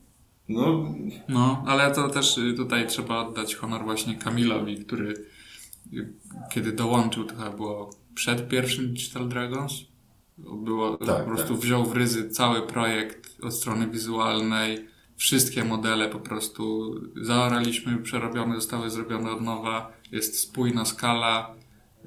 no 0.54 0.96
No, 1.30 1.64
ale 1.68 1.92
to 1.92 2.10
też 2.10 2.38
y, 2.38 2.54
tutaj 2.54 2.88
trzeba 2.88 3.28
oddać 3.28 3.56
honor 3.56 3.84
właśnie 3.84 4.16
Kamilowi, 4.16 4.86
który 4.86 5.26
y, 5.94 6.14
kiedy 6.52 6.72
dołączył, 6.72 7.24
to 7.24 7.36
chyba 7.36 7.50
było 7.50 7.90
przed 8.16 8.48
pierwszym 8.48 8.88
Digital 8.94 9.30
Dragons. 9.30 9.74
Było, 10.38 10.98
Tak, 10.98 11.26
po 11.26 11.32
prostu 11.32 11.54
tak. 11.54 11.64
wziął 11.64 11.86
w 11.86 11.94
ryzy 11.94 12.30
cały 12.30 12.68
projekt 12.68 13.38
od 13.44 13.54
strony 13.54 13.88
wizualnej, 13.88 14.88
wszystkie 15.18 15.66
modele 15.66 16.10
po 16.10 16.20
prostu 16.20 16.94
zaoraliśmy, 17.22 17.98
przerobione, 17.98 18.56
zostały 18.56 18.90
zrobione 18.90 19.32
od 19.32 19.42
nowa, 19.42 19.92
jest 20.12 20.40
spójna 20.40 20.86
skala, 20.86 21.56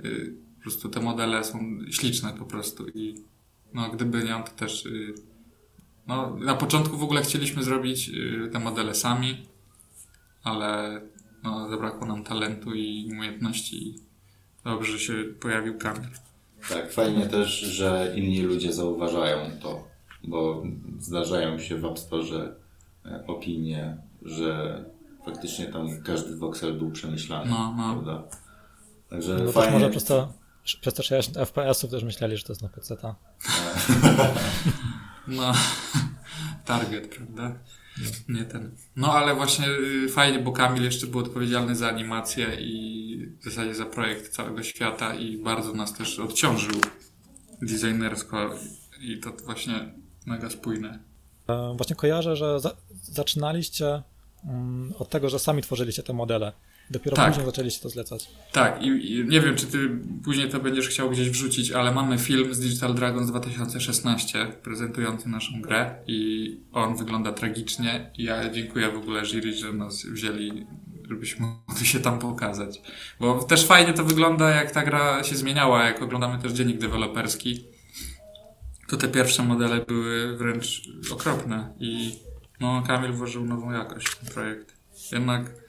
y, 0.04 0.34
po 0.56 0.62
prostu 0.62 0.88
te 0.88 1.00
modele 1.00 1.44
są 1.44 1.58
śliczne 1.90 2.32
po 2.38 2.44
prostu 2.44 2.88
i 2.88 3.14
no 3.74 3.90
gdyby 3.90 4.24
nie 4.24 4.36
on, 4.36 4.42
to 4.42 4.50
też 4.50 4.88
no, 6.06 6.36
na 6.36 6.54
początku 6.54 6.96
w 6.96 7.02
ogóle 7.02 7.22
chcieliśmy 7.22 7.62
zrobić 7.62 8.08
y, 8.08 8.50
te 8.52 8.58
modele 8.58 8.94
sami, 8.94 9.46
ale 10.44 11.00
no, 11.42 11.68
zabrakło 11.68 12.06
nam 12.06 12.24
talentu 12.24 12.74
i 12.74 13.08
umiejętności 13.12 13.88
i 13.88 13.98
dobrze 14.64 14.92
że 14.92 14.98
się 14.98 15.12
pojawił 15.40 15.78
Kamil. 15.78 16.08
tak, 16.68 16.92
fajnie 16.92 17.26
też, 17.26 17.60
że 17.60 18.12
inni 18.16 18.42
ludzie 18.42 18.72
zauważają 18.72 19.50
to, 19.62 19.84
bo 20.24 20.62
zdarzają 20.98 21.58
się 21.58 21.76
w 21.76 21.84
App 21.84 21.98
Store 21.98 22.54
e, 23.06 23.24
opinie, 23.26 23.96
że 24.22 24.84
faktycznie 25.24 25.66
tam 25.66 25.88
każdy 26.02 26.36
voxel 26.36 26.78
był 26.78 26.90
przemyślany, 26.90 27.50
No, 27.50 27.74
no. 27.76 27.92
prawda? 27.94 28.22
Także 29.10 29.34
No 29.44 29.52
fajnie. 29.52 29.72
może 29.72 29.90
przez 29.90 30.04
to, 30.04 30.32
przez 30.80 30.94
te 30.94 31.02
60 31.02 31.36
FPS-ów 31.48 31.90
też 31.90 32.04
myśleli, 32.04 32.36
że 32.36 32.42
to 32.44 32.52
jest 32.52 32.62
na 32.62 32.68
PC. 32.68 32.96
No, 35.26 35.52
target, 36.64 37.08
prawda? 37.16 37.58
Nie 38.28 38.44
ten. 38.44 38.76
No 38.96 39.12
ale 39.12 39.34
właśnie 39.34 39.68
y, 39.68 40.08
fajnie, 40.08 40.38
bo 40.38 40.52
Kamil 40.52 40.82
jeszcze 40.82 41.06
był 41.06 41.20
odpowiedzialny 41.20 41.76
za 41.76 41.88
animację 41.88 42.56
i 42.60 43.26
w 43.40 43.44
zasadzie 43.44 43.74
za 43.74 43.86
projekt 43.86 44.28
całego 44.32 44.62
świata 44.62 45.14
i 45.14 45.38
bardzo 45.38 45.72
nas 45.72 45.92
też 45.92 46.18
odciążył 46.18 46.80
designersko 47.62 48.50
i 49.00 49.18
to 49.18 49.32
właśnie 49.44 49.94
mega 50.26 50.50
spójne. 50.50 50.98
E, 51.48 51.74
Właśnie 51.76 51.96
kojarzę, 51.96 52.36
że 52.36 52.60
za, 52.60 52.76
zaczynaliście 53.02 54.02
mm, 54.44 54.92
od 54.98 55.08
tego, 55.10 55.28
że 55.28 55.38
sami 55.38 55.62
tworzyliście 55.62 56.02
te 56.02 56.12
modele. 56.12 56.52
Dopiero 56.90 57.16
Tak. 57.16 57.28
później 57.28 57.46
zaczęliście 57.46 57.82
to 57.82 57.88
zlecać. 57.88 58.28
Tak, 58.52 58.82
i, 58.82 58.86
i 58.86 59.24
nie 59.24 59.40
wiem, 59.40 59.56
czy 59.56 59.66
ty 59.66 59.90
później 60.24 60.50
to 60.50 60.60
będziesz 60.60 60.88
chciał 60.88 61.10
gdzieś 61.10 61.30
wrzucić, 61.30 61.72
ale 61.72 61.92
mamy 61.92 62.18
film 62.18 62.54
z 62.54 62.60
Digital 62.60 62.94
Dragons 62.94 63.30
2016 63.30 64.46
prezentujący 64.62 65.28
naszą 65.28 65.60
grę 65.60 65.94
i 66.06 66.60
on 66.72 66.96
wygląda 66.96 67.32
tragicznie 67.32 68.10
ja 68.18 68.50
dziękuję 68.50 68.90
w 68.90 68.96
ogóle 68.96 69.26
jury, 69.26 69.52
że 69.54 69.72
nas 69.72 70.06
wzięli, 70.06 70.66
żebyśmy 71.08 71.46
mogli 71.68 71.86
się 71.86 72.00
tam 72.00 72.18
pokazać. 72.18 72.82
Bo 73.20 73.42
też 73.42 73.66
fajnie 73.66 73.92
to 73.92 74.04
wygląda, 74.04 74.50
jak 74.50 74.70
ta 74.70 74.82
gra 74.82 75.24
się 75.24 75.36
zmieniała, 75.36 75.84
jak 75.84 76.02
oglądamy 76.02 76.42
też 76.42 76.52
dziennik 76.52 76.78
deweloperski, 76.78 77.64
to 78.88 78.96
te 78.96 79.08
pierwsze 79.08 79.42
modele 79.42 79.80
były 79.80 80.36
wręcz 80.36 80.82
okropne 81.12 81.74
i 81.80 82.12
no, 82.60 82.82
Kamil 82.86 83.12
włożył 83.12 83.44
nową 83.44 83.72
jakość 83.72 84.06
w 84.08 84.18
ten 84.18 84.34
projekt. 84.34 84.76
Jednak 85.12 85.63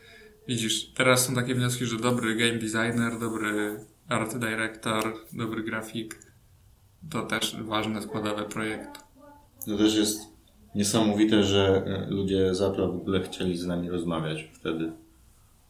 Widzisz, 0.47 0.85
teraz 0.93 1.25
są 1.25 1.35
takie 1.35 1.55
wnioski, 1.55 1.85
że 1.85 1.97
dobry 1.97 2.35
game 2.35 2.53
designer, 2.59 3.19
dobry 3.19 3.79
art 4.09 4.37
director, 4.37 5.13
dobry 5.33 5.63
grafik 5.63 6.19
to 7.09 7.21
też 7.23 7.55
ważne 7.61 8.01
składowe 8.01 8.43
projektu. 8.43 8.99
To 9.65 9.77
też 9.77 9.95
jest 9.95 10.19
niesamowite, 10.75 11.43
że 11.43 11.83
e, 11.85 12.09
ludzie 12.09 12.55
z 12.55 12.61
Apple 12.61 12.81
w 12.81 12.95
ogóle 12.95 13.23
chcieli 13.23 13.57
z 13.57 13.65
nami 13.65 13.89
rozmawiać 13.89 14.49
wtedy. 14.53 14.91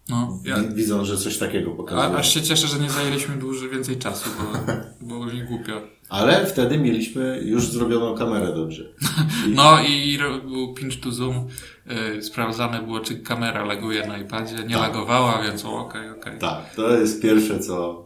No, 0.10 0.40
ja, 0.46 0.60
Wi- 0.64 0.76
Widzą, 0.76 1.06
że 1.06 1.18
coś 1.18 1.38
takiego 1.38 1.72
a, 1.72 1.76
pokazuje. 1.76 2.18
aż 2.20 2.34
się 2.34 2.42
cieszę, 2.42 2.68
że 2.68 2.80
nie 2.80 2.90
zajęliśmy 2.90 3.36
dłużej 3.36 3.70
więcej 3.70 3.98
czasu, 3.98 4.30
bo 5.02 5.08
było 5.08 5.26
mi 5.26 5.44
głupio. 5.44 5.82
Ale 6.10 6.46
wtedy 6.46 6.78
mieliśmy 6.78 7.42
już 7.46 7.68
zrobioną 7.68 8.16
kamerę 8.18 8.54
dobrze. 8.56 8.84
I 9.48 9.52
No 9.56 9.80
i 9.84 10.20
był 10.50 10.74
pinch 10.74 11.00
to 11.04 11.12
zoom. 11.12 11.48
Yy, 11.86 12.22
sprawdzane 12.24 12.82
było, 12.82 13.00
czy 13.00 13.20
kamera 13.20 13.66
laguje 13.66 14.08
na 14.08 14.18
iPadzie. 14.18 14.56
Nie 14.56 14.76
Tak. 14.76 14.82
lagowała, 14.82 15.44
więc 15.44 15.66
o, 15.66 15.78
okej, 15.78 16.10
okej. 16.10 16.40
Tak, 16.40 16.76
to 16.76 16.98
jest 16.98 17.22
pierwsze, 17.22 17.60
co... 17.60 18.06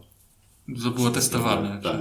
To 0.84 0.90
było 0.90 1.10
testowane. 1.10 1.80
Tak. 1.82 1.96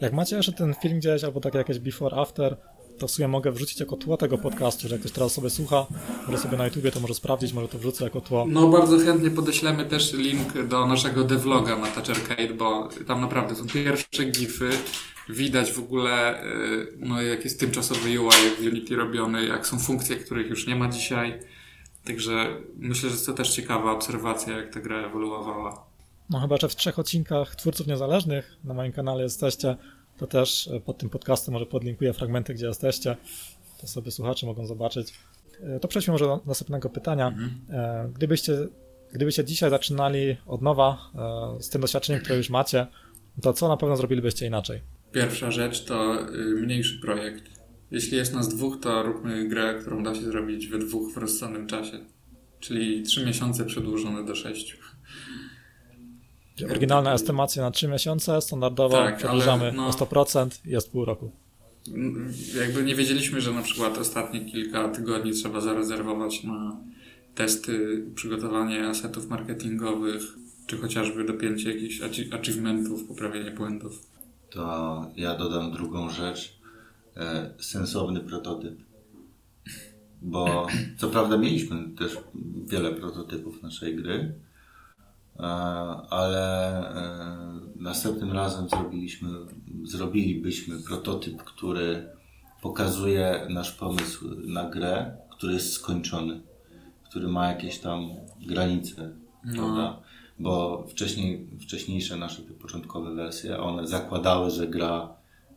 Jak 0.00 0.12
macie 0.12 0.36
jeszcze 0.36 0.52
ten 0.52 0.74
film 0.74 0.98
gdzieś, 0.98 1.24
albo 1.24 1.40
takie 1.40 1.58
jakieś 1.58 1.78
before, 1.78 2.16
after, 2.16 2.56
to 3.00 3.08
w 3.08 3.10
sumie 3.10 3.28
mogę 3.28 3.52
wrzucić 3.52 3.80
jako 3.80 3.96
tło 3.96 4.16
tego 4.16 4.38
podcastu, 4.38 4.88
że 4.88 4.94
jak 4.94 5.00
ktoś 5.00 5.12
teraz 5.12 5.32
sobie 5.32 5.50
słucha, 5.50 5.86
może 6.26 6.38
sobie 6.38 6.56
na 6.56 6.64
YouTubie 6.64 6.90
to 6.92 7.00
może 7.00 7.14
sprawdzić, 7.14 7.52
może 7.52 7.68
to 7.68 7.78
wrzucę 7.78 8.04
jako 8.04 8.20
tło. 8.20 8.46
No 8.48 8.68
bardzo 8.68 8.98
chętnie 8.98 9.30
podeślemy 9.30 9.84
też 9.84 10.12
link 10.12 10.66
do 10.68 10.86
naszego 10.86 11.24
devloga 11.24 11.76
na 11.76 11.86
Touchercade, 11.86 12.54
bo 12.54 12.88
tam 13.06 13.20
naprawdę 13.20 13.56
są 13.56 13.66
pierwsze 13.66 14.24
gify. 14.24 14.70
Widać 15.28 15.72
w 15.72 15.78
ogóle, 15.78 16.42
yy, 16.44 17.06
no, 17.08 17.22
jak 17.22 17.44
jest 17.44 17.60
tymczasowy 17.60 18.20
UI 18.20 18.30
w 18.58 18.66
Unity 18.66 18.96
robiony, 18.96 19.46
jak 19.46 19.66
są 19.66 19.78
funkcje, 19.78 20.16
których 20.16 20.50
już 20.50 20.66
nie 20.66 20.76
ma 20.76 20.88
dzisiaj. 20.88 21.40
Także 22.04 22.56
myślę, 22.76 23.10
że 23.10 23.16
to 23.16 23.32
też 23.32 23.50
ciekawa 23.50 23.92
obserwacja, 23.92 24.56
jak 24.56 24.74
ta 24.74 24.80
gra 24.80 25.06
ewoluowała. 25.06 25.86
No 26.30 26.40
chyba, 26.40 26.56
że 26.56 26.68
w 26.68 26.76
trzech 26.76 26.98
odcinkach 26.98 27.56
twórców 27.56 27.86
niezależnych 27.86 28.56
na 28.64 28.74
moim 28.74 28.92
kanale 28.92 29.22
jesteście, 29.22 29.76
to 30.20 30.26
też 30.26 30.68
e, 30.68 30.80
pod 30.80 30.98
tym 30.98 31.10
podcastem 31.10 31.52
może 31.52 31.66
podlinkuję 31.66 32.12
fragmenty, 32.12 32.54
gdzie 32.54 32.66
jesteście, 32.66 33.16
to 33.80 33.86
sobie 33.86 34.10
słuchacze 34.10 34.46
mogą 34.46 34.66
zobaczyć. 34.66 35.12
E, 35.62 35.80
To 35.80 35.88
przejdźmy 35.88 36.12
może 36.12 36.24
do 36.24 36.40
następnego 36.46 36.88
pytania. 36.88 37.34
E, 37.70 38.10
Gdybyście, 38.14 38.52
gdybyście 39.12 39.44
dzisiaj 39.44 39.70
zaczynali 39.70 40.36
od 40.46 40.62
nowa 40.62 40.98
z 41.60 41.68
tym 41.68 41.80
doświadczeniem, 41.80 42.22
które 42.22 42.36
już 42.36 42.50
macie, 42.50 42.86
to 43.42 43.52
co 43.52 43.68
na 43.68 43.76
pewno 43.76 43.96
zrobilibyście 43.96 44.46
inaczej? 44.46 44.80
Pierwsza 45.12 45.50
rzecz 45.50 45.84
to 45.84 46.28
y, 46.30 46.36
mniejszy 46.62 47.00
projekt. 47.00 47.44
Jeśli 47.90 48.16
jest 48.16 48.34
nas 48.34 48.48
dwóch, 48.48 48.80
to 48.80 49.02
róbmy 49.02 49.48
grę, 49.48 49.74
którą 49.80 50.02
da 50.02 50.14
się 50.14 50.20
zrobić 50.22 50.66
we 50.68 50.78
dwóch 50.78 51.14
w 51.14 51.16
rozsądnym 51.16 51.66
czasie. 51.66 51.98
Czyli 52.60 53.02
trzy 53.02 53.26
miesiące 53.26 53.64
przedłużone 53.64 54.24
do 54.24 54.34
sześciu. 54.34 54.76
Oryginalna 56.66 57.14
estymacja 57.14 57.62
na 57.62 57.70
3 57.70 57.88
miesiące, 57.88 58.40
standardowo 58.40 58.96
Tak, 58.96 59.06
ale 59.06 59.16
przedłużamy 59.16 59.72
no- 59.76 59.86
o 59.86 59.90
100%, 59.92 60.60
jest 60.64 60.90
pół 60.92 61.04
roku. 61.04 61.30
Jakby 62.60 62.82
nie 62.84 62.94
wiedzieliśmy, 62.94 63.40
że 63.40 63.52
na 63.52 63.62
przykład 63.62 63.98
ostatnie 63.98 64.44
kilka 64.44 64.88
tygodni 64.88 65.32
trzeba 65.32 65.60
zarezerwować 65.60 66.44
na 66.44 66.76
testy, 67.34 68.04
przygotowanie 68.14 68.86
asetów 68.88 69.28
marketingowych, 69.28 70.22
czy 70.66 70.78
chociażby 70.78 71.24
dopięcie 71.24 71.72
jakichś 71.72 72.00
achi- 72.00 72.34
achievementów, 72.34 73.04
poprawienie 73.04 73.50
błędów. 73.50 74.06
To 74.50 75.06
ja 75.16 75.34
dodam 75.34 75.72
drugą 75.72 76.10
rzecz. 76.10 76.60
E, 77.16 77.50
sensowny 77.60 78.20
prototyp. 78.20 78.74
Bo 80.22 80.66
co 80.98 81.08
prawda 81.10 81.36
mieliśmy 81.38 81.88
też 81.98 82.16
wiele 82.66 82.92
prototypów 82.94 83.62
naszej 83.62 83.96
gry, 83.96 84.34
ale 86.10 86.78
e, 86.94 87.36
następnym 87.76 88.32
razem 88.32 88.68
zrobiliśmy, 88.68 89.28
zrobilibyśmy 89.84 90.76
prototyp, 90.82 91.42
który 91.42 92.08
pokazuje 92.62 93.46
nasz 93.50 93.72
pomysł 93.72 94.24
na 94.46 94.70
grę, 94.70 95.16
który 95.30 95.52
jest 95.52 95.72
skończony, 95.72 96.40
który 97.04 97.28
ma 97.28 97.48
jakieś 97.48 97.78
tam 97.78 98.08
granice, 98.46 99.10
No. 99.44 99.54
prawda? 99.54 100.00
Bo 100.38 100.84
wcześniej, 100.88 101.46
wcześniejsze 101.60 102.16
nasze 102.16 102.42
te 102.42 102.52
początkowe 102.54 103.14
wersje, 103.14 103.58
one 103.60 103.86
zakładały, 103.86 104.50
że 104.50 104.68
gra 104.68 105.14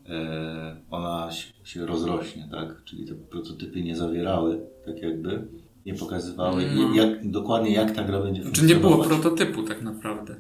e, 0.10 0.76
ona 0.92 1.32
się, 1.32 1.54
się 1.64 1.86
rozrośnie, 1.86 2.48
tak? 2.52 2.84
Czyli 2.86 3.06
te 3.08 3.16
prototypy 3.16 3.84
nie 3.84 3.96
zawierały, 3.96 4.62
tak 4.86 5.02
jakby, 5.02 5.48
nie 5.86 5.94
pokazywały 5.94 6.66
No. 6.76 6.94
jak, 6.96 7.32
dokładnie 7.32 7.74
jak 7.74 7.92
ta 7.96 8.04
gra 8.04 8.20
będzie 8.22 8.44
Znaczy 8.44 8.66
nie 8.66 8.76
było 8.76 8.92
funkcjonować. 8.94 9.22
prototypu 9.36 9.64
tak 9.64 9.82
naprawdę 9.82 10.36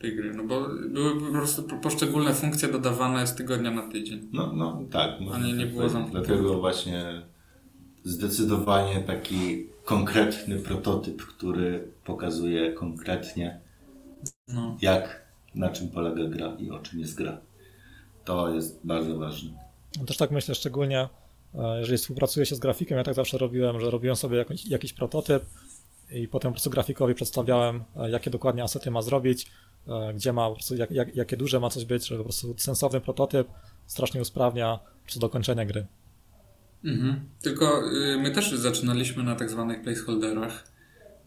tej 0.00 0.16
gry, 0.16 0.34
no 0.34 0.44
bo 0.44 0.68
były 0.90 1.20
po 1.20 1.32
prostu 1.32 1.62
poszczególne 1.62 2.34
funkcje 2.34 2.68
dodawane 2.68 3.26
z 3.26 3.34
tygodnia 3.34 3.70
na 3.70 3.88
tydzień. 3.92 4.28
No, 4.32 4.52
no 4.52 4.80
tak. 4.90 5.10
A 5.34 5.38
nie- 5.38 5.52
nie 5.52 5.66
było 5.66 5.88
zamknięte. 5.88 6.26
Dlatego 6.28 6.58
właśnie 6.60 7.22
zdecydowanie 8.04 9.00
taki 9.00 9.66
konkretny 9.84 10.56
prototyp, 10.58 11.22
który 11.22 11.88
pokazuje 12.04 12.72
konkretnie 12.72 13.60
No. 14.48 14.76
jak, 14.82 15.22
na 15.54 15.68
czym 15.68 15.88
polega 15.88 16.24
gra 16.24 16.56
i 16.58 16.70
o 16.70 16.78
czym 16.78 17.00
jest 17.00 17.14
gra. 17.14 17.38
To 18.24 18.54
jest 18.54 18.80
bardzo 18.84 19.18
ważne. 19.18 19.50
No 20.00 20.04
Też 20.06 20.16
tak 20.16 20.30
myślę, 20.30 20.54
szczególnie 20.54 21.08
jeżeli 21.78 21.98
współpracuje 21.98 22.46
się 22.46 22.54
z 22.54 22.58
grafikiem, 22.58 22.98
ja 22.98 23.04
tak 23.04 23.14
zawsze 23.14 23.38
robiłem, 23.38 23.80
że 23.80 23.90
robiłem 23.90 24.16
sobie 24.16 24.38
jakiś, 24.38 24.66
jakiś 24.66 24.92
prototyp 24.92 25.44
i 26.10 26.28
potem 26.28 26.50
po 26.50 26.54
prostu 26.54 26.70
grafikowi 26.70 27.14
przedstawiałem, 27.14 27.84
e, 27.96 28.10
jakie 28.10 28.30
dokładnie 28.30 28.62
asety 28.62 28.90
ma 28.90 29.02
zrobić, 29.02 29.46
e, 29.88 30.14
gdzie 30.14 30.32
ma, 30.32 30.48
po 30.48 30.54
prostu 30.54 30.76
jak, 30.76 30.90
jak, 30.90 31.16
jakie 31.16 31.36
duże 31.36 31.60
ma 31.60 31.70
coś 31.70 31.84
być, 31.84 32.06
żeby 32.06 32.18
po 32.18 32.24
prostu 32.24 32.54
sensowny 32.56 33.00
prototyp 33.00 33.48
strasznie 33.86 34.20
usprawnia 34.20 34.78
prostu 35.04 35.20
dokończenie 35.20 35.66
gry. 35.66 35.86
Mhm. 36.84 37.20
Tylko 37.42 37.92
y, 37.92 38.18
my 38.18 38.30
też 38.30 38.50
zaczynaliśmy 38.50 39.22
na 39.22 39.36
tak 39.36 39.50
zwanych 39.50 39.82
placeholderach 39.82 40.68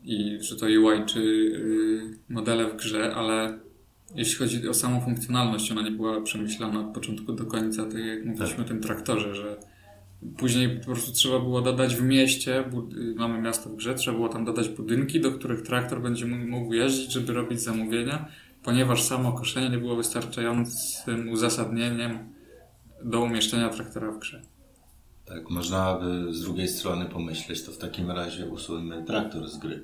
i 0.03 0.39
czy 0.43 0.55
to 0.55 0.65
UI, 0.65 1.05
czy 1.05 1.19
y, 1.19 2.34
modele 2.34 2.69
w 2.69 2.75
grze, 2.75 3.15
ale 3.15 3.59
jeśli 4.15 4.36
chodzi 4.36 4.69
o 4.69 4.73
samą 4.73 5.01
funkcjonalność, 5.01 5.71
ona 5.71 5.82
nie 5.82 5.91
była 5.91 6.21
przemyślana 6.21 6.80
od 6.80 6.93
początku 6.93 7.34
do 7.34 7.45
końca, 7.45 7.86
tak 7.86 8.05
jak 8.05 8.25
mówiliśmy 8.25 8.63
o 8.63 8.67
tym 8.67 8.82
traktorze, 8.82 9.36
że 9.36 9.57
później 10.38 10.80
po 10.80 10.86
prostu 10.86 11.11
trzeba 11.11 11.39
było 11.39 11.61
dodać 11.61 11.95
w 11.95 12.03
mieście, 12.03 12.63
mamy 13.15 13.41
miasto 13.41 13.70
w 13.70 13.76
grze, 13.76 13.95
trzeba 13.95 14.18
było 14.18 14.30
tam 14.30 14.45
dodać 14.45 14.70
budynki, 14.70 15.22
do 15.22 15.32
których 15.32 15.61
traktor 15.61 16.01
będzie 16.01 16.26
mógł- 16.26 16.74
jeździć, 16.74 17.11
żeby 17.11 17.34
robić 17.34 17.61
zamówienia, 17.61 18.26
ponieważ 18.63 19.03
samo 19.03 19.32
koszenie 19.32 19.70
nie 19.70 19.78
było 19.78 19.95
wystarczającym 19.95 21.30
uzasadnieniem 21.30 22.20
do 23.03 23.22
umieszczenia 23.22 23.70
traktora 23.70 24.11
w 24.11 24.20
grze. 24.20 24.41
Tak, 25.26 25.49
można 25.49 25.99
by 25.99 26.34
z 26.34 26.41
drugiej 26.41 26.68
strony 26.68 27.05
pomyśleć, 27.05 27.63
to 27.63 27.72
w 27.72 27.78
takim 27.78 28.11
razie 28.11 28.45
usuńmy 28.45 29.03
traktor 29.03 29.49
z 29.49 29.57
gry. 29.57 29.84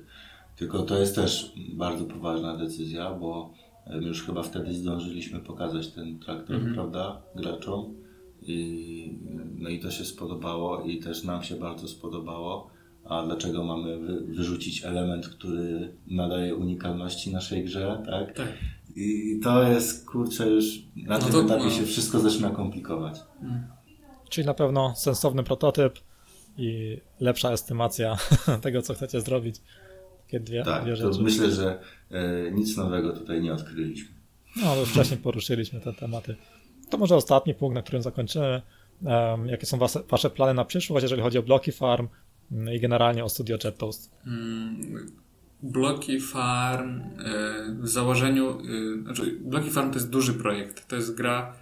Tylko 0.56 0.82
to 0.82 0.98
jest 0.98 1.14
też 1.14 1.52
bardzo 1.72 2.04
poważna 2.04 2.56
decyzja, 2.56 3.10
bo 3.10 3.54
już 4.00 4.22
chyba 4.26 4.42
wtedy 4.42 4.74
zdążyliśmy 4.74 5.40
pokazać 5.40 5.88
ten 5.88 6.18
traktor, 6.18 6.60
prawda, 6.74 7.22
graczom. 7.36 7.94
I, 8.46 9.18
no 9.58 9.68
i 9.68 9.80
to 9.80 9.90
się 9.90 10.04
spodobało 10.04 10.82
i 10.82 10.98
też 10.98 11.24
nam 11.24 11.42
się 11.42 11.56
bardzo 11.56 11.88
spodobało. 11.88 12.70
A 13.04 13.22
dlaczego 13.26 13.64
mamy 13.64 13.98
wy, 13.98 14.20
wyrzucić 14.20 14.84
element, 14.84 15.28
który 15.28 15.92
nadaje 16.06 16.54
unikalności 16.54 17.32
naszej 17.32 17.64
grze, 17.64 18.02
tak? 18.06 18.36
Tak. 18.36 18.48
I 18.96 19.40
to 19.42 19.62
jest, 19.68 20.06
kurczę, 20.06 20.48
już 20.50 20.64
na 20.96 21.18
No 21.18 21.24
tym 21.24 21.32
to- 21.32 21.42
etapie 21.44 21.64
no. 21.64 21.70
się 21.70 21.86
wszystko 21.86 22.20
zaczyna 22.20 22.50
komplikować. 22.50 23.20
Czyli 24.30 24.46
na 24.46 24.54
pewno 24.54 24.94
sensowny 24.96 25.42
prototyp 25.42 25.98
i 26.58 26.98
lepsza 27.20 27.52
estymacja 27.52 28.16
tego, 28.62 28.82
co 28.82 28.94
chcecie 28.94 29.20
zrobić. 29.20 29.56
Takie 30.26 30.40
dwie, 30.40 30.62
Tak, 30.64 30.82
dwie 30.84 30.96
to 30.96 31.12
rzeczy. 31.12 31.22
myślę, 31.24 31.50
że 31.50 31.80
e, 32.10 32.50
nic 32.52 32.76
nowego 32.76 33.12
tutaj 33.12 33.42
nie 33.42 33.52
odkryliśmy. 33.52 34.08
No, 34.62 34.76
już 34.76 34.88
wcześniej 34.88 35.18
poruszyliśmy 35.20 35.80
te 35.80 35.92
tematy. 35.92 36.36
To 36.90 36.98
może 36.98 37.16
ostatni 37.16 37.54
punkt, 37.54 37.74
na 37.74 37.82
którym 37.82 38.02
zakończymy. 38.02 38.62
Em, 39.06 39.48
jakie 39.48 39.66
są 39.66 39.78
wasze, 39.78 40.00
wasze 40.10 40.30
plany 40.30 40.54
na 40.54 40.64
przyszłość, 40.64 41.02
jeżeli 41.02 41.22
chodzi 41.22 41.38
o 41.38 41.42
bloki 41.42 41.72
farm 41.72 42.08
mm, 42.52 42.74
i 42.74 42.80
generalnie 42.80 43.24
o 43.24 43.28
studio 43.28 43.58
Jet 43.64 43.78
Toast? 43.78 44.10
Mm, 44.26 45.12
Bloki 45.62 46.20
Farm 46.20 47.00
y, 47.00 47.82
w 47.82 47.88
założeniu, 47.88 48.60
y, 48.60 49.02
znaczy 49.02 49.38
Bloki 49.40 49.70
Farm 49.70 49.90
to 49.90 49.94
jest 49.94 50.10
duży 50.10 50.34
projekt, 50.34 50.88
to 50.88 50.96
jest 50.96 51.14
gra 51.14 51.54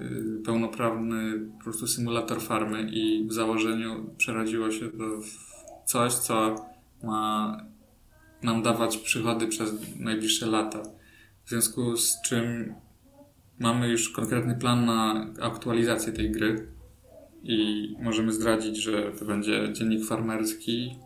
y, 0.00 0.42
pełnoprawny 0.44 1.40
po 1.58 1.64
prostu 1.64 1.86
symulator 1.86 2.40
farmy 2.40 2.90
i 2.90 3.28
w 3.28 3.32
założeniu 3.32 4.10
przerodziło 4.16 4.70
się 4.70 4.90
to 4.90 5.04
w 5.20 5.52
coś, 5.90 6.14
co 6.14 6.66
ma 7.02 7.56
nam 8.42 8.62
dawać 8.62 8.96
przychody 8.96 9.46
przez 9.46 9.96
najbliższe 9.98 10.46
lata. 10.46 10.82
W 11.44 11.50
związku 11.50 11.96
z 11.96 12.22
czym 12.24 12.74
mamy 13.62 13.88
już 13.88 14.10
konkretny 14.10 14.54
plan 14.54 14.84
na 14.86 15.26
aktualizację 15.40 16.12
tej 16.12 16.30
gry 16.30 16.66
i 17.42 17.88
możemy 18.02 18.32
zdradzić, 18.32 18.76
że 18.76 19.12
to 19.12 19.24
będzie 19.24 19.72
dziennik 19.72 20.04
farmerski, 20.04 20.96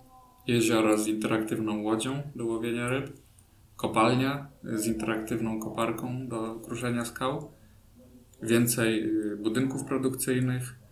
jezioro 0.47 0.99
z 0.99 1.09
interaktywną 1.09 1.83
łodzią 1.83 2.23
do 2.37 2.47
łowienia 2.47 2.89
ryb, 2.89 3.13
kopalnia 3.77 4.49
z 4.65 4.87
interaktywną 4.87 5.61
koparką 5.61 6.29
do 6.29 6.55
kruszenia 6.55 7.05
skał, 7.05 7.53
więcej 8.43 9.11
y, 9.33 9.37
budynków 9.37 9.85
produkcyjnych 9.85 10.87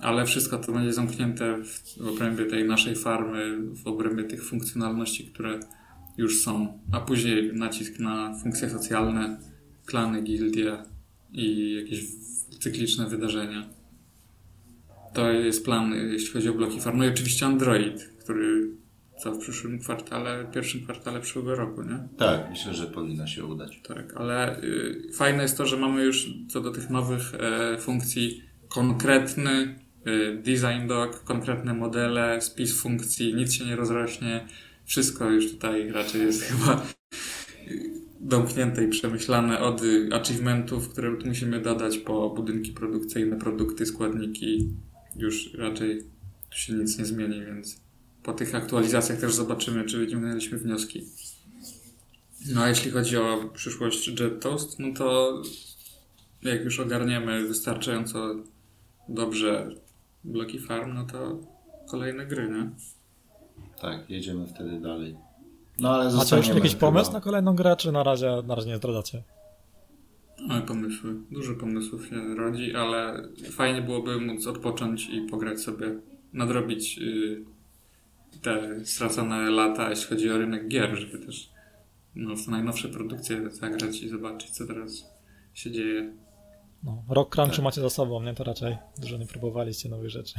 ale 0.00 0.26
wszystko 0.26 0.58
to 0.58 0.72
będzie 0.72 0.92
zamknięte 0.92 1.58
w, 1.64 2.00
obrębie 2.08 2.46
tej 2.46 2.64
naszej 2.64 2.96
farmy, 2.96 3.58
w 3.74 3.86
obrębie 3.86 4.24
tych 4.24 4.44
funkcjonalności, 4.44 5.26
które 5.26 5.60
już 6.16 6.42
są, 6.42 6.78
a 6.92 7.00
później 7.00 7.52
nacisk 7.54 7.98
na 7.98 8.34
funkcje 8.42 8.70
socjalne, 8.70 9.38
klany, 9.86 10.22
gildie 10.22 10.76
i 11.32 11.74
jakieś 11.74 12.00
cykliczne 12.60 13.08
wydarzenia. 13.08 13.68
To 15.14 15.30
jest 15.32 15.64
plan, 15.64 15.94
jeśli 16.12 16.32
chodzi 16.32 16.48
o 16.48 16.54
bloki 16.54 16.80
farm. 16.80 16.98
No 16.98 17.04
i 17.04 17.08
oczywiście 17.08 17.46
Android, 17.46 18.10
który 18.18 18.70
co 19.18 19.32
w 19.32 19.38
przyszłym 19.38 19.78
kwartale, 19.78 20.46
pierwszym 20.54 20.82
kwartale 20.82 21.20
przyszłego 21.20 21.54
roku, 21.54 21.82
nie? 21.82 22.08
Tak, 22.18 22.50
myślę, 22.50 22.74
że 22.74 22.86
powinno 22.86 23.26
się 23.26 23.44
udać. 23.44 23.80
Tak, 23.88 24.16
ale 24.16 24.62
y, 24.62 25.12
fajne 25.14 25.42
jest 25.42 25.58
to, 25.58 25.66
że 25.66 25.76
mamy 25.76 26.04
już 26.04 26.30
co 26.48 26.60
do 26.60 26.70
tych 26.70 26.90
nowych 26.90 27.34
e, 27.34 27.78
funkcji 27.78 28.42
konkretny 28.68 29.78
y, 30.06 30.42
design 30.42 30.88
doc, 30.88 31.18
konkretne 31.20 31.74
modele, 31.74 32.40
spis 32.40 32.80
funkcji, 32.80 33.34
nic 33.34 33.52
się 33.52 33.64
nie 33.64 33.76
rozrośnie. 33.76 34.46
Wszystko 34.84 35.30
już 35.30 35.52
tutaj 35.52 35.92
raczej 35.92 36.20
jest 36.20 36.42
chyba 36.48 36.86
domknięte 38.26 38.84
i 38.84 38.88
przemyślane 38.88 39.60
od 39.60 39.82
achievementów, 40.12 40.88
które 40.88 41.10
musimy 41.10 41.60
dodać 41.60 41.98
po 41.98 42.30
budynki 42.30 42.72
produkcyjne, 42.72 43.38
produkty, 43.38 43.86
składniki. 43.86 44.70
Już 45.16 45.54
raczej 45.54 46.02
tu 46.50 46.58
się 46.58 46.72
nic 46.72 46.98
nie 46.98 47.04
zmieni, 47.04 47.44
więc 47.44 47.80
po 48.22 48.32
tych 48.32 48.54
aktualizacjach 48.54 49.20
też 49.20 49.34
zobaczymy, 49.34 49.84
czy 49.84 49.98
wyciągnęliśmy 49.98 50.58
wnioski. 50.58 51.04
No 52.54 52.62
a 52.62 52.68
jeśli 52.68 52.90
chodzi 52.90 53.16
o 53.16 53.50
przyszłość 53.54 54.08
Jet 54.20 54.40
Toast, 54.40 54.78
no 54.78 54.94
to 54.94 55.42
jak 56.42 56.64
już 56.64 56.80
ogarniemy 56.80 57.48
wystarczająco 57.48 58.34
dobrze 59.08 59.74
bloki 60.24 60.58
farm, 60.58 60.94
no 60.94 61.04
to 61.04 61.40
kolejne 61.88 62.26
gry, 62.26 62.48
nie? 62.48 62.70
Tak, 63.80 64.10
jedziemy 64.10 64.46
wtedy 64.46 64.80
dalej. 64.80 65.25
No 65.78 65.88
ale 65.94 66.04
Macie 66.04 66.16
już 66.16 66.28
zostaniemy 66.28 66.54
jakiś 66.54 66.72
chyba- 66.74 66.80
pomysł 66.86 67.12
na 67.12 67.20
kolejną 67.20 67.54
grę, 67.54 67.76
czy 67.76 67.92
na 67.92 68.02
razie, 68.02 68.42
na 68.46 68.54
razie 68.54 68.68
nie 68.68 68.76
zdradzacie? 68.76 69.22
Mamy 70.48 70.62
pomysły. 70.62 71.14
Dużo 71.30 71.54
pomysłów 71.54 72.08
się 72.08 72.34
rodzi, 72.34 72.74
ale 72.74 73.28
fajnie 73.52 73.82
byłoby 73.82 74.20
móc 74.20 74.46
odpocząć 74.46 75.08
i 75.08 75.20
pograć 75.30 75.60
sobie, 75.60 75.86
nadrobić 76.32 76.98
y, 76.98 77.44
te 78.42 78.84
stracone 78.84 79.50
lata, 79.50 79.90
jeśli 79.90 80.06
chodzi 80.06 80.30
o 80.30 80.38
rynek 80.38 80.68
gier, 80.68 80.96
żeby 80.96 81.26
też 81.26 81.50
no, 82.14 82.36
w 82.36 82.48
najnowsze 82.48 82.88
produkcje 82.88 83.50
zagrać 83.50 84.02
i 84.02 84.08
zobaczyć, 84.08 84.50
co 84.50 84.66
teraz 84.66 85.04
się 85.54 85.70
dzieje. 85.70 86.12
No, 86.84 87.02
rok 87.08 87.34
crunchu 87.34 87.56
Tak. 87.56 87.64
macie 87.64 87.80
za 87.80 87.90
sobą, 87.90 88.22
nie? 88.22 88.34
To 88.34 88.44
raczej 88.44 88.76
dużo 89.00 89.16
nie 89.16 89.26
próbowaliście 89.26 89.88
nowych 89.88 90.10
rzeczy. 90.10 90.34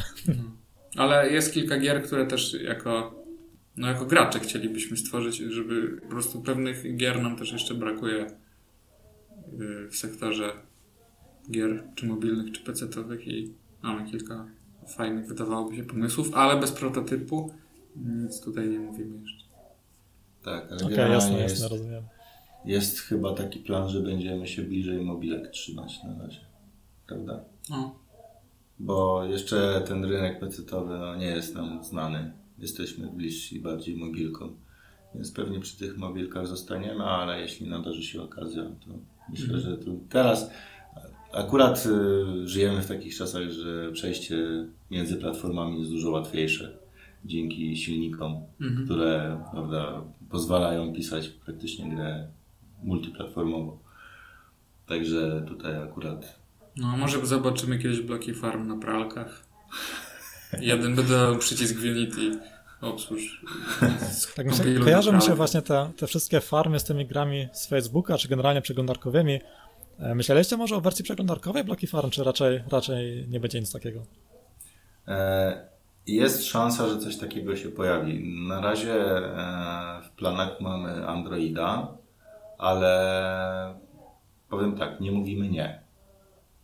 Ale 0.97 1.29
jest 1.29 1.53
kilka 1.53 1.79
gier, 1.79 2.03
które 2.03 2.25
też 2.25 2.53
jako, 2.63 3.15
no 3.77 3.87
jako 3.87 4.05
gracze 4.05 4.39
chcielibyśmy 4.39 4.97
stworzyć, 4.97 5.37
żeby 5.37 6.01
po 6.01 6.07
prostu 6.07 6.41
pewnych 6.41 6.97
gier 6.97 7.21
nam 7.21 7.35
też 7.35 7.51
jeszcze 7.51 7.73
brakuje 7.73 8.25
y, 8.25 9.87
w 9.89 9.95
sektorze 9.95 10.51
gier 11.51 11.83
czy 11.95 12.05
mobilnych, 12.05 12.51
czy 12.51 12.63
PC-towych 12.63 13.27
i 13.27 13.53
mamy 13.83 14.11
kilka 14.11 14.47
fajnych, 14.95 15.27
wydawałoby 15.27 15.75
się, 15.75 15.83
pomysłów, 15.83 16.33
ale 16.33 16.59
bez 16.59 16.71
prototypu 16.71 17.51
nic 17.95 18.41
tutaj 18.41 18.69
nie 18.69 18.79
mówimy 18.79 19.21
jeszcze. 19.21 19.45
Tak, 20.43 20.71
ale 20.71 20.79
generalnie 20.79 21.13
jasne, 21.13 21.39
jest, 21.39 21.59
jasne, 21.61 21.77
rozumiem. 21.77 22.03
jest 22.65 22.99
chyba 22.99 23.33
taki 23.33 23.59
plan, 23.59 23.89
że 23.89 23.99
będziemy 23.99 24.47
się 24.47 24.61
bliżej 24.61 25.05
mobilek 25.05 25.49
trzymać 25.49 26.03
na 26.03 26.23
razie. 26.23 26.39
Prawda? 27.07 27.43
No, 27.69 27.99
Bo 28.79 29.23
jeszcze 29.23 29.81
ten 29.87 30.05
rynek 30.05 30.39
pecetowy 30.39 30.97
no, 30.97 31.15
nie 31.15 31.25
jest 31.25 31.55
nam 31.55 31.83
znany. 31.83 32.33
Jesteśmy 32.59 33.07
bliżsi 33.07 33.59
bardziej 33.59 33.97
mobilkom. 33.97 34.55
Więc 35.15 35.31
pewnie 35.31 35.59
przy 35.59 35.77
tych 35.77 35.97
mobilkach 35.97 36.47
zostaniemy, 36.47 37.03
ale 37.03 37.41
jeśli 37.41 37.69
nadarzy 37.69 38.03
się 38.03 38.21
okazja, 38.21 38.63
to 38.63 38.91
myślę, 39.29 39.59
że 39.59 39.77
tu 39.77 39.99
teraz 40.09 40.51
akurat 41.33 41.85
y, 41.85 42.47
żyjemy 42.47 42.81
w 42.81 42.87
takich 42.87 43.15
czasach, 43.17 43.49
że 43.49 43.91
przejście 43.91 44.37
między 44.91 45.17
platformami 45.17 45.79
jest 45.79 45.91
dużo 45.91 46.11
łatwiejsze 46.11 46.77
dzięki 47.25 47.77
silnikom, 47.77 48.41
Mhm. 48.61 48.85
które 48.85 49.43
prawda, 49.51 50.01
pozwalają 50.29 50.93
pisać 50.93 51.29
praktycznie 51.29 51.89
grę 51.95 52.27
multiplatformową. 52.83 53.77
Także 54.85 55.45
tutaj 55.47 55.77
akurat 55.83 56.39
no 56.77 56.97
może 56.97 57.25
zobaczymy 57.25 57.79
kiedyś 57.79 58.01
bloki 58.01 58.33
farm 58.33 58.67
na 58.67 58.77
pralkach. 58.77 59.45
Jeden 60.59 60.95
dał 60.95 61.37
przycisk 61.37 61.77
Unity, 61.79 62.39
obsłuż. 62.81 63.45
Tak 64.35 64.45
mi 64.45 64.53
się, 64.55 64.63
kojarzą 64.83 65.11
mi 65.11 65.21
się 65.21 65.35
właśnie 65.35 65.61
te, 65.61 65.91
te 65.97 66.07
wszystkie 66.07 66.39
farmy 66.41 66.79
z 66.79 66.83
tymi 66.83 67.05
grami 67.05 67.47
z 67.53 67.67
Facebooka, 67.67 68.17
czy 68.17 68.27
generalnie 68.27 68.61
przeglądarkowymi. 68.61 69.39
E, 69.99 70.15
Myśleliście 70.15 70.57
może 70.57 70.75
o 70.75 70.81
wersji 70.81 71.03
przeglądarkowej 71.03 71.63
bloki 71.63 71.87
farm, 71.87 72.09
czy 72.09 72.23
raczej, 72.23 72.63
raczej 72.71 73.25
nie 73.29 73.39
będzie 73.39 73.59
nic 73.59 73.71
takiego? 73.71 73.99
E, 75.07 75.67
Jest 76.07 76.45
szansa, 76.45 76.89
że 76.89 76.97
coś 76.99 77.17
takiego 77.17 77.55
się 77.55 77.69
pojawi. 77.69 78.47
Na 78.47 78.61
razie 78.61 78.93
e, 78.95 80.01
w 80.05 80.09
planach 80.09 80.61
mamy 80.61 81.07
Androida, 81.07 81.97
ale 82.57 83.79
powiem 84.49 84.77
tak, 84.77 84.99
nie 85.01 85.11
mówimy 85.11 85.49
nie. 85.49 85.81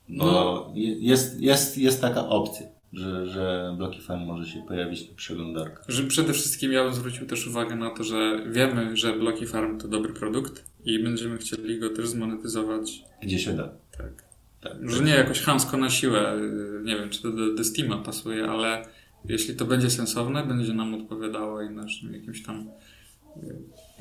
Bo 0.09 0.25
No. 0.25 0.71
je- 0.75 0.99
jest, 0.99 1.41
jest, 1.41 1.77
jest 1.77 2.01
taka 2.01 2.27
opcja, 2.29 2.65
że, 2.93 3.27
że 3.27 3.73
bloki 3.77 4.01
farm 4.01 4.21
może 4.25 4.51
się 4.51 4.63
pojawić 4.67 5.09
na 5.09 5.15
przeglądarkach. 5.15 5.85
Że 5.87 6.03
przede 6.03 6.33
wszystkim 6.33 6.71
ja 6.71 6.83
bym 6.83 6.93
zwrócił 6.93 7.27
też 7.27 7.47
uwagę 7.47 7.75
na 7.75 7.89
to, 7.89 8.03
że 8.03 8.43
wiemy, 8.51 8.97
że 8.97 9.13
Bloki 9.13 9.45
Farm 9.47 9.79
to 9.79 9.87
dobry 9.87 10.13
produkt 10.13 10.65
i 10.85 10.99
będziemy 11.03 11.37
chcieli 11.37 11.79
go 11.79 11.89
też 11.89 12.07
zmonetyzować. 12.07 13.03
Gdzie 13.21 13.39
się 13.39 13.53
da. 13.53 13.69
Tak. 13.97 14.23
Tak. 14.61 14.89
Że 14.91 15.03
nie 15.03 15.11
jakoś 15.11 15.41
chamsko 15.41 15.77
na 15.77 15.89
siłę. 15.89 16.35
y, 16.35 16.81
Nie 16.83 16.95
wiem, 16.95 17.09
czy 17.09 17.21
to 17.21 17.31
do, 17.31 17.53
do 17.55 17.63
Steama 17.63 17.97
pasuje, 17.97 18.45
ale 18.45 18.85
jeśli 19.25 19.55
to 19.55 19.65
będzie 19.65 19.89
sensowne, 19.89 20.45
będzie 20.47 20.73
nam 20.73 20.93
odpowiadało 20.93 21.61
i 21.61 21.69
naszym 21.69 22.13
jakimś 22.13 22.43
tam 22.43 22.69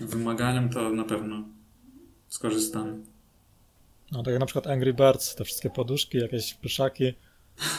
y, 0.01 0.07
wymaganiom, 0.07 0.68
to 0.68 0.90
na 0.90 1.05
pewno 1.05 1.45
skorzystamy. 2.28 2.99
No 4.12 4.22
tak 4.22 4.32
jak 4.32 4.40
na 4.40 4.47
przykład 4.47 4.66
Angry 4.66 4.95
Birds, 4.95 5.34
te 5.34 5.45
wszystkie 5.45 5.70
poduszki, 5.70 6.18
jakieś 6.18 6.55
pyszaki, 6.55 7.12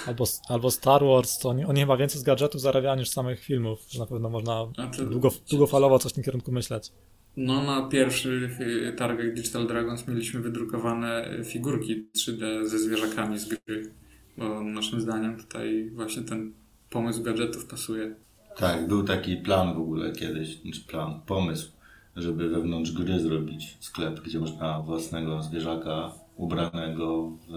albo, 0.07 0.25
albo 0.49 0.71
Star 0.71 1.03
Wars, 1.05 1.37
to 1.39 1.49
oni, 1.49 1.65
oni 1.65 1.79
chyba 1.79 1.97
więcej 1.97 2.19
z 2.21 2.23
gadżetów 2.23 2.61
zarabiają 2.61 2.95
niż 2.99 3.09
z 3.09 3.13
samych 3.13 3.39
filmów, 3.39 3.79
że 3.89 3.99
na 3.99 4.05
pewno 4.05 4.29
można 4.29 4.67
to- 4.97 5.05
długo, 5.05 5.29
długofalowo 5.49 5.99
coś 5.99 6.11
w 6.11 6.15
tym 6.15 6.23
kierunku 6.23 6.51
myśleć. 6.51 6.91
No, 7.37 7.63
na 7.63 7.89
pierwszych 7.89 8.59
targach 8.97 9.33
Digital 9.33 9.67
Dragons 9.67 10.07
mieliśmy 10.07 10.39
wydrukowane 10.39 11.29
figurki 11.45 12.05
3D 12.17 12.65
ze 12.67 12.79
zwierzakami 12.79 13.39
z 13.39 13.45
gry. 13.49 13.91
Bo 14.37 14.63
naszym 14.63 15.01
zdaniem 15.01 15.37
tutaj 15.37 15.89
właśnie 15.95 16.23
ten 16.23 16.53
pomysł 16.89 17.23
gadżetów 17.23 17.65
pasuje. 17.65 18.15
Tak, 18.57 18.87
był 18.87 19.03
taki 19.03 19.37
plan 19.37 19.73
w 19.73 19.77
ogóle 19.77 20.11
kiedyś, 20.11 20.61
znaczy 20.61 20.81
plan, 20.87 21.21
pomysł, 21.25 21.71
żeby 22.15 22.49
wewnątrz 22.49 22.91
gry 22.91 23.19
zrobić 23.19 23.77
sklep, 23.79 24.19
gdzie 24.19 24.39
można 24.39 24.79
własnego 24.79 25.43
zwierzaka 25.43 26.11
ubranego 26.35 27.29
w 27.47 27.53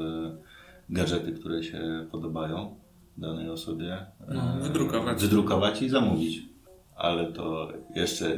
gadżety, 0.91 1.33
które 1.33 1.63
się 1.63 2.07
podobają 2.13 2.77
danej 3.17 3.51
osobie. 3.51 4.07
No, 4.29 4.43
e, 4.59 4.61
wydrukować. 4.61 5.21
Wydrukować 5.23 5.83
i 5.83 5.89
zamówić. 5.89 6.43
Ale 6.97 7.33
to 7.33 7.69
jeszcze 7.95 8.37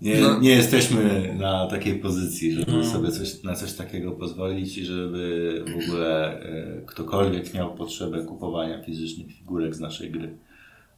nie, 0.00 0.20
No. 0.20 0.40
nie 0.40 0.50
jesteśmy 0.50 1.34
na 1.38 1.66
takiej 1.66 1.98
pozycji, 1.98 2.52
żeby 2.52 2.72
No. 2.72 2.84
sobie 2.84 3.10
coś, 3.10 3.42
na 3.42 3.54
coś 3.54 3.72
takiego 3.72 4.12
pozwolić 4.12 4.78
i 4.78 4.84
żeby 4.84 5.64
w 5.68 5.84
ogóle 5.84 6.40
e, 6.42 6.82
ktokolwiek 6.86 7.54
miał 7.54 7.74
potrzebę 7.74 8.24
kupowania 8.24 8.82
fizycznych 8.82 9.26
figurek 9.32 9.74
z 9.74 9.80
naszej 9.80 10.10
gry. 10.10 10.36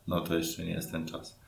No 0.07 0.21
to 0.21 0.35
jeszcze 0.39 0.65
nie 0.65 0.73
jest 0.73 0.93
ten 0.93 1.07
czas. 1.07 1.39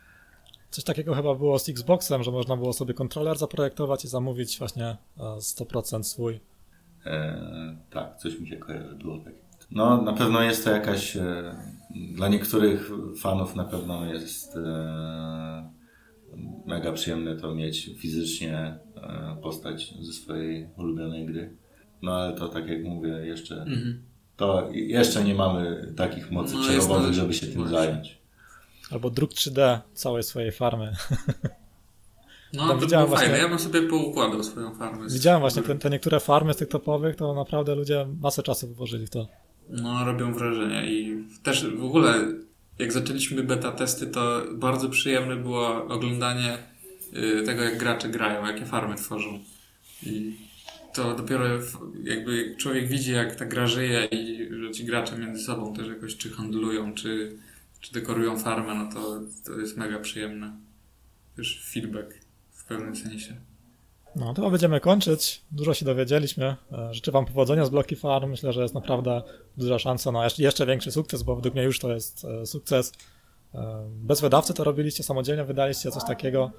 Coś 0.71 0.85
takiego 0.85 1.15
chyba 1.15 1.35
było 1.35 1.59
z 1.59 1.69
Xboxem, 1.69 2.23
że 2.23 2.31
można 2.31 2.57
było 2.57 2.73
sobie 2.73 2.95
kontroler 2.95 3.39
zaprojektować 3.39 4.05
i 4.05 4.09
zamówić 4.09 4.59
właśnie 4.59 4.87
e, 4.87 4.97
100% 5.41 6.03
swój. 6.03 6.41
E, 7.07 7.77
tak, 7.91 8.17
coś 8.19 8.41
mi 8.41 8.49
się 8.49 8.57
kojarzy, 8.57 8.95
było 8.95 9.19
tak. 9.19 9.33
No, 9.71 10.03
na 10.03 10.13
pewno 10.13 10.43
jest 10.43 10.65
to 10.65 10.71
jakaś, 10.71 11.17
e, 11.17 11.55
dla 12.15 12.29
niektórych 12.29 12.91
fanów 13.21 13.57
na 13.57 13.65
pewno 13.65 14.05
jest 14.07 14.57
e, 14.57 15.71
mega 16.67 16.93
przyjemne 16.93 17.37
to 17.37 17.55
mieć 17.55 17.91
fizycznie 17.99 18.79
postać 19.43 19.95
ze 20.01 20.13
swojej 20.13 20.69
ulubionej 20.77 21.27
gry. 21.27 21.57
No 22.03 22.13
ale 22.13 22.33
to 22.37 22.49
tak 22.49 22.69
jak 22.69 22.85
mówię, 22.85 23.09
jeszcze, 23.09 23.55
Mhm. 23.63 24.03
to 24.37 24.69
jeszcze 24.73 25.25
nie 25.25 25.35
mamy 25.35 25.93
takich 25.97 26.31
mocy 26.31 26.55
No, 26.55 26.87
to- 26.89 27.13
żeby 27.13 27.35
się 27.35 27.47
tym 27.47 27.69
zająć. 27.69 28.19
Albo 28.91 29.11
druk 29.11 29.33
3D 29.33 29.79
całej 29.95 30.23
swojej 30.23 30.53
farmy. 30.53 30.93
No, 32.55 32.69
Tam 32.69 32.79
to 32.79 32.85
widziałem 32.87 33.09
fajne. 33.11 33.27
właśnie- 33.27 33.43
Ja 33.43 33.49
bym 33.49 33.59
sobie 33.59 33.83
poukładał 33.83 34.45
swoją 34.45 34.75
farmę. 34.75 35.07
Widziałem 35.09 35.41
właśnie 35.41 35.63
te, 35.63 35.75
te 35.75 35.91
niektóre 35.91 36.21
farmy 36.21 36.55
z 36.55 36.57
tych 36.57 36.69
topowych, 36.69 37.17
to 37.17 37.35
naprawdę 37.35 37.75
ludzie 37.75 38.07
masę 38.21 38.43
czasu 38.43 38.69
wyłożyli 38.69 39.07
w 39.07 39.11
to. 39.11 39.29
No, 39.69 40.05
robią 40.05 40.35
wrażenie 40.35 40.93
i 40.93 41.25
też 41.43 41.67
w 41.77 41.85
ogóle 41.85 42.15
jak 42.79 42.93
zaczęliśmy 42.93 43.43
beta 43.43 43.73
testy, 43.73 44.07
to 44.07 44.43
bardzo 44.55 44.89
przyjemne 44.89 45.37
było 45.37 45.85
oglądanie 45.87 46.59
y, 47.41 47.43
tego, 47.47 47.63
jak 47.63 47.79
gracze 47.79 48.09
grają, 48.09 48.47
jakie 48.47 48.67
farmy 48.67 48.95
tworzą. 48.97 49.39
I 50.03 50.37
to 50.95 51.15
dopiero 51.15 51.45
jakby 52.05 52.55
człowiek 52.59 52.89
widzi, 52.89 53.13
jak 53.13 53.37
ta 53.37 53.45
gra 53.47 53.67
żyje 53.67 54.05
i 54.05 54.49
że 54.61 54.71
ci 54.71 54.85
gracze 54.85 55.19
między 55.19 55.45
sobą 55.45 55.75
też 55.75 55.89
jakoś 55.89 56.17
czy 56.17 56.31
handlują, 56.31 56.95
czy, 56.95 57.37
czy 57.81 57.93
dekorują 57.93 58.39
farmę, 58.39 58.75
no 58.75 58.93
to, 58.95 59.21
to 59.45 59.61
jest 59.61 59.77
mega 59.77 59.99
przyjemne. 59.99 60.53
Też 61.37 61.71
feedback 61.73 62.24
w 62.65 62.69
pewnym 62.69 62.97
sensie. 62.97 63.37
No, 64.17 64.35
to 64.35 64.51
będziemy 64.51 64.81
kończyć. 64.81 65.43
Dużo 65.51 65.75
się 65.75 65.85
dowiedzieliśmy. 65.85 66.57
E, 66.73 66.95
życzę 66.95 67.13
Wam 67.13 67.27
powodzenia 67.27 67.65
z 67.65 67.71
Bloki 67.71 67.97
Farm. 67.97 68.31
Myślę, 68.31 68.53
że 68.53 68.63
jest 68.63 68.75
naprawdę 68.75 69.23
duża 69.57 69.79
szansa 69.79 70.13
na 70.13 70.29
jeszcze 70.39 70.67
większy 70.67 70.93
sukces, 70.93 71.23
bo 71.23 71.37
według 71.37 71.55
mnie 71.55 71.65
już 71.65 71.79
to 71.79 71.93
jest 71.93 72.25
e, 72.25 72.47
sukces. 72.47 72.93
E, 73.55 73.89
bez 73.89 74.21
wydawcy 74.21 74.55
to 74.55 74.65
robiliście, 74.65 75.03
samodzielnie 75.03 75.45
wydaliście 75.45 75.91
coś 75.91 76.05
takiego. 76.05 76.51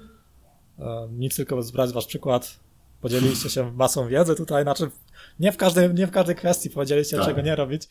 Nic 1.10 1.36
tylko 1.36 1.62
zbrać 1.62 1.92
Wasz 1.92 2.06
przykład. 2.06 2.60
Podzieliliście 3.00 3.50
się 3.50 3.72
masą 3.72 4.08
wiedzy 4.08 4.34
tutaj, 4.34 4.62
znaczy 4.62 4.90
nie 5.40 5.52
w 5.52 5.56
każdej, 5.56 5.94
nie 5.94 6.06
w 6.06 6.10
każdej 6.10 6.36
kwestii 6.36 6.70
powiedzieliście, 6.70 7.16
tak. 7.16 7.26
czego 7.26 7.40
nie 7.40 7.56
robić, 7.56 7.82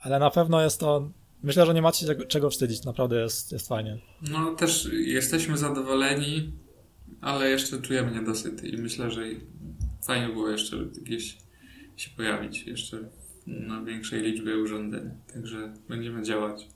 ale 0.00 0.18
na 0.18 0.30
pewno 0.30 0.62
jest 0.62 0.80
to 0.80 1.08
Myślę, 1.42 1.66
że 1.66 1.74
nie 1.74 1.82
macie 1.82 2.06
czego, 2.06 2.24
czego 2.24 2.50
wstydzić, 2.50 2.84
naprawdę 2.84 3.16
jest, 3.16 3.52
jest 3.52 3.68
fajnie. 3.68 3.98
No 4.30 4.54
też 4.54 4.88
jesteśmy 4.92 5.58
zadowoleni 5.58 6.52
ale 7.20 7.50
jeszcze 7.50 7.82
czujemy 7.82 8.12
niedosyt 8.12 8.64
i 8.64 8.76
myślę, 8.76 9.10
że 9.10 9.22
fajnie 10.06 10.28
było 10.28 10.50
jeszcze 10.50 10.76
gdzieś 11.02 11.38
się 11.96 12.10
pojawić 12.16 12.66
jeszcze 12.66 12.98
na 13.46 13.84
większej 13.84 14.22
liczbie 14.22 14.56
urządzeń. 14.58 15.10
Także 15.34 15.74
będziemy 15.88 16.22
działać. 16.22 16.68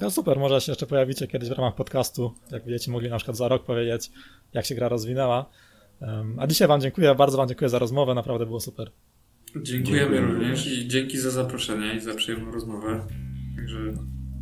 No 0.00 0.10
super, 0.10 0.38
może 0.38 0.60
się 0.60 0.72
jeszcze 0.72 0.86
pojawicie 0.86 1.26
kiedyś 1.26 1.48
w 1.48 1.52
ramach 1.52 1.74
podcastu, 1.74 2.34
jak 2.50 2.64
będziecie 2.64 2.90
mogli 2.90 3.10
na 3.10 3.16
przykład 3.16 3.36
za 3.36 3.48
rok 3.48 3.64
powiedzieć, 3.64 4.10
jak 4.52 4.66
się 4.66 4.74
gra 4.74 4.88
rozwinęła. 4.88 5.50
A 6.38 6.46
dzisiaj 6.46 6.68
Wam 6.68 6.80
dziękuję, 6.80 7.14
bardzo 7.14 7.36
Wam 7.36 7.48
dziękuję 7.48 7.68
za 7.68 7.78
rozmowę, 7.78 8.14
naprawdę 8.14 8.46
było 8.46 8.60
super. 8.60 8.90
Dziękujemy 9.62 10.16
Dziękuję. 10.16 10.20
również 10.20 10.66
i 10.66 10.88
dzięki 10.88 11.18
za 11.18 11.30
zaproszenie 11.30 11.94
i 11.94 12.00
za 12.00 12.14
przyjemną 12.14 12.50
rozmowę. 12.52 13.06
Także 13.56 13.78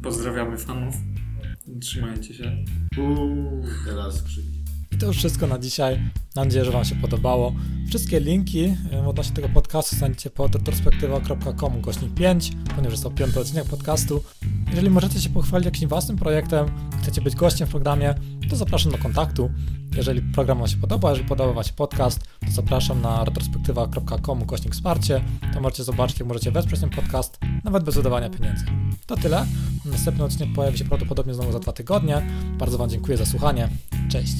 pozdrawiamy 0.02 0.58
fanów. 0.58 0.94
Trzymajcie 1.80 2.34
się. 2.34 2.64
Uuu, 2.98 3.64
teraz 3.86 4.22
krzyki. 4.22 4.55
I 4.96 4.98
to 4.98 5.06
już 5.06 5.16
wszystko 5.16 5.46
na 5.46 5.58
dzisiaj. 5.58 5.98
Mam 6.36 6.44
nadzieję, 6.44 6.64
że 6.64 6.70
Wam 6.70 6.84
się 6.84 6.94
podobało. 6.94 7.52
Wszystkie 7.88 8.20
linki 8.20 8.76
odnośnie 9.06 9.34
tego 9.34 9.48
podcastu 9.48 9.96
znajdziecie 9.96 10.30
pod 10.30 10.54
retrospektywa.com 10.54 11.80
gośnik 11.80 12.14
5, 12.14 12.52
ponieważ 12.64 12.92
jest 12.92 13.02
to 13.02 13.10
piąty 13.10 13.40
odcinek 13.40 13.64
podcastu. 13.64 14.22
Jeżeli 14.70 14.90
możecie 14.90 15.20
się 15.20 15.28
pochwalić 15.28 15.64
jakimś 15.64 15.86
własnym 15.86 16.18
projektem, 16.18 16.66
chcecie 17.02 17.20
być 17.20 17.34
gościem 17.34 17.68
w 17.68 17.70
programie, 17.70 18.14
to 18.50 18.56
zapraszam 18.56 18.92
do 18.92 18.98
kontaktu. 18.98 19.50
Jeżeli 19.96 20.22
program 20.22 20.58
Wam 20.58 20.68
się 20.68 20.76
podoba, 20.76 21.10
jeżeli 21.10 21.28
podoba 21.28 21.52
Wam 21.52 21.64
się 21.64 21.72
podcast, 21.72 22.20
to 22.46 22.50
zapraszam 22.50 23.00
na 23.00 23.24
retrospektywa.com 23.24 24.46
gośnik 24.46 24.74
wsparcie. 24.74 25.24
Tam 25.52 25.62
możecie 25.62 25.84
zobaczyć, 25.84 26.18
jak 26.18 26.28
możecie 26.28 26.50
wesprzeć 26.50 26.80
ten 26.80 26.90
podcast, 26.90 27.38
nawet 27.64 27.84
bez 27.84 27.94
wydawania 27.94 28.30
pieniędzy. 28.30 28.64
To 29.06 29.16
tyle. 29.16 29.46
Następny 29.84 30.24
odcinek 30.24 30.48
pojawi 30.54 30.78
się 30.78 30.84
prawdopodobnie 30.84 31.34
znowu 31.34 31.52
za 31.52 31.58
dwa 31.58 31.72
tygodnie. 31.72 32.22
Bardzo 32.58 32.78
Wam 32.78 32.90
dziękuję 32.90 33.16
za 33.16 33.26
słuchanie. 33.26 33.68
Cześć. 34.08 34.36